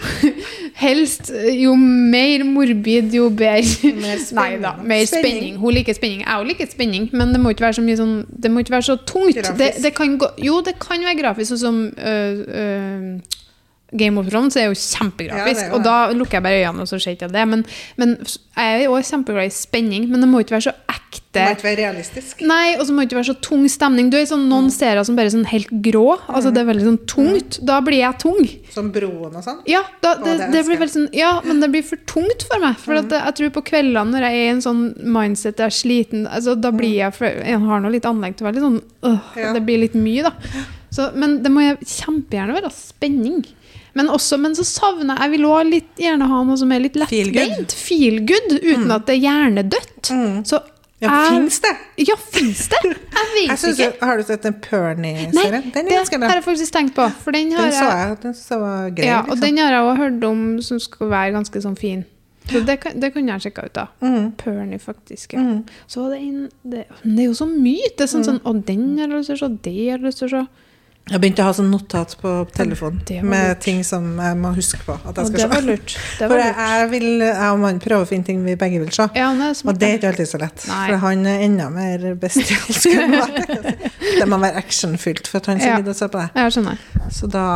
Helst 0.79 1.33
jo 1.59 1.73
mer 1.75 2.45
morbid, 2.47 3.15
jo 3.17 3.29
bedre. 3.35 3.91
Mer. 3.99 4.21
Nei 4.39 4.51
da, 4.63 4.77
mer 4.79 5.07
Spenning. 5.07 5.35
spenning. 5.35 5.57
Hun 5.59 5.75
liker 5.75 5.97
spenning. 5.99 6.21
Jeg 6.23 6.39
òg 6.39 6.47
liker 6.53 6.71
spenning, 6.71 7.09
men 7.13 7.33
det 7.35 7.41
må 7.43 7.51
ikke 7.55 7.67
være 7.67 7.81
så 7.81 7.83
mye 7.83 7.99
sånn 7.99 8.15
Det 8.31 8.53
må 8.55 8.63
ikke 8.63 8.77
være 8.77 8.87
så 8.93 8.97
tungt. 9.11 9.41
Det, 9.59 9.73
det 9.83 9.93
kan 9.99 10.15
gå, 10.23 10.31
jo, 10.47 10.61
det 10.63 10.77
kan 10.79 11.03
være 11.03 11.19
grafisk, 11.19 11.51
sånn 11.57 11.65
som 11.65 11.81
øh, 11.99 12.45
øh, 12.63 13.38
Game 13.97 14.21
of 14.21 14.29
Thrones 14.29 14.57
er 14.61 14.67
jo 14.69 14.75
kjempegrafisk, 14.77 15.63
Ja, 15.65 15.73
og 15.73 15.85
da 15.87 16.11
lukker 16.13 16.39
jeg 16.39 16.45
bare 16.45 16.61
øynene, 16.61 16.85
og 16.85 16.89
så 16.91 16.99
ser 17.01 17.17
jeg 17.17 17.33
det. 17.33 17.45
Men, 17.49 17.65
men 17.97 18.19
jeg 18.19 18.83
er 18.85 18.91
også 18.93 19.15
kjempeglad 19.17 19.49
i 19.49 19.55
spenning, 19.55 20.09
men 20.11 20.21
det 20.21 20.29
må 20.29 20.43
ikke 20.45 20.59
være 20.59 20.67
så 20.69 20.75
ekte. 20.93 21.25
Det 21.33 21.45
må 21.45 21.55
ikke 21.57 21.67
være 21.69 21.81
realistisk. 21.81 22.43
Nei, 22.45 22.75
og 22.77 22.85
så 22.85 22.93
må 22.93 23.01
det 23.01 23.09
ikke 23.09 23.19
være 23.21 23.31
så 23.31 23.37
tung 23.45 23.65
stemning. 23.71 24.11
Du 24.13 24.19
er 24.19 24.27
sånn, 24.29 24.45
Noen 24.51 24.69
serier 24.75 25.05
som 25.09 25.17
bare 25.17 25.31
er 25.31 25.35
sånn 25.37 25.49
helt 25.49 25.71
grå. 25.85 26.19
Altså 26.27 26.53
Det 26.53 26.61
er 26.63 26.69
veldig 26.69 26.87
sånn 26.87 27.01
tungt. 27.09 27.59
Da 27.69 27.79
blir 27.85 28.03
jeg 28.03 28.21
tung. 28.21 28.41
Som 28.75 28.91
Broen 28.93 29.37
og 29.41 29.45
sånn. 29.47 29.61
Ja, 29.69 29.83
da, 30.05 30.15
det, 30.21 30.37
det 30.43 30.51
det 30.53 30.65
blir 30.69 30.81
veldig 30.83 30.95
sånn, 30.99 31.09
ja, 31.17 31.33
men 31.47 31.61
det 31.65 31.71
blir 31.73 31.85
for 31.87 32.01
tungt 32.11 32.45
for 32.51 32.61
meg. 32.65 32.77
For 32.83 33.01
at 33.01 33.13
jeg 33.15 33.37
tror 33.41 33.55
på 33.57 33.65
kveldene 33.71 34.13
når 34.13 34.29
jeg 34.29 34.41
er 34.41 34.49
i 34.49 34.55
en 34.57 34.65
sånn 34.65 34.83
mindset, 35.17 35.61
jeg 35.63 35.71
er 35.73 35.77
sliten 35.79 36.27
altså, 36.29 36.57
Da 36.61 36.73
blir 36.75 36.97
jeg 36.99 37.15
for, 37.17 37.29
Jeg 37.29 37.61
har 37.65 37.81
nå 37.85 37.93
litt 37.93 38.09
anlegg 38.09 38.37
til 38.37 38.45
å 38.45 38.49
være 38.51 38.59
litt 38.59 38.67
sånn 38.69 38.83
øh, 39.09 39.33
Ja. 39.39 39.55
Det 39.57 39.65
blir 39.65 39.81
litt 39.87 39.97
mye, 39.97 40.29
da. 40.29 40.65
Så, 40.95 41.11
men 41.15 41.43
det 41.45 41.53
må 41.53 41.65
jeg 41.65 41.79
kjempegjerne 41.85 42.57
være 42.57 42.71
spenning. 42.73 43.45
Men, 43.99 44.09
også, 44.15 44.37
men 44.39 44.55
så 44.55 44.63
savner 44.69 45.17
jeg 45.17 45.25
Jeg 45.25 45.31
vil 45.33 45.47
også 45.49 45.69
litt 45.69 46.01
gjerne 46.01 46.27
ha 46.31 46.41
noe 46.47 46.59
som 46.61 46.73
er 46.73 46.83
litt 46.85 46.99
Feel 47.11 47.31
good. 47.33 47.39
lettbeint. 47.39 47.73
Feel 47.75 48.19
good, 48.29 48.59
uten 48.63 48.91
at 48.95 49.07
det 49.09 49.17
er 49.17 49.23
hjernedødt. 49.27 50.11
Mm. 50.15 50.35
Så 50.49 50.61
Ja, 50.99 51.31
fins 51.31 51.61
det? 51.63 51.71
Ja, 52.09 52.17
fins 52.19 52.65
det? 52.73 52.79
Jeg 52.83 53.27
vet 53.35 53.49
Jeg 53.53 53.59
synes, 53.63 53.77
Du, 53.79 54.07
har 54.07 54.19
du 54.19 54.23
sett 54.27 54.43
den 54.43 54.55
Pernie-serien? 54.65 55.71
Den 55.75 55.87
det 55.87 55.95
har 55.95 56.35
jeg 56.35 56.45
faktisk 56.45 56.75
tenkt 56.75 56.95
på. 56.97 57.07
Den 57.33 57.53
har 57.55 57.69
Den 57.69 57.73
så 57.73 57.89
jeg. 57.91 58.17
Den 58.23 58.35
så 58.35 58.59
var 58.59 58.91
grei. 58.91 59.07
Ja, 59.07 59.21
og 59.23 59.35
liksom. 59.37 59.45
den 59.47 59.59
har 59.63 59.73
jeg 59.77 59.83
også 59.83 60.03
hørt 60.03 60.25
om 60.31 60.47
som 60.63 60.81
skulle 60.83 61.11
være 61.11 61.35
ganske 61.39 61.63
sånn 61.63 61.77
fin. 61.79 62.05
Så 62.49 62.63
det, 62.65 62.79
det 62.97 63.13
kunne 63.13 63.35
jeg 63.35 63.45
sjekka 63.49 63.67
ut, 63.69 63.75
da. 63.77 63.87
Mm. 64.01 64.31
Pernie, 64.41 64.79
faktisk. 64.81 65.35
Ja. 65.37 65.43
Mm. 65.45 65.59
Så 65.87 66.07
det 66.11 66.19
en 66.23 66.49
det, 66.63 66.87
det 67.05 67.19
er 67.23 67.29
jo 67.29 67.35
så 67.37 67.47
mye! 67.51 67.91
Det 67.99 68.07
er 68.07 68.11
sånn, 68.15 68.25
sånn 68.25 68.41
Å, 68.43 68.55
den 68.65 68.87
har 68.99 69.07
jeg 69.07 69.19
lyst 69.19 69.33
til 69.33 69.37
å 69.37 69.43
se, 69.43 69.51
det 69.67 69.75
har 69.77 69.99
jeg 69.99 70.07
lyst 70.07 70.23
til 70.23 70.31
å 70.31 70.33
se. 70.39 70.47
Jeg 71.09 71.21
begynte 71.23 71.43
å 71.45 71.49
ha 71.49 71.53
sånn 71.57 71.71
notat 71.73 72.15
på 72.21 72.33
telefonen 72.53 73.01
med 73.29 73.61
ting 73.65 73.83
som 73.87 74.05
jeg 74.21 74.37
må 74.37 74.51
huske 74.57 74.81
på 74.85 74.97
at 74.99 75.17
jeg 75.17 75.31
skal 75.31 75.39
det 75.41 75.49
var 75.55 75.63
lurt. 75.67 75.95
Det 76.19 76.29
For 76.31 76.37
jeg, 76.43 76.55
jeg 76.59 76.91
vil, 76.93 77.07
jeg 77.25 77.53
og 77.55 77.61
mannen 77.63 77.81
prøver 77.81 78.05
å 78.05 78.09
finne 78.11 78.25
ting 78.29 78.43
vi 78.45 78.57
begge 78.61 78.81
vil 78.83 78.93
se. 78.93 79.09
Ja, 79.17 79.31
Og 79.33 79.79
det 79.81 79.89
er 79.89 79.99
ikke 79.99 80.11
alltid 80.13 80.29
så 80.33 80.41
lett. 80.43 80.67
Nei. 80.69 80.83
For 80.91 81.03
han 81.07 81.27
er 81.27 81.45
enda 81.47 81.69
mer 81.73 82.09
bestialsk 82.21 82.91
enn 82.93 83.15
meg. 83.19 83.89
Det 84.19 84.29
må 84.29 84.41
være 84.43 84.61
actionfylt 84.61 85.27
for 85.31 85.41
at 85.41 85.47
han 85.53 85.61
skal 85.63 85.81
gidde 85.83 85.95
å 85.95 85.99
se 85.99 86.09
på 86.13 86.21
det. 86.21 86.29
Jeg 86.43 86.57
skjønner. 86.59 86.85
Så 87.15 87.31
da, 87.33 87.47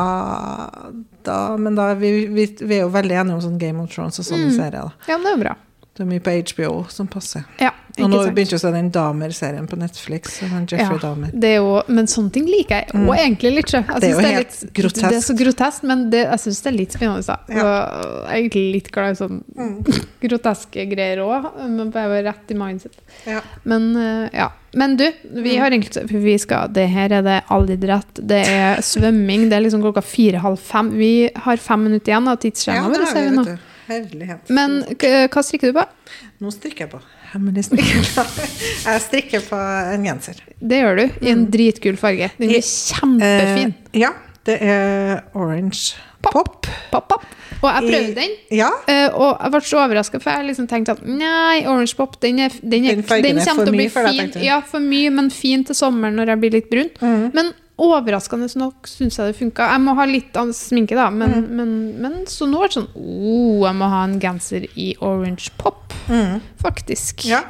da 1.27 1.57
Men 1.61 1.75
da 1.77 1.93
vi, 1.99 2.13
vi, 2.33 2.47
vi 2.63 2.79
er 2.79 2.87
jo 2.87 2.93
veldig 2.95 3.19
enige 3.21 3.37
om 3.39 3.45
sånn 3.45 3.59
Game 3.61 3.83
of 3.83 3.93
Thrones 3.95 4.19
og 4.23 4.27
sånne 4.29 4.49
Mm. 4.53 4.57
serier. 4.57 4.89
da. 4.89 4.93
Ja, 5.09 5.17
men 5.19 5.25
det 5.27 5.33
er 5.33 5.37
jo 5.37 5.43
bra. 5.45 5.55
Det 5.93 6.01
er 6.01 6.09
mye 6.09 6.23
på 6.25 6.33
HBO 6.55 6.87
som 6.89 7.07
passer. 7.07 7.43
Ja, 7.61 7.69
Og 8.01 8.09
nå 8.09 8.23
sant. 8.23 8.35
begynte 8.35 8.57
jo 8.57 8.71
den 8.73 8.87
Damer-serien 8.91 9.67
på 9.69 9.77
Netflix. 9.77 10.39
Jeffrey 10.41 10.79
Ja, 10.81 10.97
Damer. 11.03 11.29
det 11.35 11.45
er 11.51 11.57
jo, 11.59 11.83
men 11.93 12.07
sånne 12.09 12.33
ting 12.33 12.47
liker 12.49 12.79
jeg 12.81 12.87
Mm. 12.95 13.11
egentlig 13.13 13.51
litt. 13.57 13.73
Jeg 13.73 13.85
Det 14.01 14.05
er 14.05 14.11
jo 14.15 14.19
helt 14.21 14.39
litt, 14.39 14.73
grotesk. 14.73 15.09
Det 15.11 15.19
er 15.19 15.27
så 15.27 15.37
grotesk, 15.37 15.83
men 15.85 16.09
det, 16.09 16.23
jeg 16.31 16.39
syns 16.41 16.63
det 16.63 16.73
er 16.73 16.77
litt 16.79 16.93
spennende. 16.93 17.37
Ja. 17.51 17.57
Jeg 17.57 18.25
er 18.25 18.37
egentlig 18.41 18.73
litt 18.73 18.91
glad 18.91 19.11
i 19.11 19.19
sånn 19.21 19.45
Mm. 19.55 19.85
groteske 20.23 20.89
greier 20.89 21.19
òg, 21.19 21.51
men 21.69 21.91
bare 21.91 22.23
rett 22.25 22.51
i 22.51 22.55
mindset. 22.55 22.93
Ja. 23.27 23.41
Men 23.65 23.95
eh, 23.97 24.31
ja. 24.33 24.49
Men 24.75 24.97
du, 24.97 25.05
vi 25.35 25.59
Mm. 25.59 25.61
har 25.61 25.71
egentlig 25.71 26.09
vi 26.23 26.39
skal, 26.39 26.69
det 26.73 26.89
her 26.89 27.13
er 27.13 27.21
det 27.23 27.43
allidrett, 27.51 28.15
det 28.27 28.47
er 28.49 28.77
svømming, 28.81 29.51
det 29.51 29.53
er 29.59 29.61
liksom 29.69 29.83
klokka 29.83 30.01
fire-halv 30.03 30.59
fem. 30.59 30.89
Vi 30.97 31.29
har 31.37 31.57
fem 31.59 31.85
minutter 31.85 32.13
igjen 32.15 32.29
av 32.29 32.39
tidsskjemaet 32.39 32.97
ja, 32.97 33.43
vårt. 33.45 33.59
Herlighet. 33.93 34.53
Men 34.53 34.81
hva 34.97 35.45
strikker 35.45 35.73
du 35.73 35.79
på? 35.81 35.87
Nå 36.43 36.53
strikker 36.55 36.87
jeg 36.87 36.93
på. 36.95 37.03
Hemmelig 37.33 37.65
strikker. 37.65 38.09
Jeg 38.89 39.03
strikker 39.07 39.45
på 39.47 39.57
en 39.95 40.03
genser. 40.05 40.41
Det 40.61 40.83
gjør 40.83 40.99
du, 40.99 41.05
i 41.25 41.31
en 41.33 41.47
dritkul 41.53 41.97
farge. 41.97 42.29
Den 42.37 42.51
blir 42.51 42.67
kjempefin. 42.67 43.73
Eh, 43.73 44.01
ja, 44.03 44.11
det 44.45 44.59
er 44.67 45.23
orange 45.39 45.95
pop. 46.23 46.67
Pop, 46.91 47.09
pop. 47.09 47.25
Og 47.63 47.69
jeg 47.71 47.87
prøvde 47.87 48.15
den. 48.19 48.33
Ja. 48.59 48.69
eh, 48.91 49.09
og 49.15 49.37
jeg 49.39 49.55
ble 49.55 49.61
så 49.71 49.81
overraska, 49.85 50.19
for 50.23 50.35
jeg 50.35 50.49
liksom 50.51 50.67
tenkte 50.71 50.97
at 50.97 51.03
nei, 51.07 51.63
Orange 51.71 51.95
Pop 51.99 52.17
den, 52.23 52.41
er, 52.43 52.55
den, 52.59 52.89
er, 52.91 52.99
Den 52.99 53.23
den 53.23 53.39
er 53.39 53.47
kommer 53.47 53.69
til 53.69 53.75
å 53.75 53.79
bli 53.79 53.89
fin. 53.95 54.33
Ja, 54.43 54.59
for 54.67 54.83
mye, 54.83 55.13
men 55.15 55.31
fin 55.35 55.63
til 55.69 55.79
sommeren 55.79 56.19
når 56.19 56.35
jeg 56.35 56.43
blir 56.43 56.57
litt 56.59 56.71
brun. 56.73 56.91
Mm. 56.99 57.29
Men 57.37 57.53
overraskende 57.79 58.49
nok 58.61 58.87
syns 58.87 59.17
jeg 59.19 59.33
det 59.33 59.39
funka. 59.39 59.71
Jeg 59.73 59.81
må 59.81 59.95
ha 59.97 60.05
litt 60.07 60.37
av 60.37 60.53
sminke, 60.55 60.95
da, 60.95 61.09
men, 61.11 61.31
Mm. 61.33 61.49
men, 61.57 62.01
men 62.03 62.13
så 62.27 62.47
nå 62.47 62.63
er 62.63 62.69
det 62.69 62.77
sånn 62.77 62.91
oh, 62.95 63.65
jeg 63.67 63.75
må 63.75 63.89
ha 63.89 64.05
en 64.05 64.19
genser 64.21 64.67
i 64.77 64.95
orange 65.01 65.51
pop, 65.59 65.93
mm. 66.09 66.41
faktisk. 66.63 67.25
Ja. 67.27 67.43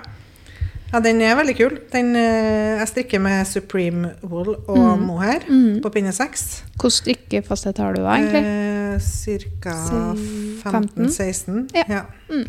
ja, 0.93 1.01
den 1.01 1.21
er 1.21 1.35
veldig 1.37 1.57
kul. 1.59 1.79
Den, 1.93 2.15
eh, 2.17 2.79
jeg 2.79 2.89
strikker 2.89 3.21
med 3.21 3.47
Supreme 3.47 4.15
Wool 4.23 4.55
og 4.69 4.79
Mm. 4.99 5.07
mohair 5.07 5.41
Mm. 5.49 5.81
på 5.83 5.91
pinne 5.93 6.13
6. 6.13 6.63
Hvordan 6.79 6.91
strikkefasthet 6.91 7.79
har 7.79 7.93
du 7.95 8.03
da, 8.03 8.17
egentlig? 8.17 8.45
Eh, 8.45 8.99
Ca. 9.61 10.15
15? 10.63 11.09
15-16. 11.09 11.69
Ja. 11.75 11.85
Ja. 11.89 12.03
Mm. 12.31 12.49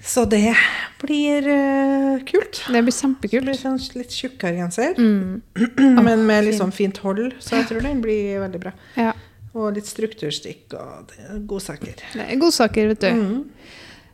Så 0.00 0.24
det 0.28 0.54
blir 1.02 1.46
uh, 1.46 2.18
kult. 2.26 2.62
Det 2.66 2.82
blir 2.82 2.90
Det 2.90 2.96
kjempekult. 2.98 3.44
blir 3.46 3.58
sånn 3.58 3.78
litt 3.98 4.14
tjukkere 4.14 4.56
genser, 4.58 4.94
Mm. 4.98 5.42
men 6.06 6.26
med 6.26 6.44
litt 6.48 6.58
sånn 6.58 6.72
fint 6.74 6.98
hold, 7.04 7.32
så 7.40 7.60
jeg 7.60 7.68
tror 7.70 7.82
den 7.86 8.00
blir 8.04 8.40
veldig 8.42 8.60
bra. 8.60 8.72
Ja. 8.96 9.12
Og 9.54 9.74
litt 9.74 9.86
strukturstikk 9.88 10.74
og 10.76 11.08
det 11.10 11.22
er 11.24 11.38
godsaker. 11.48 12.02
Er 12.20 12.36
godsaker, 12.36 12.88
vet 12.92 13.00
du. 13.00 13.10
Mm. 13.10 13.44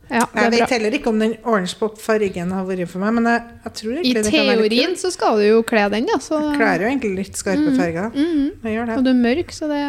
Ja, 0.05 0.21
det 0.21 0.43
Jeg 0.43 0.51
vet 0.53 0.69
heller 0.75 0.93
ikke 0.93 1.09
om 1.09 1.17
den 1.19 1.31
orange 1.43 1.73
pop-fargen 1.79 2.51
har 2.53 2.65
vært 2.67 2.89
for 2.91 3.01
meg, 3.01 3.15
men 3.17 3.25
jeg, 3.25 3.41
jeg 3.63 3.73
tror 3.79 3.95
I 3.97 4.13
det 4.13 4.23
teorien 4.29 4.93
så 5.01 5.09
skal 5.13 5.39
du 5.41 5.45
jo 5.47 5.63
kle 5.65 5.87
den, 5.89 6.05
ja. 6.11 6.19
Så, 6.21 6.37
Klær 6.53 6.83
jo 6.85 6.89
egentlig 6.91 7.15
litt 7.23 7.39
skarpe 7.41 7.73
farger. 7.73 8.11
Mm. 8.13 8.51
Jeg 8.61 8.77
gjør 8.77 8.93
Og 8.99 9.05
du 9.07 9.09
er 9.09 9.17
mørk, 9.17 9.53
så 9.55 9.69
det 9.71 9.81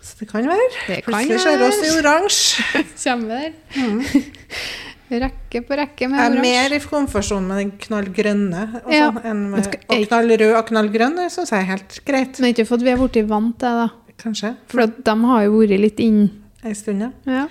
Så 0.00 0.16
det 0.22 0.28
kan 0.30 0.48
være. 0.48 0.70
Det 0.88 1.02
kan 1.04 1.12
Plutselig 1.12 1.58
vi 1.60 1.68
oss 1.68 1.82
i 1.84 1.90
oransje. 2.00 2.64
kommer 3.04 3.28
der. 3.36 3.52
rekke 5.18 5.62
på 5.66 5.76
rekke 5.76 6.08
med 6.08 6.18
Jeg 6.20 6.30
er 6.30 6.40
mer 6.44 6.76
i 6.76 6.78
komfortsonen 6.84 7.48
med 7.48 7.58
den 7.58 7.72
knallgrønne 7.82 8.62
og, 8.84 8.92
Ja. 8.92 9.10
sånn, 9.10 9.24
enn 9.24 9.50
med, 9.50 9.66
og 9.88 10.06
knallrød 10.06 10.56
og 10.56 10.66
knallgrønn. 10.68 11.16
Det 11.16 11.32
syns 11.32 11.50
jeg 11.50 11.60
er 11.60 11.68
helt 11.72 12.00
greit. 12.06 12.38
Men 12.40 12.54
ikke 12.54 12.66
for 12.66 12.74
at 12.76 12.82
vi 12.82 12.90
har 12.90 12.98
blitt 13.02 13.28
vant 13.28 13.58
til 13.58 13.68
det, 13.68 13.88
da. 13.88 13.90
Kanskje. 14.22 14.56
For 14.68 14.86
de 14.86 15.14
har 15.26 15.42
jo 15.44 15.58
vært 15.58 15.80
litt 15.80 16.00
inn. 16.00 16.30
Ei 16.62 16.72
stund, 16.74 17.00
ja. 17.00 17.10
Ja. 17.26 17.46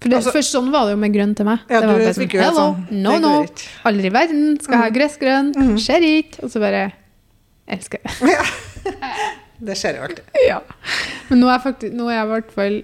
For 0.00 0.08
det, 0.08 0.16
Altså- 0.18 0.32
først 0.32 0.54
sånn 0.54 0.70
var 0.70 0.84
det 0.86 0.92
jo 0.92 0.96
med 0.96 1.12
grønn 1.12 1.34
til 1.34 1.44
meg. 1.46 1.58
Ja, 1.68 1.80
det 1.80 1.88
var 1.88 1.98
bare 1.98 2.14
sånn, 2.14 2.30
Hello, 2.30 2.76
sånn, 2.76 3.02
no, 3.02 3.18
no. 3.18 3.46
Aldri 3.84 4.06
i 4.06 4.10
verden 4.10 4.60
skal 4.60 4.76
ha 4.78 4.88
gressgrønn. 4.90 5.54
Mhm. 5.54 5.76
Skjer 5.76 6.02
ikke. 6.22 6.44
Og 6.44 6.50
så 6.50 6.60
bare 6.60 6.92
Elsker 7.68 7.98
det. 8.02 8.12
ja. 8.36 8.44
Det 9.60 9.74
skjer 9.74 9.96
jo 9.96 10.02
alltid. 10.02 10.20
ja. 10.48 10.60
Men 11.30 11.40
nå 11.40 11.48
er, 11.52 11.58
faktisk, 11.58 11.92
nå 11.92 12.08
er 12.08 12.20
jeg 12.20 12.26
i 12.26 12.30
hvert 12.34 12.52
fall 12.52 12.82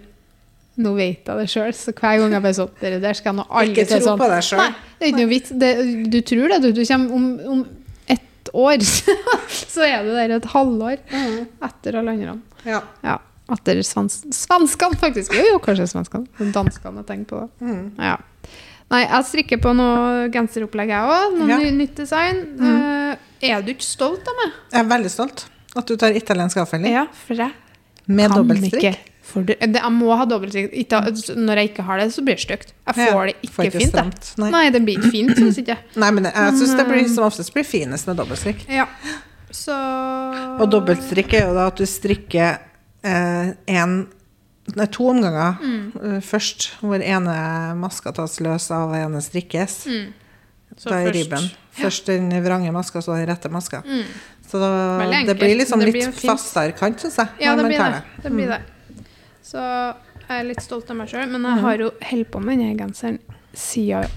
Nå 0.83 0.95
vet 0.97 1.25
jeg 1.31 1.37
det 1.39 1.49
sjøl, 1.53 1.73
så 1.79 1.93
hver 1.95 2.19
gang 2.23 2.33
jeg 2.37 2.43
bare 2.43 2.57
sånn 2.59 2.71
Det 2.81 3.01
der 3.03 3.15
skal 3.19 3.31
jeg 3.33 3.39
nå 3.39 3.45
aldri 3.51 3.73
Ikke 3.77 3.89
tro 3.91 4.01
sånn. 4.07 4.19
på 4.23 4.29
deg 4.33 4.43
sjøl. 4.49 4.59
Nei, 4.63 4.71
det 4.99 5.07
er 5.07 5.11
ikke 5.13 5.21
noe 5.23 5.31
vits. 5.33 5.51
Det, 5.63 5.71
du 6.11 6.21
tror 6.31 6.49
det, 6.55 6.59
du. 6.63 6.73
Du 6.73 6.83
kommer 6.89 7.15
om, 7.19 7.27
om 7.55 7.63
ett 8.17 8.51
år, 8.55 8.83
så 9.75 9.85
er 9.87 10.03
du 10.07 10.11
der 10.17 10.37
et 10.39 10.49
halvår 10.55 10.99
Mhm. 11.13 11.47
etter 11.69 11.99
alle 12.01 12.11
andre. 12.17 12.39
Ja. 12.67 12.81
Ja. 13.05 13.19
Etter 13.53 13.83
svans 13.85 14.21
svenskene, 14.33 14.97
faktisk. 14.97 15.33
Jo, 15.37 15.43
jo, 15.53 15.59
kanskje 15.63 15.87
svenskene. 15.91 16.27
Danskene 16.55 17.03
jeg 17.03 17.07
tenker 17.07 17.27
på. 17.35 17.41
Mhm. 17.61 17.83
Ja. 17.99 18.17
Nei, 18.93 19.03
jeg 19.07 19.25
strikker 19.25 19.61
på 19.65 19.73
noe 19.77 20.29
genseropplegg, 20.33 20.89
jeg 20.93 21.13
òg. 21.17 21.37
Noe 21.39 21.49
Ja. 21.49 21.71
nytt 21.73 21.95
design. 21.97 22.43
Eh, 22.61 23.17
er 23.51 23.63
du 23.63 23.73
ikke 23.73 23.83
stolt 23.85 24.27
av 24.29 24.35
meg? 24.41 24.53
Jeg 24.73 24.81
er 24.85 24.89
veldig 24.89 25.11
stolt 25.11 25.47
at 25.77 25.87
du 25.87 25.97
tar 25.97 26.13
italiensk 26.13 26.57
avfelling 26.61 26.93
Ja, 26.93 27.07
for 27.13 27.35
jeg 27.35 27.53
med 28.07 28.31
kan 28.31 28.43
dobbeltstrikk. 28.43 28.83
ikke. 28.83 28.97
For 29.33 29.43
det, 29.49 29.57
jeg 29.65 29.93
må 29.97 30.13
ha 30.21 30.25
dobbeltsikt. 30.29 30.93
Når 31.37 31.57
jeg 31.63 31.71
ikke 31.73 31.83
har 31.89 31.99
det, 32.03 32.09
så 32.13 32.21
blir 32.27 32.37
det 32.37 32.45
stygt. 32.45 32.75
Jeg 32.87 32.95
får 32.99 33.09
Ja, 33.09 33.33
det 33.33 33.51
får 33.51 33.65
ikke 33.65 33.73
ikke 33.73 33.81
fint. 33.81 33.93
stramt. 33.95 34.33
Nei. 34.43 34.51
Nei. 34.53 34.65
det 34.75 34.83
blir 34.85 34.99
ikke 35.01 35.11
fint, 35.15 35.35
syns 35.39 35.61
jeg. 35.65 35.79
Nei, 36.03 36.11
men 36.19 36.29
jeg 36.29 36.57
syns 36.61 36.75
det 36.77 36.87
blir 36.91 37.09
som 37.09 37.25
oftest 37.25 37.55
blir 37.57 37.65
finest 37.65 38.07
med 38.11 38.17
dobbeltstrikk. 38.21 38.67
Ja. 38.69 38.87
Så 39.53 39.73
Og 40.61 40.67
dobbeltstrikk 40.73 41.35
er 41.39 41.47
jo 41.49 41.55
da 41.57 41.67
at 41.73 41.81
du 41.81 41.85
strikker 41.89 42.59
eh, 43.05 43.53
en 43.79 43.95
Nei, 44.79 44.87
to 44.95 45.09
omganger 45.11 45.57
Mm. 45.59 45.93
eh, 45.99 46.21
først, 46.23 46.69
hvor 46.81 47.03
ene 47.03 47.33
maska 47.77 48.13
tas 48.15 48.37
løs 48.41 48.69
av 48.71 48.93
ene 48.95 49.19
strikkes. 49.21 49.87
Mm. 49.91 50.13
Så 50.79 50.89
da 50.89 51.01
er 51.03 51.11
ribben. 51.13 51.49
Først 51.75 52.07
den 52.07 52.31
vrange 52.45 52.71
maska, 52.73 53.03
så 53.03 53.17
den 53.19 53.27
rette 53.29 53.51
maska. 53.51 53.83
Mm. 53.85 54.05
Så 54.49 54.61
da, 54.63 54.71
det 55.27 55.35
blir 55.37 55.57
liksom 55.59 55.81
Det 55.83 55.91
blir 55.91 56.07
litt 56.07 56.21
fastere 56.23 56.73
kant, 56.79 57.01
syns 57.03 57.17
jeg. 57.19 57.29
Ja, 57.43 57.57
det 57.57 57.65
blir 57.67 57.79
det. 57.83 58.03
det, 58.23 58.31
blir 58.33 58.47
det. 58.55 58.61
Så 59.53 59.61
jeg 59.61 60.33
er 60.41 60.47
litt 60.49 60.63
stolt 60.65 60.89
av 60.93 60.97
meg 61.03 61.11
sjøl, 61.13 61.29
men 61.35 61.45
jeg 61.45 61.61
har 61.67 61.83
jo 61.85 61.91
holdt 62.09 62.31
på 62.33 62.41
med 62.41 62.61
denne 62.63 62.77
genseren 62.79 63.19
siden 63.53 64.09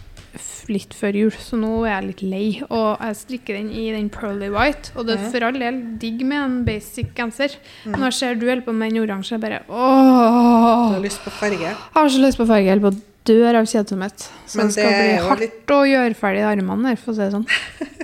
litt 0.68 0.92
før 0.98 1.16
jul, 1.16 1.32
så 1.40 1.56
nå 1.60 1.70
er 1.86 1.94
jeg 1.94 2.06
litt 2.10 2.22
lei. 2.28 2.48
Og 2.68 3.00
jeg 3.04 3.16
strikker 3.22 3.56
den 3.56 3.70
i 3.72 3.86
den 3.94 4.10
pearly 4.12 4.50
white, 4.52 4.92
og 5.00 5.08
det 5.08 5.16
er 5.16 5.30
for 5.32 5.46
all 5.48 5.60
del 5.62 5.78
digg 6.02 6.24
med 6.28 6.40
en 6.42 6.56
basic 6.68 7.14
genser. 7.16 7.56
Når 7.88 8.08
jeg 8.10 8.18
ser 8.20 8.40
du 8.42 8.48
holder 8.50 8.66
på 8.66 8.74
med 8.76 8.92
den 8.92 9.04
oransje, 9.06 9.36
jeg 9.38 9.44
bare 9.46 9.62
Du 9.68 9.76
har 9.76 11.04
lyst 11.04 11.24
på 11.24 11.32
farge. 11.36 11.62
Jeg 11.70 11.78
har 11.96 12.10
så 12.12 12.24
lyst 12.24 12.42
på 12.42 12.48
farge, 12.50 12.66
jeg 12.68 12.76
holder 12.76 12.90
på 12.90 12.96
å 12.96 13.04
dø 13.26 13.38
av 13.52 13.66
kjedsomhet. 13.72 14.28
Så 14.46 14.62
det 14.66 14.72
skal 14.76 14.92
bli 14.92 15.14
hardt 15.30 15.46
litt- 15.46 15.76
å 15.76 15.82
gjøre 15.88 16.20
ferdig 16.20 16.44
armene 16.52 16.92
der, 16.92 17.00
for 17.00 17.14
å 17.14 17.16
si 17.16 17.24
det 17.24 17.32
sånn. 17.36 17.48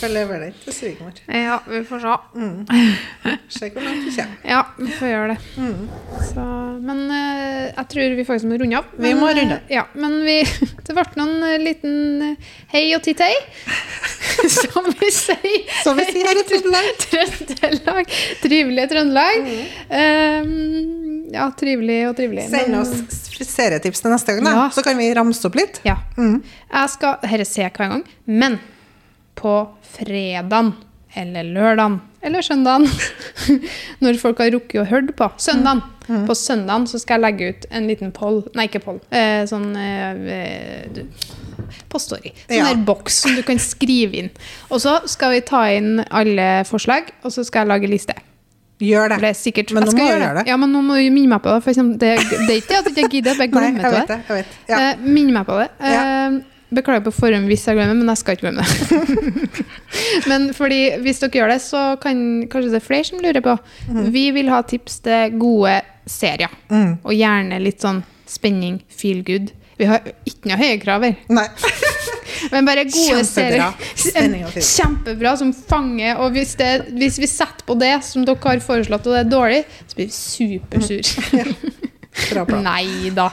Får 0.00 0.10
levere 0.10 0.48
den 0.48 0.54
til 0.64 0.74
svigermor. 0.74 1.18
Ja, 1.26 1.58
vi 1.68 1.80
får 1.86 2.00
se. 2.02 2.14
Mm. 2.34 3.36
Se 3.52 3.68
hvor 3.70 3.84
langt 3.84 4.08
kommer. 4.16 4.36
Ja, 4.48 4.62
vi 4.78 4.88
får 4.98 5.10
gjøre 5.12 5.28
det. 5.32 5.36
Mm. 5.56 5.82
Så, 6.32 6.46
men 6.88 7.02
eh, 7.14 7.64
jeg 7.68 7.86
tror 7.92 8.16
vi 8.18 8.26
faktisk 8.26 8.50
må 8.50 8.58
runde 8.62 8.80
av. 8.80 8.90
Vi 8.98 9.12
må 9.18 9.28
eh, 9.30 9.36
runde 9.38 9.58
av. 9.58 9.72
Ja, 9.72 9.84
men 9.94 10.18
vi, 10.26 10.38
det 10.88 10.96
ble 10.98 11.06
noen 11.20 11.46
eh, 11.48 11.58
liten 11.62 11.96
eh, 12.32 12.52
hei 12.74 12.84
og 12.96 13.04
titt-hei, 13.06 13.32
som 14.58 14.90
vi 14.90 15.10
sier. 15.14 15.58
Som 15.84 16.00
vi 16.00 16.08
sier 16.10 16.30
her 16.30 16.42
i 16.42 16.46
Trøndelag. 16.50 16.90
Trøndelag. 17.54 18.16
Trivelig 18.42 18.88
Trøndelag. 18.90 19.50
Um, 19.92 20.56
ja, 21.32 21.48
trivelig 21.58 22.00
og 22.10 22.16
trivelig. 22.18 22.48
Send 22.52 22.80
oss 22.80 23.22
serietips 23.42 24.02
til 24.02 24.12
neste 24.12 24.34
gang, 24.34 24.44
da. 24.46 24.52
Ja. 24.56 24.68
så 24.74 24.84
kan 24.84 24.98
vi 24.98 25.08
ramse 25.16 25.46
opp 25.48 25.56
litt. 25.58 25.80
Ja. 25.86 25.96
Mm. 26.18 26.40
Jeg 26.42 26.92
skal 26.92 27.18
Dette 27.22 27.46
ser 27.48 27.66
jeg 27.66 27.74
hver 27.76 27.96
gang, 27.96 28.04
men 28.26 28.58
på 29.38 29.54
fredagen 29.96 30.74
eller 31.14 31.44
lørdagen 31.44 32.00
eller 32.22 32.44
søndagen, 32.46 32.86
når 34.04 34.18
folk 34.22 34.38
har 34.38 34.52
rukket 34.54 34.82
å 34.84 34.88
høre 34.88 35.12
på 35.16 35.30
søndagen, 35.42 35.82
Mm. 36.02 36.24
på 36.26 36.34
søndagen 36.34 36.82
så 36.90 36.98
skal 36.98 37.20
jeg 37.20 37.22
legge 37.22 37.48
ut 37.52 37.66
en 37.78 37.84
liten 37.86 38.08
poll, 38.12 38.40
nei 38.58 38.64
ikke 38.66 38.80
poll, 38.82 38.96
eh, 39.14 39.44
sånn 39.46 39.68
eh, 39.78 40.88
du, 40.90 41.04
på 41.88 42.00
Story. 42.02 42.32
Sånn 42.48 42.56
Ja. 42.58 42.64
der 42.72 42.80
boks 42.82 43.20
som 43.22 43.36
du 43.38 43.42
kan 43.46 43.60
skrive 43.62 44.18
inn. 44.18 44.30
Og 44.74 44.80
så 44.82 44.96
skal 45.08 45.30
vi 45.36 45.40
ta 45.46 45.60
inn 45.70 46.02
alle 46.10 46.64
forslag, 46.66 47.12
og 47.22 47.30
så 47.30 47.44
skal 47.46 47.62
jeg 47.62 47.70
lage 47.70 47.88
liste. 47.92 48.16
Gjør 48.82 49.10
det. 49.14 49.20
det 49.22 49.30
er 49.30 49.38
sikkert, 49.38 49.70
Men 49.72 49.84
nå 49.86 49.92
må 49.92 49.98
du 49.98 50.02
gjøre 50.10 50.26
det. 50.26 50.34
det. 50.42 50.46
Ja, 50.50 50.56
men 50.58 50.72
nå 50.74 50.82
må 50.82 50.98
du 50.98 51.06
minne 51.14 51.36
meg 51.36 51.42
på 51.46 51.54
det. 51.54 51.62
For 51.62 51.70
eksempel, 51.70 51.98
det, 52.02 52.18
det 52.18 52.50
er 52.50 52.58
ikke 52.64 52.78
at 52.82 52.84
jeg 52.90 52.96
ikke 52.98 53.10
gidder, 53.20 53.38
jeg 53.38 53.50
bare 53.54 53.60
Nei, 53.62 53.70
glemmer 53.70 53.82
jeg 53.82 53.92
til 53.92 54.00
vet 54.00 54.08
det. 54.08 54.18
det. 54.18 54.26
Jeg 54.26 54.36
vet. 54.42 54.58
Ja. 54.74 54.80
Eh, 54.90 54.96
Minn 55.06 55.32
meg 55.32 55.46
på 55.46 55.60
det. 55.62 55.68
Eh, 55.86 56.40
Beklager 56.72 57.04
på 57.04 57.14
forhånd 57.14 57.50
hvis 57.50 57.66
jeg 57.68 57.76
glemmer, 57.76 57.98
men 57.98 58.08
jeg 58.12 58.20
skal 58.22 58.36
ikke 58.36 58.46
glemme 58.46 58.64
det. 58.64 59.64
men 60.30 60.46
fordi 60.56 60.80
hvis 61.04 61.20
dere 61.22 61.40
gjør 61.40 61.52
det, 61.52 61.58
så 61.64 61.82
kan 62.02 62.22
kanskje 62.52 62.72
det 62.72 62.80
er 62.80 62.86
flere 62.86 63.08
som 63.08 63.20
lurer 63.24 63.44
på. 63.44 63.56
Vi 64.14 64.24
vil 64.36 64.48
ha 64.52 64.62
tips 64.64 65.02
til 65.04 65.36
gode 65.42 65.80
serier. 66.08 66.52
Mm. 66.72 66.96
Og 67.02 67.12
gjerne 67.16 67.60
litt 67.62 67.84
sånn 67.84 68.00
spenning, 68.28 68.80
feel 68.88 69.20
good. 69.26 69.52
Vi 69.80 69.88
har 69.88 70.04
ikke 70.28 70.50
noe 70.50 70.58
høye 70.60 70.78
krav 70.82 71.04
her, 71.06 71.14
Nei. 71.32 71.46
men 72.52 72.66
bare 72.68 72.84
gode 72.86 73.22
Kjempebra. 73.24 73.68
serier. 73.98 74.58
Kjempebra, 74.68 75.32
som 75.40 75.52
fanger. 75.56 76.20
Og 76.22 76.36
hvis, 76.36 76.54
det, 76.60 76.70
hvis 76.98 77.18
vi 77.22 77.28
setter 77.30 77.66
på 77.66 77.76
det 77.80 77.94
som 78.06 78.26
dere 78.28 78.40
har 78.44 78.62
foreslått, 78.64 79.08
og 79.08 79.16
det 79.16 79.24
er 79.24 79.32
dårlig, 79.32 79.62
så 79.86 79.98
blir 79.98 80.10
vi 80.10 80.18
supersur. 80.18 81.12
Bra 82.32 82.44
plan. 82.44 82.66
Nei 82.66 83.10
da. 83.16 83.30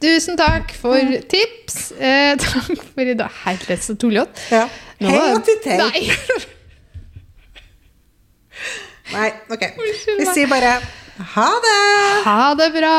Tusen 0.00 0.36
takk 0.36 0.72
for 0.76 0.98
tips. 1.30 1.92
Eh, 1.96 2.36
takk 2.42 2.82
for 2.92 3.00
i 3.06 3.14
dag. 3.16 3.30
Herlighet, 3.44 3.84
så 3.84 3.94
tullete. 3.96 4.40
Ja. 4.52 4.68
Hei 5.00 5.32
og 5.32 5.44
titt 5.44 5.64
hei. 5.68 5.78
Nei. 5.80 6.02
Nei, 9.16 9.30
ok. 9.52 9.62
Vi 10.18 10.24
sier 10.34 10.48
bare 10.50 10.72
ha 11.36 11.50
det! 11.64 11.82
Ha 12.26 12.54
det 12.58 12.70
bra. 12.74 12.96